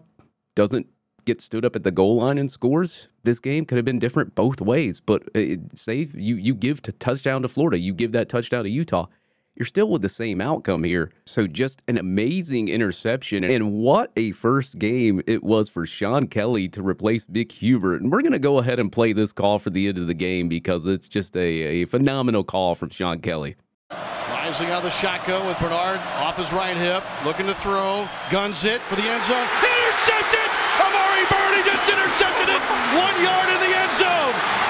doesn't 0.55 0.88
get 1.25 1.40
stood 1.40 1.64
up 1.64 1.77
at 1.77 1.85
the 1.85 1.90
goal 1.90 2.16
line 2.16 2.38
and 2.38 2.51
scores. 2.51 3.09
This 3.23 3.38
game 3.38 3.64
could 3.64 3.77
have 3.77 3.85
been 3.85 4.01
different 4.01 4.35
both 4.35 4.61
ways. 4.61 5.01
But 5.01 5.25
uh, 5.37 5.57
say 5.75 6.09
you 6.14 6.37
you 6.37 6.55
give 6.55 6.83
to 6.83 6.92
touchdown 6.92 7.42
to 7.42 7.49
Florida, 7.49 7.79
you 7.79 7.95
give 7.95 8.12
that 8.12 8.29
touchdown 8.29 8.64
to 8.64 8.71
Utah 8.71 9.07
you're 9.55 9.67
still 9.67 9.88
with 9.88 10.03
the 10.03 10.09
same 10.09 10.41
outcome 10.41 10.85
here. 10.85 11.12
So 11.25 11.47
just 11.47 11.83
an 11.87 11.99
amazing 11.99 12.69
interception. 12.69 13.45
And 13.45 13.73
what 13.73 14.11
a 14.17 14.33
first 14.33 14.79
game 14.79 15.23
it 15.27 15.43
was 15.43 15.69
for 15.69 15.85
Sean 15.87 16.27
Kelly 16.27 16.69
to 16.69 16.83
replace 16.83 17.27
Mick 17.27 17.53
Hubert. 17.53 18.01
And 18.01 18.11
we're 18.11 18.23
going 18.23 18.33
to 18.33 18.38
go 18.38 18.59
ahead 18.59 18.79
and 18.79 18.91
play 18.91 19.12
this 19.12 19.33
call 19.33 19.59
for 19.59 19.71
the 19.71 19.88
end 19.88 19.99
of 19.99 20.07
the 20.07 20.15
game 20.15 20.49
because 20.49 20.87
it's 20.87 21.09
just 21.09 21.37
a, 21.37 21.83
a 21.83 21.85
phenomenal 21.85 22.45
call 22.45 22.75
from 22.75 22.88
Sean 22.88 23.21
Kelly. 23.21 23.57
Rising 23.91 24.69
out 24.69 24.79
of 24.79 24.85
the 24.85 24.91
shotgun 24.91 25.47
with 25.47 25.59
Bernard 25.59 26.01
off 26.17 26.37
his 26.37 26.51
right 26.53 26.77
hip, 26.77 27.05
looking 27.25 27.47
to 27.47 27.55
throw, 27.55 28.09
guns 28.31 28.65
it 28.65 28.81
for 28.88 28.97
the 28.97 29.05
end 29.05 29.25
zone. 29.25 29.47
Intercepted! 29.61 30.49
Amari 30.81 31.25
Burney 31.29 31.62
just 31.62 31.85
intercepted 31.93 32.49
it 32.49 32.62
one 32.97 33.17
yard 33.23 33.49
in 33.53 33.61
the 33.61 33.77
end 33.77 33.93
zone. 33.93 34.62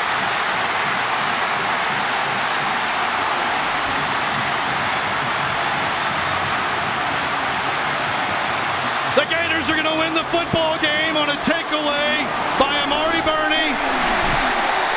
are 9.73 9.81
going 9.81 9.87
to 9.87 9.92
win 10.03 10.15
the 10.15 10.25
football 10.25 10.77
game 10.81 11.17
on 11.17 11.31
a 11.31 11.39
takeaway 11.47 12.27
by 12.59 12.75
Amari 12.83 13.23
Burney. 13.23 13.71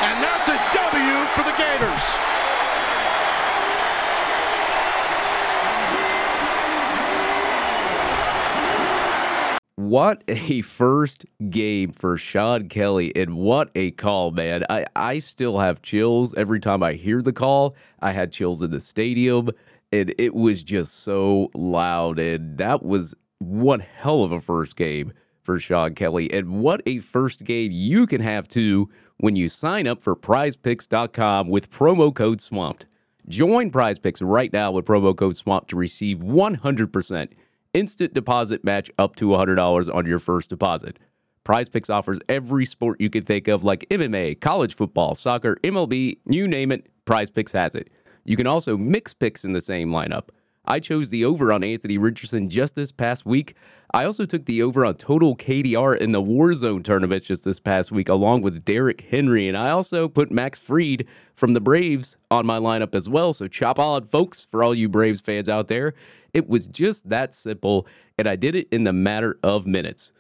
And 0.02 0.18
that's 0.18 0.50
a 0.50 0.58
W 0.74 1.26
for 1.36 1.44
the 1.44 1.54
Gators. 1.56 2.06
What 9.76 10.24
a 10.28 10.62
first 10.62 11.28
game 11.52 11.92
for 11.92 12.18
Sean 12.18 12.68
Kelly, 12.68 13.16
and 13.16 13.38
what 13.38 13.70
a 13.76 13.92
call, 13.92 14.32
man. 14.32 14.64
I, 14.72 14.88
I 14.96 15.20
still 15.20 15.60
have 15.60 15.84
chills 15.84 16.34
every 16.34 16.60
time 16.60 16.82
I 16.82 16.94
hear 16.94 17.22
the 17.22 17.32
call. 17.32 17.76
I 18.00 18.12
had 18.12 18.32
chills 18.32 18.64
in 18.64 18.72
the 18.72 18.82
stadium, 18.82 19.52
and 19.92 20.16
it 20.18 20.34
was 20.34 20.64
just 20.64 20.96
so 20.96 21.52
loud. 21.54 22.18
And 22.18 22.58
that 22.58 22.82
was 22.82 23.14
one 23.40 23.80
hell 23.80 24.24
of 24.24 24.32
a 24.32 24.42
first 24.42 24.76
game 24.76 25.14
for 25.42 25.60
Sean 25.60 25.94
Kelly. 25.94 26.32
And 26.34 26.62
what 26.62 26.82
a 26.86 27.00
first 27.00 27.44
game 27.44 27.72
you 27.72 28.08
can 28.08 28.22
have 28.22 28.48
too 28.48 28.90
when 29.18 29.36
you 29.36 29.48
sign 29.48 29.88
up 29.88 30.02
for 30.02 30.16
prizepicks.com 30.16 31.48
with 31.50 31.72
promo 31.72 32.14
code 32.14 32.42
SWAMPED. 32.42 32.86
Join 33.28 33.72
prizepicks 33.72 34.20
right 34.22 34.52
now 34.52 34.72
with 34.72 34.86
promo 34.86 35.16
code 35.16 35.38
SWAMP 35.38 35.68
to 35.68 35.76
receive 35.76 36.20
100% 36.20 37.32
instant 37.74 38.14
deposit 38.14 38.64
match 38.64 38.90
up 38.98 39.16
to 39.18 39.28
$100 39.28 39.94
on 39.94 40.06
your 40.06 40.20
first 40.20 40.50
deposit. 40.50 40.98
PrizePicks 41.44 41.94
offers 41.94 42.20
every 42.28 42.66
sport 42.66 43.00
you 43.00 43.10
could 43.10 43.26
think 43.26 43.48
of, 43.48 43.64
like 43.64 43.86
MMA, 43.90 44.40
college 44.42 44.76
football, 44.76 45.14
soccer, 45.14 45.58
MLB, 45.64 46.18
you 46.26 46.48
name 46.48 46.72
it, 46.72 46.88
PrizePicks 47.06 47.54
has 47.54 47.76
it. 47.76 47.92
You 48.24 48.36
can 48.36 48.48
also 48.48 48.76
mix 48.78 49.14
picks 49.14 49.46
in 49.46 49.54
the 49.54 49.62
same 49.62 49.92
lineup. 49.92 50.30
I 50.68 50.80
chose 50.80 51.10
the 51.10 51.26
over 51.26 51.54
on 51.54 51.64
Anthony 51.64 51.98
Richardson 51.98 52.50
just 52.50 52.76
this 52.76 52.92
past 52.92 53.26
week. 53.26 53.56
I 53.94 54.06
also 54.06 54.26
took 54.26 54.46
the 54.46 54.62
over 54.64 54.86
on 54.86 54.96
total 54.96 55.36
KDR 55.36 55.98
in 55.98 56.12
the 56.12 56.22
Warzone 56.22 56.84
tournaments 56.84 57.28
just 57.28 57.46
this 57.46 57.60
past 57.60 57.92
week, 57.92 58.10
along 58.10 58.42
with 58.42 58.66
Derrick 58.66 59.02
Henry. 59.10 59.48
And 59.48 59.56
I 59.56 59.70
also 59.70 60.08
put 60.08 60.32
Max 60.32 60.58
Fried 60.58 61.06
from 61.36 61.54
the 61.54 61.62
Braves 61.62 62.18
on 62.32 62.46
my 62.46 62.58
lineup 62.58 62.96
as 62.96 63.08
well. 63.08 63.32
So 63.32 63.48
chop 63.48 63.78
on, 63.80 64.06
folks, 64.06 64.42
for 64.42 64.64
all 64.64 64.74
you 64.74 64.90
Braves 64.90 65.22
fans 65.22 65.48
out 65.48 65.68
there. 65.68 65.94
It 66.34 66.50
was 66.50 66.68
just 66.68 67.08
that 67.10 67.34
simple, 67.34 67.88
and 68.18 68.28
I 68.28 68.36
did 68.36 68.56
it 68.56 68.68
in 68.70 68.84
the 68.84 68.92
matter 68.92 69.40
of 69.42 69.66
minutes. 69.66 70.12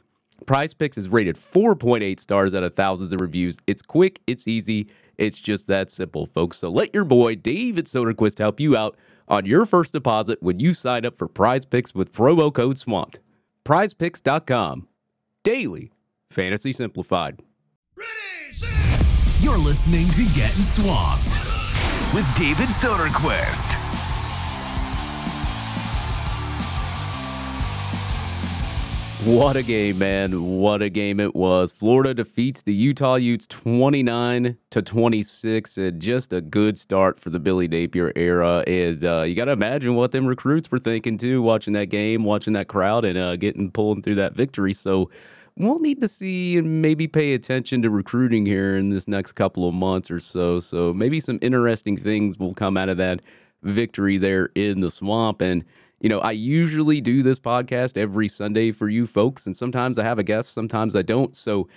Prize 0.46 0.74
Picks 0.74 0.98
is 0.98 1.10
rated 1.10 1.36
4.8 1.36 2.20
stars 2.20 2.54
out 2.54 2.64
of 2.64 2.74
thousands 2.74 3.12
of 3.14 3.20
reviews. 3.20 3.60
It's 3.68 3.82
quick, 3.82 4.22
it's 4.28 4.48
easy, 4.48 4.88
it's 5.18 5.40
just 5.42 5.68
that 5.68 5.90
simple, 5.90 6.26
folks. 6.26 6.58
So 6.58 6.70
let 6.70 6.94
your 6.94 7.06
boy 7.06 7.36
David 7.36 7.86
Soderquist 7.86 8.38
help 8.40 8.60
you 8.60 8.78
out 8.78 8.98
on 9.28 9.46
your 9.46 9.66
first 9.66 9.94
deposit 9.94 10.42
when 10.42 10.60
you 10.60 10.74
sign 10.74 11.06
up 11.06 11.18
for 11.18 11.28
Prize 11.28 11.66
Picks 11.66 11.94
with 11.94 12.12
promo 12.12 12.54
code 12.54 12.78
SWAMPED. 12.78 13.20
PrizePicks.com. 13.64 14.88
Daily 15.44 15.92
Fantasy 16.30 16.72
Simplified. 16.72 17.44
You're 19.40 19.58
listening 19.58 20.10
to 20.10 20.24
Getting 20.34 20.64
Swamped 20.64 21.38
with 22.14 22.26
David 22.36 22.70
Soderquist. 22.70 23.85
What 29.26 29.58
a 29.58 29.64
game, 29.64 29.98
man. 29.98 30.60
What 30.60 30.84
a 30.84 30.90
game 30.92 31.20
it 31.20 31.36
was. 31.36 31.74
Florida 31.74 32.14
defeats 32.14 32.62
the 32.62 32.76
Utah 32.76 33.16
Utes 33.16 33.48
29 33.48 34.56
to 34.70 34.82
26 34.84 35.78
and 35.80 36.00
just 36.00 36.32
a 36.32 36.42
good 36.42 36.78
start 36.78 37.20
for 37.20 37.32
the 37.32 37.40
Billy 37.40 37.68
Napier 37.68 38.12
era. 38.16 38.64
And 38.68 39.04
uh, 39.04 39.24
you 39.24 39.34
got 39.34 39.46
to 39.46 39.52
imagine 39.52 39.96
what 39.96 40.12
them 40.12 40.28
recruits 40.28 40.70
were 40.70 40.78
thinking 40.78 41.18
too, 41.18 41.42
watching 41.42 41.74
that 41.74 41.88
game, 41.88 42.24
watching 42.24 42.54
that 42.54 42.68
crowd, 42.68 43.04
and 43.04 43.18
uh, 43.18 43.36
getting 43.36 43.72
pulling 43.72 44.04
through 44.04 44.16
that 44.16 44.36
victory. 44.36 44.74
So 44.74 45.10
we'll 45.58 45.80
need 45.80 46.02
to 46.02 46.08
see 46.08 46.56
and 46.56 46.84
maybe 46.84 47.08
pay 47.08 47.34
attention 47.34 47.82
to 47.82 47.90
recruiting 47.90 48.46
here 48.46 48.78
in 48.78 48.90
this 48.90 49.08
next 49.08 49.32
couple 49.32 49.68
of 49.68 49.74
months 49.74 50.12
or 50.12 50.20
so. 50.20 50.60
So 50.60 50.94
maybe 50.94 51.20
some 51.20 51.40
interesting 51.42 51.98
things 51.98 52.38
will 52.38 52.54
come 52.54 52.78
out 52.78 52.90
of 52.90 52.98
that 52.98 53.22
victory 53.64 54.20
there 54.20 54.52
in 54.54 54.82
the 54.82 54.92
swamp. 54.92 55.42
And 55.42 55.66
you 56.06 56.10
know, 56.10 56.20
I 56.20 56.34
usually 56.34 57.02
do 57.02 57.24
this 57.24 57.40
podcast 57.40 57.98
every 57.98 58.28
Sunday 58.28 58.72
for 58.72 58.88
you 58.88 59.08
folks, 59.08 59.48
and 59.48 59.58
sometimes 59.58 59.98
I 59.98 60.04
have 60.04 60.20
a 60.20 60.24
guest, 60.24 60.54
sometimes 60.54 60.96
I 60.96 61.02
don't. 61.02 61.36
So 61.36 61.68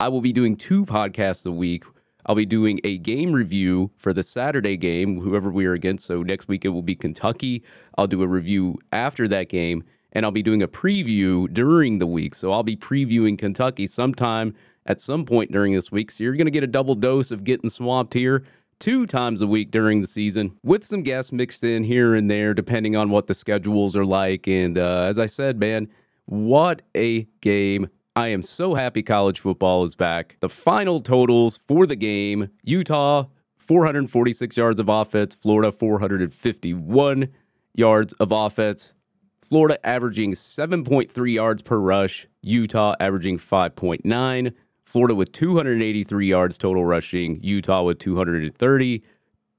I 0.00 0.08
will 0.08 0.22
be 0.22 0.32
doing 0.32 0.56
two 0.56 0.86
podcasts 0.86 1.44
a 1.44 1.50
week. 1.50 1.84
I'll 2.24 2.34
be 2.34 2.46
doing 2.46 2.80
a 2.82 2.96
game 2.96 3.34
review 3.34 3.90
for 3.98 4.14
the 4.14 4.22
Saturday 4.22 4.78
game, 4.78 5.20
whoever 5.20 5.50
we 5.50 5.66
are 5.66 5.74
against. 5.74 6.06
So 6.06 6.22
next 6.22 6.48
week 6.48 6.64
it 6.64 6.70
will 6.70 6.80
be 6.80 6.94
Kentucky. 6.94 7.62
I'll 7.98 8.06
do 8.06 8.22
a 8.22 8.26
review 8.26 8.78
after 8.90 9.28
that 9.28 9.50
game, 9.50 9.84
and 10.12 10.24
I'll 10.24 10.32
be 10.32 10.42
doing 10.42 10.62
a 10.62 10.66
preview 10.66 11.52
during 11.52 11.98
the 11.98 12.06
week. 12.06 12.34
So 12.34 12.52
I'll 12.52 12.62
be 12.62 12.76
previewing 12.76 13.36
Kentucky 13.36 13.86
sometime 13.86 14.54
at 14.86 14.98
some 14.98 15.26
point 15.26 15.52
during 15.52 15.74
this 15.74 15.92
week. 15.92 16.10
So 16.10 16.24
you're 16.24 16.36
going 16.36 16.46
to 16.46 16.50
get 16.50 16.64
a 16.64 16.66
double 16.66 16.94
dose 16.94 17.30
of 17.30 17.44
getting 17.44 17.68
swamped 17.68 18.14
here 18.14 18.44
two 18.78 19.06
times 19.06 19.42
a 19.42 19.46
week 19.46 19.70
during 19.70 20.00
the 20.00 20.06
season 20.06 20.56
with 20.62 20.84
some 20.84 21.02
guests 21.02 21.32
mixed 21.32 21.64
in 21.64 21.84
here 21.84 22.14
and 22.14 22.30
there, 22.30 22.54
depending 22.54 22.96
on 22.96 23.10
what 23.10 23.26
the 23.26 23.34
schedules 23.34 23.96
are 23.96 24.04
like. 24.04 24.46
And 24.46 24.78
uh, 24.78 25.02
as 25.08 25.18
I 25.18 25.26
said, 25.26 25.58
man, 25.58 25.88
what 26.26 26.82
a 26.96 27.24
game. 27.40 27.88
I 28.16 28.28
am 28.28 28.42
so 28.42 28.74
happy 28.74 29.02
college 29.02 29.40
football 29.40 29.82
is 29.84 29.96
back. 29.96 30.36
The 30.40 30.48
final 30.48 31.00
totals 31.00 31.58
for 31.58 31.86
the 31.86 31.96
game 31.96 32.50
Utah, 32.62 33.24
446 33.56 34.56
yards 34.56 34.78
of 34.78 34.88
offense, 34.88 35.34
Florida, 35.34 35.72
451 35.72 37.28
yards 37.74 38.12
of 38.14 38.30
offense. 38.30 38.94
Florida 39.42 39.84
averaging 39.86 40.32
7.3 40.32 41.34
yards 41.34 41.62
per 41.62 41.78
rush, 41.78 42.26
Utah 42.40 42.94
averaging 42.98 43.38
5.9. 43.38 44.54
Florida 44.84 45.14
with 45.14 45.32
283 45.32 46.26
yards 46.26 46.58
total 46.58 46.84
rushing, 46.84 47.40
Utah 47.42 47.82
with 47.82 47.98
230, 47.98 49.02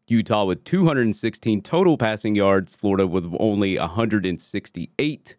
Utah 0.07 0.45
with 0.45 0.63
216 0.63 1.61
total 1.61 1.97
passing 1.97 2.35
yards, 2.35 2.75
Florida 2.75 3.07
with 3.07 3.33
only 3.39 3.77
168. 3.77 5.35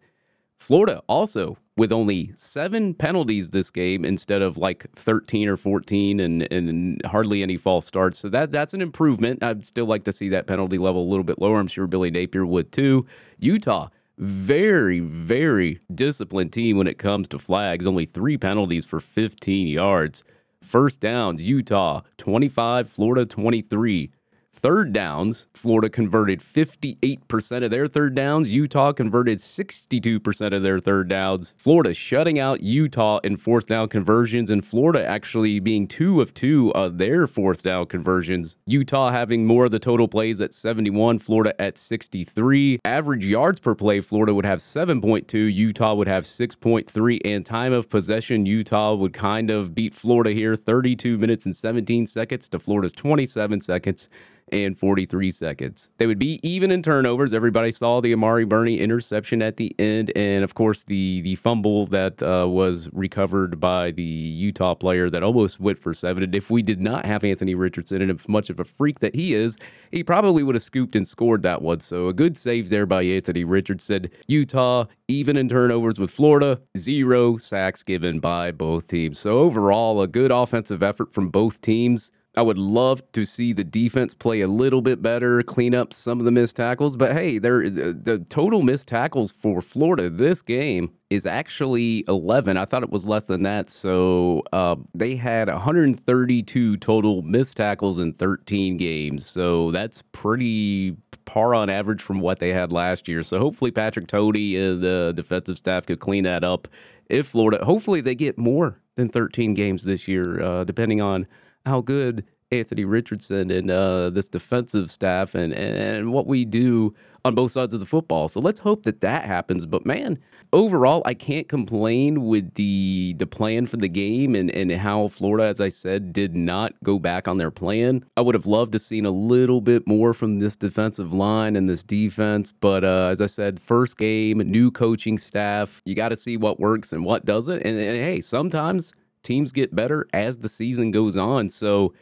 Florida 0.59 1.01
also 1.07 1.55
with 1.77 1.91
only 1.91 2.31
seven 2.35 2.93
penalties 2.93 3.51
this 3.51 3.69
game 3.69 4.03
instead 4.03 4.41
of 4.41 4.57
like 4.57 4.91
13 4.93 5.47
or 5.47 5.55
14 5.55 6.19
and, 6.19 6.51
and 6.51 7.01
hardly 7.05 7.43
any 7.43 7.55
false 7.55 7.85
starts. 7.85 8.17
So 8.17 8.29
that 8.29 8.51
that's 8.51 8.73
an 8.73 8.81
improvement. 8.81 9.43
I'd 9.43 9.65
still 9.65 9.85
like 9.85 10.03
to 10.05 10.11
see 10.11 10.29
that 10.29 10.47
penalty 10.47 10.79
level 10.79 11.03
a 11.03 11.09
little 11.09 11.23
bit 11.23 11.39
lower. 11.39 11.59
I'm 11.59 11.67
sure 11.67 11.85
Billy 11.85 12.09
Napier 12.09 12.45
would 12.45 12.71
too. 12.71 13.05
Utah 13.37 13.89
very, 14.17 14.99
very 14.99 15.79
disciplined 15.93 16.51
team 16.51 16.77
when 16.77 16.87
it 16.87 16.97
comes 16.97 17.27
to 17.29 17.39
flags. 17.39 17.85
Only 17.85 18.05
three 18.05 18.37
penalties 18.37 18.85
for 18.85 18.99
15 18.99 19.67
yards. 19.67 20.23
First 20.61 20.99
downs, 20.99 21.43
Utah 21.43 22.01
25, 22.17 22.89
Florida 22.89 23.25
23. 23.25 24.11
Third 24.59 24.91
downs, 24.91 25.45
Florida 25.53 25.87
converted 25.87 26.39
58% 26.39 27.63
of 27.63 27.69
their 27.69 27.85
third 27.85 28.15
downs. 28.15 28.51
Utah 28.51 28.91
converted 28.91 29.37
62% 29.37 30.55
of 30.55 30.63
their 30.63 30.79
third 30.79 31.07
downs. 31.07 31.53
Florida 31.59 31.93
shutting 31.93 32.39
out 32.39 32.61
Utah 32.61 33.19
in 33.23 33.37
fourth 33.37 33.67
down 33.67 33.87
conversions, 33.87 34.49
and 34.49 34.65
Florida 34.65 35.05
actually 35.05 35.59
being 35.59 35.87
two 35.87 36.21
of 36.21 36.33
two 36.33 36.73
of 36.73 36.97
their 36.97 37.27
fourth 37.27 37.61
down 37.61 37.85
conversions. 37.85 38.57
Utah 38.65 39.11
having 39.11 39.45
more 39.45 39.65
of 39.65 39.71
the 39.71 39.77
total 39.77 40.07
plays 40.07 40.41
at 40.41 40.55
71, 40.55 41.19
Florida 41.19 41.61
at 41.61 41.77
63. 41.77 42.79
Average 42.83 43.27
yards 43.27 43.59
per 43.59 43.75
play, 43.75 44.01
Florida 44.01 44.33
would 44.33 44.45
have 44.45 44.57
7.2, 44.57 45.53
Utah 45.53 45.93
would 45.93 46.07
have 46.07 46.23
6.3, 46.23 47.19
and 47.23 47.45
time 47.45 47.73
of 47.73 47.89
possession, 47.89 48.47
Utah 48.47 48.95
would 48.95 49.13
kind 49.13 49.51
of 49.51 49.75
beat 49.75 49.93
Florida 49.93 50.31
here 50.31 50.55
32 50.55 51.19
minutes 51.19 51.45
and 51.45 51.55
17 51.55 52.07
seconds 52.07 52.49
to 52.49 52.57
Florida's 52.57 52.93
27 52.93 53.61
seconds 53.61 54.09
and 54.51 54.77
43 54.77 55.31
seconds. 55.31 55.89
They 55.97 56.07
would 56.07 56.19
be 56.19 56.39
even 56.43 56.71
in 56.71 56.81
turnovers. 56.81 57.33
Everybody 57.33 57.71
saw 57.71 58.01
the 58.01 58.13
Amari 58.13 58.45
Burney 58.45 58.79
interception 58.79 59.41
at 59.41 59.57
the 59.57 59.75
end, 59.79 60.11
and 60.15 60.43
of 60.43 60.53
course 60.53 60.83
the 60.83 61.21
the 61.21 61.35
fumble 61.35 61.85
that 61.87 62.21
uh, 62.21 62.47
was 62.47 62.89
recovered 62.93 63.59
by 63.59 63.91
the 63.91 64.03
Utah 64.03 64.75
player 64.75 65.09
that 65.09 65.23
almost 65.23 65.59
went 65.59 65.79
for 65.79 65.93
seven. 65.93 66.23
And 66.23 66.35
if 66.35 66.49
we 66.49 66.61
did 66.61 66.79
not 66.79 67.05
have 67.05 67.23
Anthony 67.23 67.55
Richardson, 67.55 68.01
and 68.01 68.11
if 68.11 68.27
much 68.27 68.49
of 68.49 68.59
a 68.59 68.63
freak 68.63 68.99
that 68.99 69.15
he 69.15 69.33
is, 69.33 69.57
he 69.91 70.03
probably 70.03 70.43
would 70.43 70.55
have 70.55 70.61
scooped 70.61 70.95
and 70.95 71.07
scored 71.07 71.41
that 71.43 71.61
one. 71.61 71.79
So 71.79 72.07
a 72.07 72.13
good 72.13 72.37
save 72.37 72.69
there 72.69 72.85
by 72.85 73.03
Anthony 73.03 73.43
Richardson. 73.43 74.09
Utah 74.27 74.85
even 75.07 75.37
in 75.37 75.47
turnovers 75.47 75.99
with 75.99 76.11
Florida, 76.11 76.61
zero 76.77 77.37
sacks 77.37 77.81
given 77.81 78.19
by 78.19 78.51
both 78.51 78.89
teams. 78.89 79.19
So 79.19 79.39
overall, 79.39 80.01
a 80.01 80.07
good 80.07 80.31
offensive 80.31 80.83
effort 80.83 81.13
from 81.13 81.29
both 81.29 81.61
teams. 81.61 82.11
I 82.37 82.43
would 82.43 82.59
love 82.59 83.01
to 83.13 83.25
see 83.25 83.51
the 83.51 83.63
defense 83.63 84.13
play 84.13 84.41
a 84.41 84.47
little 84.47 84.83
bit 84.83 85.01
better, 85.01 85.41
clean 85.41 85.73
up 85.73 85.91
some 85.91 86.19
of 86.19 86.25
the 86.25 86.31
missed 86.31 86.55
tackles. 86.55 86.95
But 86.95 87.13
hey, 87.13 87.39
there 87.39 87.67
the 87.67 88.23
total 88.29 88.61
missed 88.61 88.87
tackles 88.87 89.31
for 89.31 89.59
Florida 89.59 90.07
this 90.07 90.43
game 90.43 90.91
is 91.09 91.25
actually 91.25 92.05
11. 92.07 92.55
I 92.55 92.65
thought 92.65 92.83
it 92.83 92.91
was 92.91 93.07
less 93.07 93.25
than 93.25 93.41
that. 93.41 93.69
So 93.69 94.43
uh, 94.53 94.75
they 94.93 95.15
had 95.15 95.47
132 95.47 96.77
total 96.77 97.23
missed 97.23 97.57
tackles 97.57 97.99
in 97.99 98.13
13 98.13 98.77
games. 98.77 99.27
So 99.27 99.71
that's 99.71 100.03
pretty 100.11 100.95
par 101.25 101.55
on 101.55 101.71
average 101.71 102.03
from 102.03 102.19
what 102.19 102.37
they 102.37 102.49
had 102.49 102.71
last 102.71 103.07
year. 103.07 103.23
So 103.23 103.39
hopefully 103.39 103.71
Patrick 103.71 104.05
Toney 104.05 104.55
and 104.55 104.83
the 104.83 105.11
defensive 105.15 105.57
staff 105.57 105.87
could 105.87 105.99
clean 105.99 106.23
that 106.25 106.43
up. 106.43 106.67
If 107.09 107.27
Florida, 107.27 107.65
hopefully 107.65 108.01
they 108.01 108.13
get 108.13 108.37
more 108.37 108.79
than 108.93 109.09
13 109.09 109.55
games 109.55 109.85
this 109.85 110.07
year, 110.07 110.39
uh, 110.41 110.63
depending 110.65 111.01
on 111.01 111.25
how 111.65 111.81
good 111.81 112.25
Anthony 112.51 112.85
Richardson 112.85 113.51
and 113.51 113.69
uh, 113.69 114.09
this 114.09 114.29
defensive 114.29 114.89
staff 114.89 115.35
and, 115.35 115.53
and 115.53 116.13
what 116.13 116.27
we 116.27 116.45
do 116.45 116.93
on 117.25 117.35
both 117.35 117.51
sides 117.51 117.73
of 117.73 117.79
the 117.81 117.85
football. 117.85 118.29
So 118.29 118.39
let's 118.39 118.61
hope 118.61 118.83
that 118.83 119.01
that 119.01 119.25
happens. 119.25 119.65
But 119.65 119.85
man, 119.85 120.17
overall, 120.53 121.01
I 121.05 121.13
can't 121.13 121.49
complain 121.49 122.25
with 122.25 122.53
the 122.53 123.15
the 123.17 123.27
plan 123.27 123.65
for 123.65 123.75
the 123.75 123.89
game 123.89 124.33
and, 124.33 124.49
and 124.49 124.71
how 124.71 125.09
Florida, 125.09 125.43
as 125.45 125.59
I 125.59 125.67
said, 125.67 126.13
did 126.13 126.35
not 126.35 126.73
go 126.83 126.99
back 126.99 127.27
on 127.27 127.35
their 127.35 127.51
plan. 127.51 128.05
I 128.15 128.21
would 128.21 128.35
have 128.35 128.45
loved 128.45 128.71
to 128.71 128.79
seen 128.79 129.05
a 129.05 129.11
little 129.11 129.59
bit 129.59 129.85
more 129.85 130.13
from 130.13 130.39
this 130.39 130.55
defensive 130.55 131.11
line 131.11 131.57
and 131.57 131.67
this 131.67 131.83
defense. 131.83 132.53
But 132.53 132.85
uh, 132.85 133.09
as 133.11 133.19
I 133.19 133.25
said, 133.25 133.59
first 133.59 133.97
game, 133.97 134.37
new 134.37 134.71
coaching 134.71 135.17
staff, 135.17 135.81
you 135.85 135.95
got 135.95 136.09
to 136.09 136.15
see 136.15 136.37
what 136.37 136.61
works 136.61 136.93
and 136.93 137.03
what 137.03 137.25
doesn't. 137.25 137.61
And, 137.61 137.77
and 137.77 137.97
hey, 137.97 138.21
sometimes 138.21 138.93
teams 139.27 139.51
get 139.51 139.75
better 139.75 140.07
as 140.13 140.37
the 140.37 140.49
season 140.49 140.89
goes 140.91 141.17
on. 141.17 141.49
So 141.49 141.93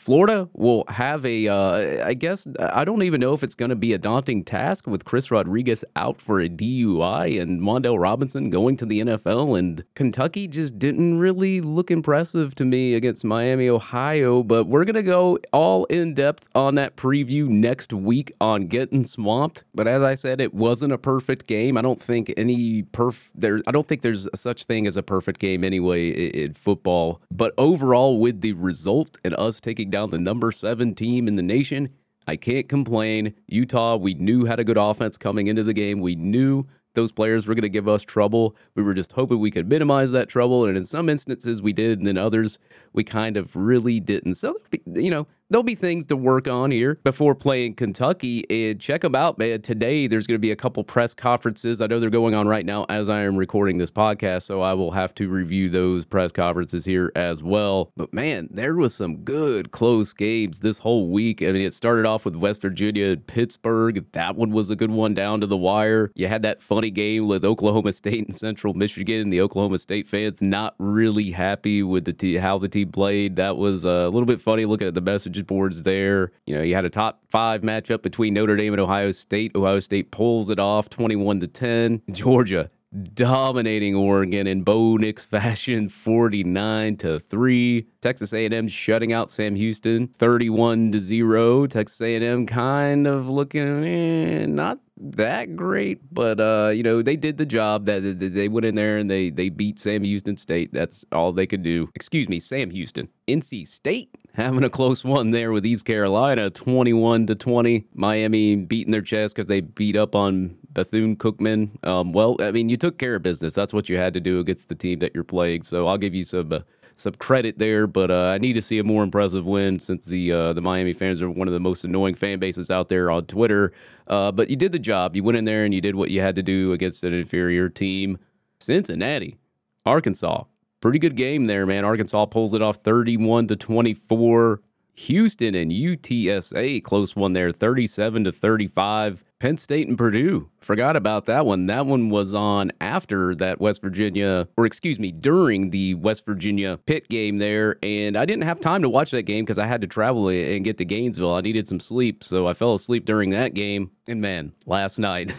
Florida 0.00 0.48
will 0.54 0.84
have 0.88 1.26
a, 1.26 1.46
uh, 1.46 2.06
I 2.06 2.14
guess, 2.14 2.46
I 2.58 2.86
don't 2.86 3.02
even 3.02 3.20
know 3.20 3.34
if 3.34 3.42
it's 3.42 3.54
going 3.54 3.68
to 3.68 3.76
be 3.76 3.92
a 3.92 3.98
daunting 3.98 4.44
task 4.44 4.86
with 4.86 5.04
Chris 5.04 5.30
Rodriguez 5.30 5.84
out 5.94 6.22
for 6.22 6.40
a 6.40 6.48
DUI 6.48 7.38
and 7.38 7.60
Wan'Dale 7.60 8.00
Robinson 8.00 8.48
going 8.48 8.78
to 8.78 8.86
the 8.86 9.02
NFL. 9.02 9.58
And 9.58 9.84
Kentucky 9.94 10.48
just 10.48 10.78
didn't 10.78 11.18
really 11.18 11.60
look 11.60 11.90
impressive 11.90 12.54
to 12.54 12.64
me 12.64 12.94
against 12.94 13.26
Miami, 13.26 13.68
Ohio. 13.68 14.42
But 14.42 14.64
we're 14.64 14.86
going 14.86 14.94
to 14.94 15.02
go 15.02 15.38
all 15.52 15.84
in 15.84 16.14
depth 16.14 16.48
on 16.54 16.76
that 16.76 16.96
preview 16.96 17.46
next 17.46 17.92
week 17.92 18.32
on 18.40 18.68
Getting 18.68 19.04
Swamped. 19.04 19.64
But 19.74 19.86
as 19.86 20.02
I 20.02 20.14
said, 20.14 20.40
it 20.40 20.54
wasn't 20.54 20.94
a 20.94 20.98
perfect 20.98 21.46
game. 21.46 21.76
I 21.76 21.82
don't 21.82 22.00
think 22.00 22.32
any 22.38 22.84
perf 22.84 23.28
there. 23.34 23.60
I 23.66 23.70
don't 23.70 23.86
think 23.86 24.00
there's 24.00 24.26
such 24.34 24.64
thing 24.64 24.86
as 24.86 24.96
a 24.96 25.02
perfect 25.02 25.40
game 25.40 25.62
anyway 25.62 26.08
in, 26.08 26.30
in 26.30 26.54
football. 26.54 27.20
But 27.30 27.52
overall, 27.58 28.18
with 28.18 28.40
the 28.40 28.54
result 28.54 29.18
and 29.22 29.34
us 29.34 29.60
taking 29.60 29.89
down 29.90 30.10
the 30.10 30.18
number 30.18 30.50
seven 30.52 30.94
team 30.94 31.28
in 31.28 31.36
the 31.36 31.42
nation. 31.42 31.88
I 32.26 32.36
can't 32.36 32.68
complain. 32.68 33.34
Utah, 33.48 33.96
we 33.96 34.14
knew 34.14 34.44
had 34.44 34.60
a 34.60 34.64
good 34.64 34.76
offense 34.76 35.18
coming 35.18 35.46
into 35.46 35.62
the 35.62 35.72
game. 35.72 36.00
We 36.00 36.14
knew 36.14 36.66
those 36.94 37.12
players 37.12 37.46
were 37.46 37.54
going 37.54 37.62
to 37.62 37.68
give 37.68 37.88
us 37.88 38.02
trouble. 38.02 38.56
We 38.74 38.82
were 38.82 38.94
just 38.94 39.12
hoping 39.12 39.38
we 39.38 39.50
could 39.50 39.68
minimize 39.68 40.12
that 40.12 40.28
trouble. 40.28 40.64
And 40.64 40.76
in 40.76 40.84
some 40.84 41.08
instances, 41.08 41.62
we 41.62 41.72
did. 41.72 41.98
And 41.98 42.06
then 42.06 42.18
others, 42.18 42.58
we 42.92 43.04
kind 43.04 43.36
of 43.36 43.54
really 43.54 44.00
didn't. 44.00 44.34
So, 44.34 44.56
you 44.86 45.10
know, 45.10 45.26
there'll 45.50 45.64
be 45.64 45.74
things 45.74 46.06
to 46.06 46.16
work 46.16 46.48
on 46.48 46.70
here 46.70 46.98
before 47.02 47.34
playing 47.34 47.74
Kentucky. 47.74 48.44
And 48.48 48.80
check 48.80 49.02
them 49.02 49.14
out, 49.14 49.38
man. 49.38 49.60
Today, 49.60 50.06
there's 50.06 50.26
going 50.26 50.36
to 50.36 50.40
be 50.40 50.52
a 50.52 50.56
couple 50.56 50.82
press 50.84 51.12
conferences. 51.12 51.80
I 51.80 51.86
know 51.88 51.98
they're 51.98 52.08
going 52.08 52.34
on 52.34 52.46
right 52.46 52.64
now 52.64 52.86
as 52.88 53.08
I 53.08 53.22
am 53.22 53.36
recording 53.36 53.78
this 53.78 53.90
podcast, 53.90 54.42
so 54.42 54.62
I 54.62 54.74
will 54.74 54.92
have 54.92 55.14
to 55.16 55.28
review 55.28 55.68
those 55.68 56.04
press 56.04 56.32
conferences 56.32 56.84
here 56.84 57.12
as 57.16 57.42
well. 57.42 57.92
But 57.96 58.14
man, 58.14 58.48
there 58.50 58.76
was 58.76 58.94
some 58.94 59.18
good 59.18 59.72
close 59.72 60.12
games 60.12 60.60
this 60.60 60.78
whole 60.78 61.10
week. 61.10 61.42
I 61.42 61.46
mean, 61.46 61.62
it 61.62 61.74
started 61.74 62.06
off 62.06 62.24
with 62.24 62.36
West 62.36 62.62
Virginia 62.62 63.08
and 63.08 63.26
Pittsburgh. 63.26 64.06
That 64.12 64.36
one 64.36 64.50
was 64.50 64.70
a 64.70 64.76
good 64.76 64.90
one 64.90 65.14
down 65.14 65.40
to 65.40 65.46
the 65.46 65.56
wire. 65.56 66.12
You 66.14 66.28
had 66.28 66.42
that 66.42 66.62
funny 66.62 66.90
game 66.90 67.26
with 67.26 67.44
Oklahoma 67.44 67.92
State 68.00 68.26
and 68.26 68.34
Central 68.34 68.74
Michigan. 68.74 69.30
The 69.30 69.40
Oklahoma 69.40 69.78
State 69.78 70.06
fans 70.06 70.40
not 70.40 70.74
really 70.78 71.32
happy 71.32 71.82
with 71.82 72.04
the 72.04 72.12
t- 72.12 72.36
how 72.36 72.58
the 72.58 72.68
team 72.68 72.92
played. 72.92 73.36
That 73.36 73.56
was 73.56 73.84
a 73.84 74.04
little 74.04 74.26
bit 74.26 74.40
funny 74.40 74.64
looking 74.64 74.86
at 74.86 74.94
the 74.94 75.00
messages 75.00 75.39
message 75.40 75.46
boards 75.46 75.82
there. 75.82 76.32
You 76.46 76.56
know, 76.56 76.62
you 76.62 76.74
had 76.74 76.84
a 76.84 76.90
top 76.90 77.22
five 77.28 77.62
matchup 77.62 78.02
between 78.02 78.34
Notre 78.34 78.56
Dame 78.56 78.74
and 78.74 78.80
Ohio 78.80 79.12
State. 79.12 79.52
Ohio 79.54 79.80
State 79.80 80.10
pulls 80.10 80.50
it 80.50 80.58
off 80.58 80.90
21 80.90 81.40
to 81.40 81.46
10. 81.46 82.02
Georgia 82.12 82.68
dominating 83.14 83.94
Oregon 83.94 84.48
in 84.48 84.62
Bo 84.62 84.96
Nix 84.96 85.24
fashion 85.36 85.88
49 85.88 86.96
to 86.98 87.18
3. 87.18 87.86
Texas 88.00 88.32
A&M 88.32 88.68
shutting 88.68 89.12
out 89.12 89.30
Sam 89.30 89.54
Houston 89.54 90.08
31 90.08 90.92
to 90.92 90.98
0. 90.98 91.66
Texas 91.66 92.00
A&M 92.00 92.46
kind 92.46 93.06
of 93.06 93.28
looking 93.28 93.84
eh, 93.84 94.46
not 94.46 94.80
that 95.02 95.56
great, 95.56 96.00
but 96.12 96.40
uh, 96.40 96.72
you 96.74 96.82
know, 96.82 97.00
they 97.00 97.16
did 97.16 97.38
the 97.38 97.46
job 97.46 97.86
that 97.86 98.00
they 98.18 98.48
went 98.48 98.66
in 98.66 98.74
there 98.74 98.98
and 98.98 99.08
they 99.08 99.30
they 99.30 99.48
beat 99.48 99.78
Sam 99.78 100.02
Houston 100.02 100.36
State. 100.36 100.72
That's 100.72 101.04
all 101.12 101.32
they 101.32 101.46
could 101.46 101.62
do. 101.62 101.88
Excuse 101.94 102.28
me, 102.28 102.38
Sam 102.38 102.70
Houston. 102.70 103.08
NC 103.26 103.66
State 103.66 104.14
having 104.34 104.64
a 104.64 104.70
close 104.70 105.04
one 105.04 105.30
there 105.30 105.52
with 105.52 105.66
East 105.66 105.84
Carolina 105.84 106.50
21 106.50 107.26
to 107.26 107.34
20. 107.34 107.86
Miami 107.94 108.56
beating 108.56 108.92
their 108.92 109.02
chest 109.02 109.36
cuz 109.36 109.46
they 109.46 109.60
beat 109.60 109.96
up 109.96 110.14
on 110.14 110.56
Bethune 110.72 111.16
Cookman. 111.16 111.84
Um, 111.86 112.12
well, 112.12 112.36
I 112.40 112.50
mean, 112.50 112.68
you 112.68 112.76
took 112.76 112.98
care 112.98 113.16
of 113.16 113.22
business. 113.22 113.54
That's 113.54 113.72
what 113.72 113.88
you 113.88 113.96
had 113.96 114.14
to 114.14 114.20
do 114.20 114.38
against 114.38 114.68
the 114.68 114.74
team 114.74 115.00
that 115.00 115.14
you're 115.14 115.24
playing. 115.24 115.62
So 115.62 115.86
I'll 115.86 115.98
give 115.98 116.14
you 116.14 116.22
some 116.22 116.52
uh, 116.52 116.60
some 117.00 117.14
credit 117.14 117.58
there. 117.58 117.86
But 117.86 118.10
uh, 118.10 118.26
I 118.26 118.38
need 118.38 118.52
to 118.54 118.62
see 118.62 118.78
a 118.78 118.84
more 118.84 119.02
impressive 119.02 119.46
win 119.46 119.80
since 119.80 120.04
the 120.04 120.32
uh, 120.32 120.52
the 120.52 120.60
Miami 120.60 120.92
fans 120.92 121.20
are 121.22 121.30
one 121.30 121.48
of 121.48 121.54
the 121.54 121.60
most 121.60 121.84
annoying 121.84 122.14
fan 122.14 122.38
bases 122.38 122.70
out 122.70 122.88
there 122.88 123.10
on 123.10 123.26
Twitter. 123.26 123.72
Uh, 124.06 124.30
but 124.30 124.50
you 124.50 124.56
did 124.56 124.72
the 124.72 124.78
job. 124.78 125.16
You 125.16 125.24
went 125.24 125.38
in 125.38 125.44
there 125.44 125.64
and 125.64 125.74
you 125.74 125.80
did 125.80 125.94
what 125.94 126.10
you 126.10 126.20
had 126.20 126.34
to 126.36 126.42
do 126.42 126.72
against 126.72 127.02
an 127.04 127.14
inferior 127.14 127.68
team. 127.68 128.18
Cincinnati, 128.60 129.38
Arkansas, 129.86 130.44
pretty 130.80 130.98
good 130.98 131.16
game 131.16 131.46
there, 131.46 131.66
man. 131.66 131.84
Arkansas 131.84 132.26
pulls 132.26 132.54
it 132.54 132.62
off 132.62 132.76
31 132.76 133.48
to 133.48 133.56
24. 133.56 134.60
Houston 134.94 135.54
and 135.54 135.70
UTSA 135.70 136.82
close 136.82 137.16
one 137.16 137.32
there, 137.32 137.52
37 137.52 138.24
to 138.24 138.32
35. 138.32 139.24
Penn 139.38 139.56
State 139.56 139.88
and 139.88 139.96
Purdue. 139.96 140.50
Forgot 140.60 140.96
about 140.96 141.24
that 141.24 141.46
one. 141.46 141.64
That 141.64 141.86
one 141.86 142.10
was 142.10 142.34
on 142.34 142.72
after 142.78 143.34
that 143.36 143.58
West 143.58 143.80
Virginia, 143.80 144.46
or 144.58 144.66
excuse 144.66 145.00
me, 145.00 145.10
during 145.10 145.70
the 145.70 145.94
West 145.94 146.26
Virginia 146.26 146.78
Pitt 146.84 147.08
game 147.08 147.38
there. 147.38 147.76
And 147.82 148.18
I 148.18 148.26
didn't 148.26 148.44
have 148.44 148.60
time 148.60 148.82
to 148.82 148.90
watch 148.90 149.12
that 149.12 149.22
game 149.22 149.46
because 149.46 149.58
I 149.58 149.64
had 149.64 149.80
to 149.80 149.86
travel 149.86 150.28
and 150.28 150.62
get 150.62 150.76
to 150.76 150.84
Gainesville. 150.84 151.34
I 151.34 151.40
needed 151.40 151.66
some 151.66 151.80
sleep. 151.80 152.22
So 152.22 152.46
I 152.46 152.52
fell 152.52 152.74
asleep 152.74 153.06
during 153.06 153.30
that 153.30 153.54
game. 153.54 153.92
And 154.06 154.20
man, 154.20 154.52
last 154.66 154.98
night, 154.98 155.34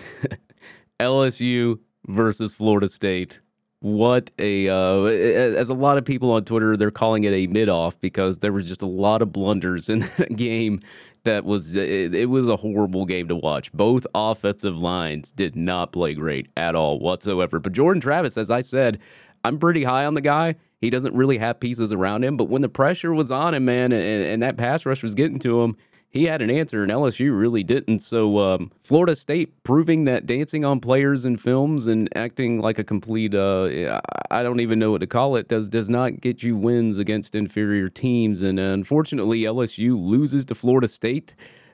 LSU 1.00 1.80
versus 2.08 2.56
Florida 2.56 2.88
State 2.88 3.40
what 3.82 4.30
a 4.38 4.70
uh, 4.70 5.02
as 5.06 5.70
a 5.70 5.74
lot 5.74 5.98
of 5.98 6.06
people 6.06 6.32
on 6.32 6.46
Twitter 6.46 6.78
they're 6.78 6.92
calling 6.92 7.24
it 7.24 7.34
a 7.34 7.48
mid 7.48 7.68
off 7.68 8.00
because 8.00 8.40
there 8.40 8.54
was 8.54 8.68
just 8.68 8.84
a 8.84 8.88
lot 8.88 9.24
of 9.24 9.32
blunders 9.32 9.90
in 9.90 10.00
that 10.18 10.36
game 10.36 10.80
that 11.24 11.46
was 11.46 11.76
it, 11.76 12.14
it, 12.14 12.28
was 12.28 12.48
a 12.48 12.58
horrible 12.58 13.06
game 13.06 13.28
to 13.28 13.36
watch. 13.36 13.72
Both 13.74 14.06
offensive 14.14 14.78
lines 14.78 15.32
did 15.32 15.56
not 15.56 15.92
play 15.92 16.14
great 16.14 16.48
at 16.56 16.76
all 16.76 17.00
whatsoever. 17.00 17.60
But 17.60 17.74
Jordan 17.74 18.02
Travis, 18.02 18.38
as 18.38 18.50
I 18.50 18.62
said, 18.62 19.00
I'm 19.44 19.60
pretty 19.60 19.84
high 19.84 20.06
on 20.06 20.14
the 20.14 20.22
guy. 20.22 20.56
He 20.80 20.90
doesn't 20.90 21.16
really 21.16 21.38
have 21.38 21.60
pieces 21.60 21.92
around 21.92 22.24
him, 22.24 22.38
but 22.38 22.50
when 22.50 22.64
the 22.64 22.70
pressure 22.70 23.14
was 23.14 23.30
on 23.30 23.54
him, 23.54 23.66
man, 23.66 23.92
and, 23.92 24.24
and 24.24 24.42
that 24.42 24.58
pass 24.58 24.86
rush 24.86 25.04
was 25.04 25.14
getting 25.14 25.38
to 25.40 25.62
him, 25.62 25.78
he 26.12 26.26
had 26.26 26.42
an 26.42 26.50
answer, 26.50 26.84
and 26.84 26.92
LSU 26.92 27.38
really 27.38 27.64
didn't. 27.64 28.00
So 28.00 28.40
um, 28.40 28.72
Florida 28.84 29.16
State 29.16 29.64
proving 29.64 30.04
that 30.04 30.26
dancing 30.26 30.66
on 30.66 30.82
players 30.82 31.26
in 31.26 31.38
films 31.38 31.88
and 31.88 32.10
acting 32.16 32.60
like 32.60 32.78
a 32.78 32.84
complete 32.84 33.34
uh, 33.34 34.02
I 34.30 34.44
don't 34.44 34.60
even 34.60 34.78
know 34.78 34.92
what 34.92 35.02
to 35.02 35.08
call 35.08 35.38
it 35.38 35.48
does 35.48 35.70
does 35.70 35.90
not 35.90 36.20
get 36.20 36.44
you 36.44 36.58
wins 36.58 37.00
against 37.00 37.34
inferior 37.34 37.88
teams. 37.88 38.42
And 38.42 38.60
uh, 38.60 38.64
unfortunately, 38.64 39.42
LSU 39.42 39.98
loses 39.98 40.46
to 40.46 40.56
Florida 40.56 40.88
State. 40.88 41.34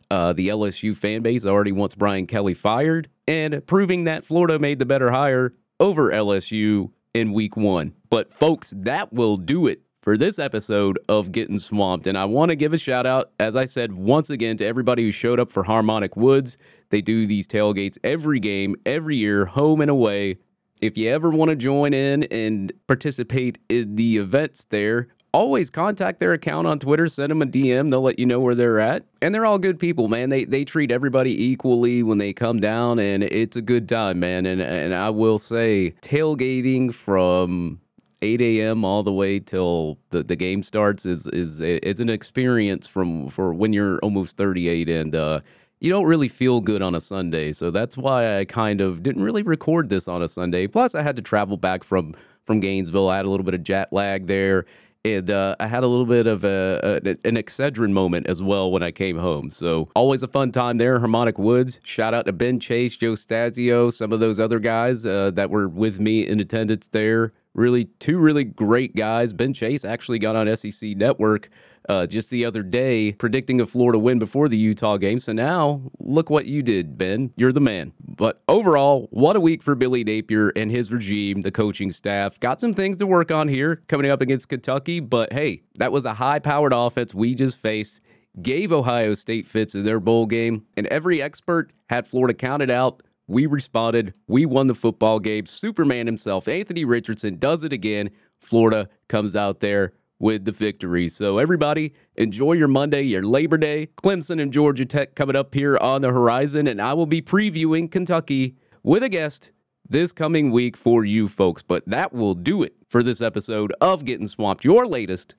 Uh, 0.09 0.33
the 0.33 0.47
LSU 0.47 0.95
fan 0.95 1.21
base 1.21 1.45
already 1.45 1.71
wants 1.71 1.95
Brian 1.95 2.27
Kelly 2.27 2.53
fired, 2.53 3.09
and 3.27 3.65
proving 3.65 4.05
that 4.05 4.23
Florida 4.23 4.57
made 4.57 4.79
the 4.79 4.85
better 4.85 5.11
hire 5.11 5.53
over 5.79 6.11
LSU 6.11 6.91
in 7.13 7.33
week 7.33 7.57
one. 7.57 7.93
But 8.09 8.31
folks, 8.31 8.73
that 8.77 9.11
will 9.11 9.37
do 9.37 9.67
it 9.67 9.81
for 10.07 10.15
this 10.15 10.39
episode 10.39 10.97
of 11.09 11.33
Getting 11.33 11.59
Swamped. 11.59 12.07
And 12.07 12.17
I 12.17 12.23
want 12.23 12.47
to 12.47 12.55
give 12.55 12.71
a 12.71 12.77
shout 12.77 13.05
out, 13.05 13.31
as 13.41 13.57
I 13.57 13.65
said, 13.65 13.91
once 13.91 14.29
again 14.29 14.55
to 14.55 14.65
everybody 14.65 15.03
who 15.03 15.11
showed 15.11 15.37
up 15.37 15.49
for 15.49 15.63
Harmonic 15.63 16.15
Woods. 16.15 16.57
They 16.91 17.01
do 17.01 17.27
these 17.27 17.45
tailgates 17.45 17.97
every 18.05 18.39
game, 18.39 18.77
every 18.85 19.17
year, 19.17 19.47
home 19.47 19.81
and 19.81 19.91
away. 19.91 20.37
If 20.81 20.97
you 20.97 21.09
ever 21.09 21.29
want 21.29 21.49
to 21.49 21.57
join 21.57 21.93
in 21.93 22.23
and 22.23 22.71
participate 22.87 23.57
in 23.67 23.97
the 23.97 24.15
events 24.15 24.63
there, 24.69 25.09
always 25.33 25.69
contact 25.69 26.21
their 26.21 26.31
account 26.31 26.67
on 26.67 26.79
Twitter, 26.79 27.09
send 27.09 27.29
them 27.29 27.41
a 27.41 27.45
DM, 27.45 27.89
they'll 27.89 28.01
let 28.01 28.17
you 28.17 28.25
know 28.25 28.39
where 28.39 28.55
they're 28.55 28.79
at. 28.79 29.03
And 29.21 29.35
they're 29.35 29.45
all 29.45 29.59
good 29.59 29.77
people, 29.77 30.07
man. 30.07 30.29
They 30.29 30.45
they 30.45 30.63
treat 30.63 30.89
everybody 30.89 31.43
equally 31.51 32.01
when 32.01 32.17
they 32.17 32.31
come 32.31 32.61
down 32.61 32.97
and 32.97 33.23
it's 33.23 33.57
a 33.57 33.61
good 33.61 33.89
time, 33.89 34.21
man. 34.21 34.45
And 34.45 34.61
and 34.61 34.95
I 34.95 35.09
will 35.09 35.37
say 35.37 35.95
tailgating 36.01 36.93
from 36.93 37.81
8 38.21 38.41
a.m. 38.41 38.83
all 38.83 39.03
the 39.03 39.13
way 39.13 39.39
till 39.39 39.97
the, 40.09 40.23
the 40.23 40.35
game 40.35 40.63
starts 40.63 41.05
is 41.05 41.27
is 41.27 41.61
is 41.61 41.99
an 41.99 42.09
experience 42.09 42.87
from 42.87 43.27
for 43.27 43.53
when 43.53 43.73
you're 43.73 43.99
almost 43.99 44.37
38 44.37 44.89
and 44.89 45.15
uh, 45.15 45.39
you 45.79 45.89
don't 45.91 46.05
really 46.05 46.27
feel 46.27 46.59
good 46.59 46.81
on 46.81 46.95
a 46.95 46.99
Sunday. 46.99 47.51
So 47.51 47.69
that's 47.69 47.97
why 47.97 48.39
I 48.39 48.45
kind 48.45 48.81
of 48.81 49.03
didn't 49.03 49.21
really 49.21 49.43
record 49.43 49.89
this 49.89 50.07
on 50.07 50.21
a 50.21 50.27
Sunday. 50.27 50.67
Plus, 50.67 50.95
I 50.95 51.03
had 51.03 51.15
to 51.17 51.21
travel 51.21 51.57
back 51.57 51.83
from 51.83 52.13
from 52.45 52.59
Gainesville. 52.59 53.09
I 53.09 53.17
had 53.17 53.25
a 53.25 53.29
little 53.29 53.43
bit 53.43 53.53
of 53.53 53.63
jet 53.63 53.91
lag 53.91 54.27
there. 54.27 54.65
And 55.05 55.29
uh, 55.29 55.55
I 55.59 55.67
had 55.67 55.83
a 55.83 55.87
little 55.87 56.05
bit 56.05 56.27
of 56.27 56.43
a, 56.43 57.01
a, 57.05 57.09
an 57.27 57.35
Excedrin 57.37 57.91
moment 57.91 58.27
as 58.27 58.41
well 58.41 58.71
when 58.71 58.83
I 58.83 58.91
came 58.91 59.17
home. 59.17 59.49
So 59.49 59.89
always 59.95 60.21
a 60.21 60.27
fun 60.27 60.51
time 60.51 60.79
there, 60.79 60.99
Harmonic 60.99 61.37
Woods. 61.37 61.79
Shout 61.85 62.13
out 62.13 62.25
to 62.25 62.33
Ben 62.33 62.59
Chase, 62.59 62.97
Joe 62.97 63.13
Stasio, 63.13 63.93
some 63.93 64.11
of 64.11 64.19
those 64.19 64.37
other 64.39 64.59
guys 64.59 65.05
uh, 65.05 65.31
that 65.31 65.49
were 65.49 65.69
with 65.69 65.99
me 65.99 66.27
in 66.27 66.41
attendance 66.41 66.89
there. 66.89 67.31
Really, 67.57 67.85
two 67.85 68.19
really 68.19 68.43
great 68.43 68.95
guys. 68.95 69.33
Ben 69.33 69.51
Chase 69.51 69.83
actually 69.83 70.19
got 70.19 70.35
on 70.35 70.55
SEC 70.55 70.95
Network 70.95 71.49
uh, 71.89 72.05
just 72.05 72.29
the 72.29 72.45
other 72.45 72.63
day 72.63 73.13
predicting 73.13 73.61
a 73.61 73.65
Florida 73.65 73.97
win 73.97 74.19
before 74.19 74.47
the 74.47 74.57
Utah 74.57 74.97
game. 74.97 75.19
So 75.19 75.33
now 75.33 75.91
look 75.99 76.29
what 76.29 76.45
you 76.45 76.61
did, 76.61 76.97
Ben. 76.97 77.31
You're 77.35 77.51
the 77.51 77.59
man. 77.59 77.93
But 77.99 78.41
overall, 78.47 79.07
what 79.11 79.35
a 79.35 79.39
week 79.39 79.63
for 79.63 79.75
Billy 79.75 80.03
Napier 80.03 80.49
and 80.49 80.71
his 80.71 80.91
regime, 80.91 81.41
the 81.41 81.51
coaching 81.51 81.91
staff. 81.91 82.39
Got 82.39 82.61
some 82.61 82.73
things 82.73 82.97
to 82.97 83.07
work 83.07 83.31
on 83.31 83.47
here 83.47 83.77
coming 83.87 84.11
up 84.11 84.21
against 84.21 84.49
Kentucky, 84.49 84.99
but 84.99 85.33
hey, 85.33 85.63
that 85.75 85.91
was 85.91 86.05
a 86.05 86.15
high 86.15 86.39
powered 86.39 86.73
offense 86.73 87.13
we 87.13 87.35
just 87.35 87.57
faced. 87.57 88.01
Gave 88.39 88.71
Ohio 88.71 89.15
State 89.15 89.47
fits 89.47 89.73
in 89.73 89.83
their 89.83 89.99
bowl 89.99 90.27
game, 90.27 90.67
and 90.75 90.85
every 90.87 91.19
expert 91.23 91.73
had 91.89 92.07
Florida 92.07 92.35
counted 92.35 92.69
out 92.69 93.01
we 93.27 93.45
responded. 93.45 94.13
We 94.27 94.45
won 94.45 94.67
the 94.67 94.75
football 94.75 95.19
game. 95.19 95.45
Superman 95.45 96.05
himself, 96.05 96.47
Anthony 96.47 96.85
Richardson, 96.85 97.37
does 97.37 97.63
it 97.63 97.73
again. 97.73 98.09
Florida 98.39 98.89
comes 99.07 99.35
out 99.35 99.59
there 99.59 99.93
with 100.19 100.45
the 100.45 100.51
victory. 100.51 101.07
So, 101.07 101.37
everybody, 101.37 101.93
enjoy 102.15 102.53
your 102.53 102.67
Monday, 102.67 103.03
your 103.03 103.23
Labor 103.23 103.57
Day. 103.57 103.87
Clemson 103.97 104.41
and 104.41 104.51
Georgia 104.51 104.85
Tech 104.85 105.15
coming 105.15 105.35
up 105.35 105.53
here 105.53 105.77
on 105.77 106.01
the 106.01 106.11
horizon, 106.11 106.67
and 106.67 106.81
I 106.81 106.93
will 106.93 107.05
be 107.05 107.21
previewing 107.21 107.91
Kentucky 107.91 108.55
with 108.83 109.03
a 109.03 109.09
guest 109.09 109.51
this 109.89 110.11
coming 110.11 110.51
week 110.51 110.75
for 110.75 111.05
you 111.05 111.27
folks. 111.27 111.61
But 111.61 111.87
that 111.87 112.13
will 112.13 112.33
do 112.33 112.63
it 112.63 112.75
for 112.89 113.03
this 113.03 113.21
episode 113.21 113.73
of 113.79 114.05
Getting 114.05 114.27
Swamped, 114.27 114.63
your 114.63 114.87
latest 114.87 115.35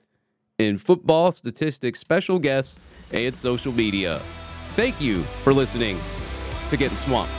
in 0.58 0.78
football 0.78 1.32
statistics, 1.32 2.00
special 2.00 2.38
guests, 2.38 2.78
and 3.12 3.34
social 3.34 3.72
media. 3.72 4.20
Thank 4.70 5.00
you 5.00 5.22
for 5.42 5.52
listening 5.52 5.98
to 6.68 6.76
Getting 6.76 6.96
Swamped. 6.96 7.32